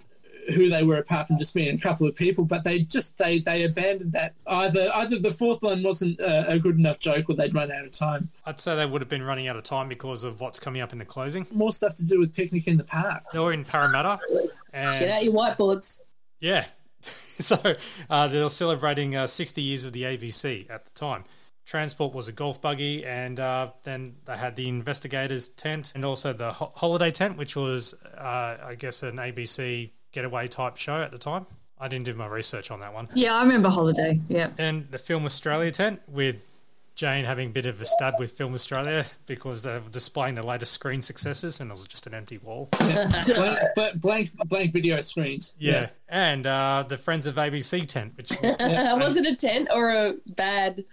[0.49, 3.39] who they were apart from just being a couple of people, but they just they
[3.39, 4.33] they abandoned that.
[4.47, 7.85] Either either the fourth one wasn't a, a good enough joke, or they'd run out
[7.85, 8.29] of time.
[8.45, 10.91] I'd say they would have been running out of time because of what's coming up
[10.91, 11.47] in the closing.
[11.51, 13.23] More stuff to do with picnic in the park.
[13.31, 14.19] They were in Parramatta,
[14.73, 15.99] and Get out your whiteboards.
[16.39, 16.65] Yeah.
[17.39, 17.57] so
[18.09, 21.23] uh, they were celebrating uh, 60 years of the ABC at the time.
[21.65, 26.33] Transport was a golf buggy, and uh, then they had the investigators tent and also
[26.33, 31.11] the ho- holiday tent, which was, uh, I guess, an ABC getaway type show at
[31.11, 31.45] the time.
[31.79, 33.07] I didn't do my research on that one.
[33.13, 34.21] yeah, I remember Holiday.
[34.29, 34.51] Yeah.
[34.57, 36.37] And the Film Australia tent with
[36.95, 40.43] Jane having a bit of a stab with Film Australia because they were displaying the
[40.43, 42.69] latest screen successes, and it was just an empty wall.
[42.79, 45.55] blank, but blank blank video screens.
[45.57, 50.13] Yeah, and uh, the Friends of ABC tent, which was it a tent or a
[50.27, 50.85] bad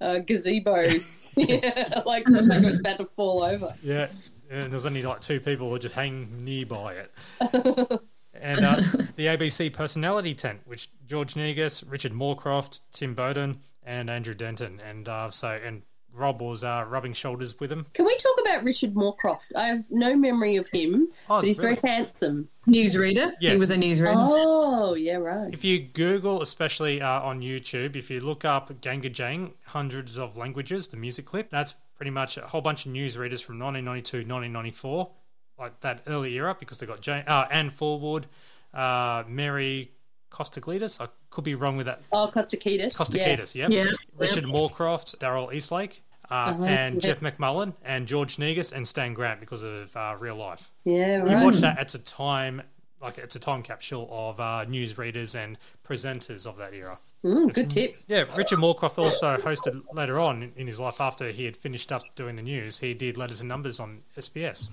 [0.00, 0.86] uh, gazebo?
[1.36, 3.72] yeah, like it was like it was about to fall over.
[3.82, 4.08] Yeah,
[4.50, 8.00] and there's only like two people who just hang nearby it.
[8.44, 8.74] And uh,
[9.16, 15.08] the ABC personality tent, which George Negus, Richard Morecroft, Tim Bowden, and Andrew Denton, and
[15.08, 15.80] uh, so and
[16.12, 17.86] Rob was uh, rubbing shoulders with him.
[17.94, 19.46] Can we talk about Richard Morecroft?
[19.56, 21.74] I have no memory of him, Oh, but he's really?
[21.76, 22.48] very handsome.
[22.68, 23.32] Newsreader.
[23.40, 23.52] Yeah.
[23.52, 24.12] He was a newsreader.
[24.14, 25.52] Oh, yeah, right.
[25.52, 30.86] If you Google, especially uh, on YouTube, if you look up GANGgajang, hundreds of languages,
[30.88, 35.10] the music clip, that's pretty much a whole bunch of newsreaders from 1992, 1994,
[35.58, 38.26] like that early era, because they got Jane, uh, Anne Forward,
[38.72, 39.92] uh, Mary
[40.30, 41.00] Costaglitis.
[41.00, 42.00] I could be wrong with that.
[42.12, 42.94] Oh, Kostakidis.
[42.94, 43.68] Kostakidis, yeah.
[43.68, 43.94] yep.
[44.16, 47.00] Richard Morecroft, Daryl Eastlake, uh, Uh-huh, and yeah.
[47.00, 50.72] Jeff McMullen, and George Negus, and Stan Grant because of uh, real life.
[50.84, 51.44] Yeah, You right.
[51.44, 52.62] watch that at a time,
[53.00, 56.88] like it's a time capsule of uh, newsreaders and presenters of that era.
[57.24, 57.96] Mm, good tip.
[58.06, 61.90] Yeah, Richard Morecroft also hosted later on in- in his life after he had finished
[61.90, 62.78] up doing the news.
[62.78, 64.70] He did letters and numbers on SBS.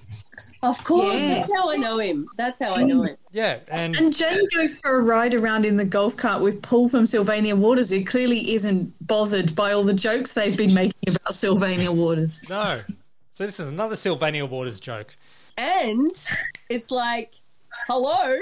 [0.62, 1.48] Of course, Yes.
[1.50, 2.28] that's how I know him.
[2.38, 3.16] That's how I know him.
[3.32, 6.90] Yeah, and And Jane goes for a ride around in the golf cart with Paul
[6.90, 11.34] from Sylvania Waters, who clearly isn't bothered by all the jokes they've been making about
[11.34, 12.42] Sylvania Waters.
[12.50, 12.82] no,
[13.32, 15.16] so this is another Sylvania Waters joke.
[15.58, 16.12] And
[16.70, 17.34] it's like,
[17.88, 18.38] hello,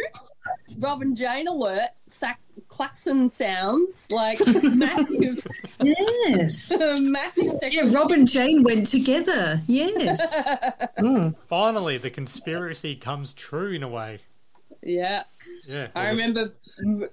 [0.77, 5.45] Robin Jane alert, sack klaxon sounds like massive,
[5.83, 6.71] Yes.
[6.99, 7.89] massive Yeah, sexual.
[7.89, 9.61] Rob and Jane went together.
[9.67, 10.35] Yes.
[10.99, 11.33] Mm.
[11.47, 14.19] Finally, the conspiracy comes true in a way.
[14.83, 15.23] Yeah.
[15.65, 16.53] Yeah, I remember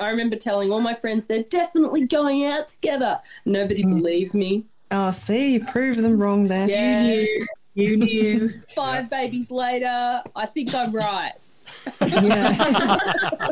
[0.01, 3.21] I remember telling all my friends they're definitely going out together.
[3.45, 3.95] Nobody mm.
[3.95, 4.65] believed me.
[4.91, 6.69] Oh, see, you proved them wrong there.
[6.69, 7.05] Yeah.
[7.05, 7.47] knew.
[7.75, 8.49] You knew.
[8.75, 11.35] Five babies later, I think I'm right.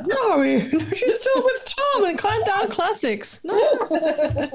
[0.07, 3.41] No, you're still with Tom and climb down classics.
[3.45, 4.51] No.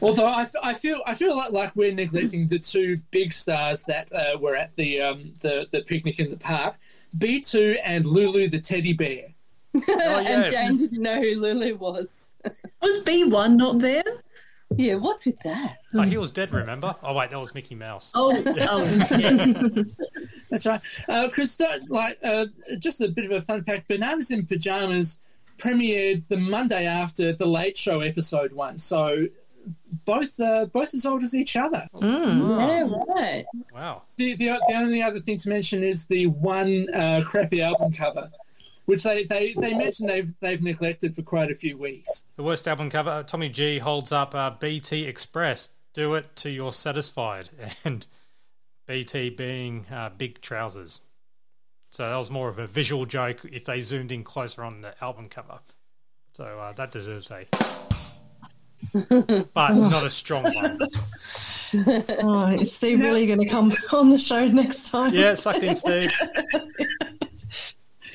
[0.00, 4.12] Although I, I feel I feel like, like we're neglecting the two big stars that
[4.12, 6.76] uh, were at the um, the the picnic in the park,
[7.18, 9.34] B two and Lulu the teddy bear.
[9.88, 10.50] Oh, and.
[10.52, 12.08] Jane didn't know who Lulu was.
[12.80, 14.04] Was B1 not there?
[14.76, 15.76] Yeah, what's with that?
[15.94, 16.94] Oh, he was dead, remember?
[17.02, 18.10] Oh, wait, that was Mickey Mouse.
[18.14, 19.52] Oh, oh yeah.
[20.50, 20.80] That's right.
[21.08, 22.46] Uh, Chris, don't- like uh,
[22.78, 25.18] just a bit of a fun fact: Bananas in Pyjamas
[25.58, 29.26] premiered the Monday after the Late Show episode one, so
[30.04, 31.86] both uh, both as old as each other.
[32.00, 33.44] Yeah, right.
[33.72, 34.02] Wow.
[34.16, 38.30] The, the the only other thing to mention is the one uh, crappy album cover,
[38.86, 42.22] which they, they, they mentioned they've they've neglected for quite a few weeks.
[42.36, 45.68] The worst album cover, uh, Tommy G holds up uh, BT Express.
[45.92, 47.50] Do it till you're satisfied.
[47.84, 48.06] And
[48.86, 51.00] BT being uh, big trousers.
[51.90, 54.94] So that was more of a visual joke if they zoomed in closer on the
[55.02, 55.58] album cover.
[56.34, 57.46] So uh, that deserves a.
[59.54, 60.78] but not a strong one.
[62.22, 65.14] Oh, is Steve really going to come on the show next time?
[65.14, 66.12] Yeah, sucked in, Steve.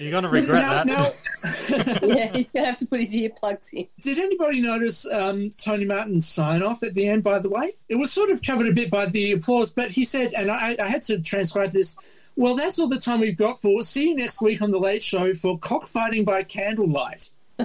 [0.02, 0.88] You're going to regret Now- that.
[0.88, 1.12] now-
[2.08, 3.88] Yeah, he's gonna have to put his earplugs in.
[4.02, 7.74] Did anybody notice um, Tony Martin's sign off at the end, by the way?
[7.90, 10.76] It was sort of covered a bit by the applause, but he said, and I,
[10.80, 11.96] I had to transcribe this
[12.36, 13.82] Well, that's all the time we've got for.
[13.82, 17.30] See you next week on the Late Show for cockfighting by candlelight.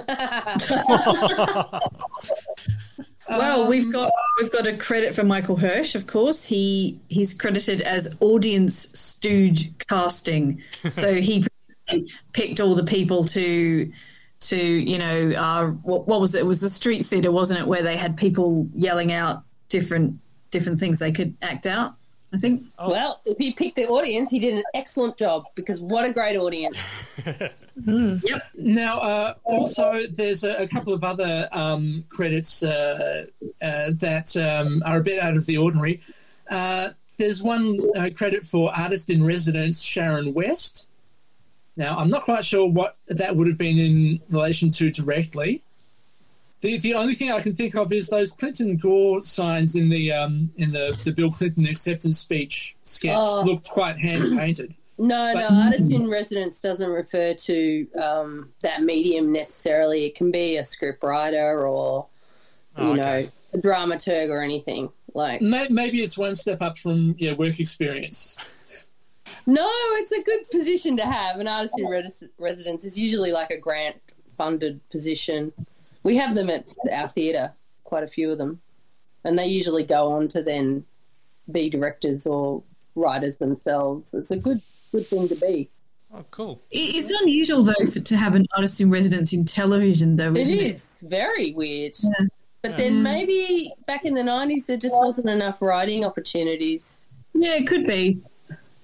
[3.29, 4.09] Well, Um, we've got
[4.39, 6.45] we've got a credit for Michael Hirsch, of course.
[6.45, 11.45] He he's credited as audience stooge casting, so he
[12.33, 13.91] picked all the people to
[14.39, 16.39] to you know uh, what, what was it?
[16.39, 20.19] It was the street theatre, wasn't it, where they had people yelling out different
[20.51, 21.95] different things they could act out.
[22.33, 22.63] I think.
[22.77, 26.37] Well, if he picked the audience, he did an excellent job because what a great
[26.37, 26.77] audience.
[27.85, 28.43] Yep.
[28.55, 33.25] Now, uh, also, there's a, a couple of other um, credits uh,
[33.61, 36.01] uh, that um, are a bit out of the ordinary.
[36.49, 40.86] Uh, there's one uh, credit for artist in residence Sharon West.
[41.77, 45.61] Now, I'm not quite sure what that would have been in relation to directly.
[46.61, 50.11] The, the only thing I can think of is those Clinton Gore signs in the
[50.11, 53.43] um, in the, the Bill Clinton acceptance speech sketch Oh.
[53.43, 54.73] looked quite hand painted.
[54.99, 60.05] No, But- no, artist in residence doesn't refer to um, that medium necessarily.
[60.05, 62.07] It can be a script writer or,
[62.75, 64.89] you Oh, know, a dramaturg or anything.
[65.13, 68.39] Like, Maybe it's one step up from yeah work experience.
[69.47, 71.39] No, it's a good position to have.
[71.39, 73.95] An artist in res- residence is usually like a grant
[74.37, 75.51] funded position.
[76.03, 77.53] We have them at our theatre,
[77.83, 78.61] quite a few of them,
[79.23, 80.85] and they usually go on to then
[81.51, 82.61] be directors or
[82.95, 84.13] writers themselves.
[84.13, 84.61] It's a good
[84.91, 85.69] good thing to be.
[86.13, 86.61] Oh, cool.
[86.71, 90.31] It's unusual though for, to have an artist in residence in television, though.
[90.31, 91.93] It Isn't is very weird.
[92.61, 92.77] But Yeah.
[92.77, 97.05] then maybe back in the 90s, there just wasn't enough writing opportunities.
[97.33, 98.21] Yeah, it could be.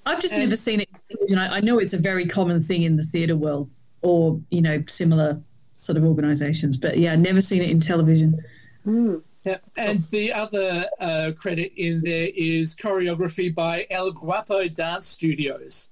[0.05, 0.89] I've just never seen it.
[1.09, 1.37] in television.
[1.37, 3.69] I, I know it's a very common thing in the theatre world,
[4.01, 5.41] or you know, similar
[5.77, 6.77] sort of organisations.
[6.77, 8.43] But yeah, never seen it in television.
[8.85, 9.57] Yeah.
[9.75, 15.89] And the other uh, credit in there is choreography by El Guapo Dance Studios.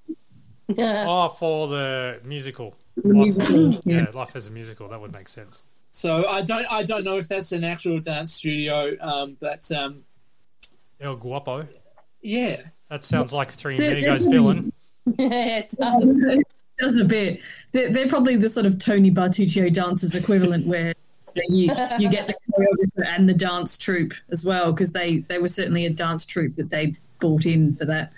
[0.77, 2.75] oh, for the musical.
[2.95, 3.79] The musical, yeah.
[3.85, 4.05] yeah.
[4.13, 4.88] Life as a musical.
[4.88, 5.63] That would make sense.
[5.89, 10.05] So I don't I don't know if that's an actual dance studio, um, but um,
[11.01, 11.67] El Guapo.
[12.21, 12.61] yeah,
[12.91, 14.72] That sounds like a Three They're- Amigos villain.
[15.18, 16.43] yeah, it does.
[16.80, 17.41] does a bit.
[17.72, 20.93] They're, they're probably the sort of Tony Bartuccio dancers equivalent, where
[21.47, 25.47] you you get the choreographer and the dance troupe as well, because they they were
[25.47, 28.11] certainly a dance troupe that they bought in for that.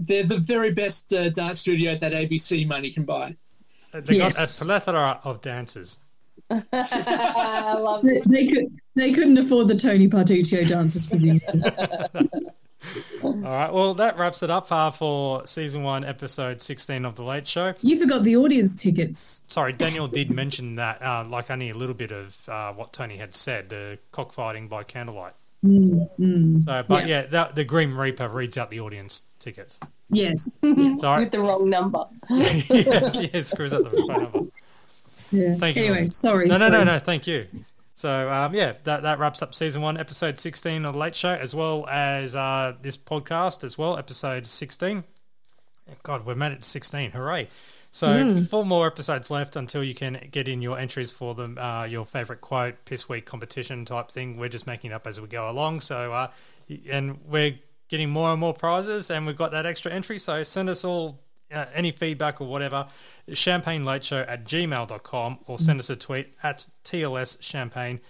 [0.00, 3.36] they're the very best uh, dance studio that ABC money can buy.
[3.92, 4.36] They Yes.
[4.58, 5.98] got a plethora of dancers.
[6.50, 11.62] I love They, they could they couldn't afford the Tony Bartuccio dancers, presumably.
[13.22, 13.72] All right.
[13.72, 17.74] Well, that wraps it up uh, for season one, episode 16 of The Late Show.
[17.80, 19.44] you forgot the audience tickets.
[19.48, 23.16] Sorry, Daniel did mention that, uh, like only a little bit of uh, what Tony
[23.16, 25.34] had said, the cockfighting by candlelight.
[25.64, 26.64] Mm, mm.
[26.64, 27.22] So, but Yeah.
[27.22, 29.80] yeah, that, the Grim Reaper reads out the audience tickets.
[30.10, 30.48] Yes.
[31.00, 31.24] Sorry.
[31.24, 32.04] With the wrong number.
[32.30, 32.70] yes,
[33.32, 34.40] yes, screws up the phone number.
[35.30, 35.56] Yeah.
[35.56, 35.84] Thank you.
[35.84, 36.46] Anyway, sorry.
[36.48, 36.98] No, no, no, no.
[36.98, 37.46] Thank you.
[37.98, 41.30] So, um, yeah, that, that wraps up season one, episode 16 of The Late Show,
[41.32, 45.02] as well as uh, this podcast as well, episode 16.
[46.04, 47.10] God, we're made it to 16.
[47.10, 47.48] Hooray.
[47.90, 48.48] So, Mm.
[48.48, 52.06] four more episodes left until you can get in your entries for them, uh, your
[52.06, 54.36] favorite quote, piss week competition type thing.
[54.36, 55.80] We're just making it up as we go along.
[55.80, 56.28] So, uh,
[56.88, 57.58] and we're
[57.88, 60.20] getting more and more prizes, and we've got that extra entry.
[60.20, 61.18] So, send us all
[61.52, 62.86] uh, any feedback or whatever,
[63.30, 68.00] champagnelateshow at gmail.com or send us a tweet at TLS Champagne,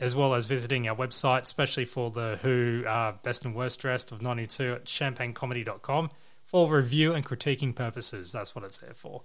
[0.00, 4.12] as well as visiting our website, especially for the Who uh, Best and Worst Dressed
[4.12, 6.10] of 92 at champagnecomedy.com
[6.44, 8.32] for review and critiquing purposes.
[8.32, 9.22] That's what it's there for.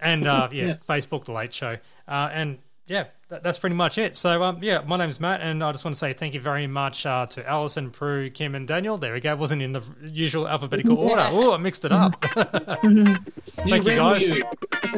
[0.00, 0.74] And uh, yeah, Yeah.
[0.88, 1.78] Facebook, The Late Show.
[2.06, 4.16] Uh, and yeah, that, that's pretty much it.
[4.16, 6.66] So um, yeah, my name's Matt, and I just want to say thank you very
[6.66, 8.96] much uh, to Alison, Prue, Kim, and Daniel.
[8.96, 9.34] There we go.
[9.34, 11.28] Wasn't in the usual alphabetical order.
[11.30, 12.22] Oh, I mixed it up.
[12.34, 14.28] thank you, guys.
[14.28, 14.44] you.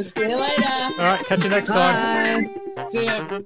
[0.02, 0.65] See you later.
[0.65, 2.51] All right, catch you next time.
[2.85, 3.40] See ya.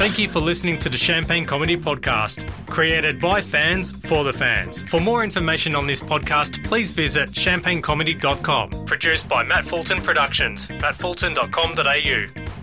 [0.00, 4.82] Thank you for listening to the Champagne Comedy Podcast, created by fans for the fans.
[4.84, 8.86] For more information on this podcast, please visit champagnecomedy.com.
[8.86, 12.59] Produced by Matt Fulton Productions, mattfulton.com.au.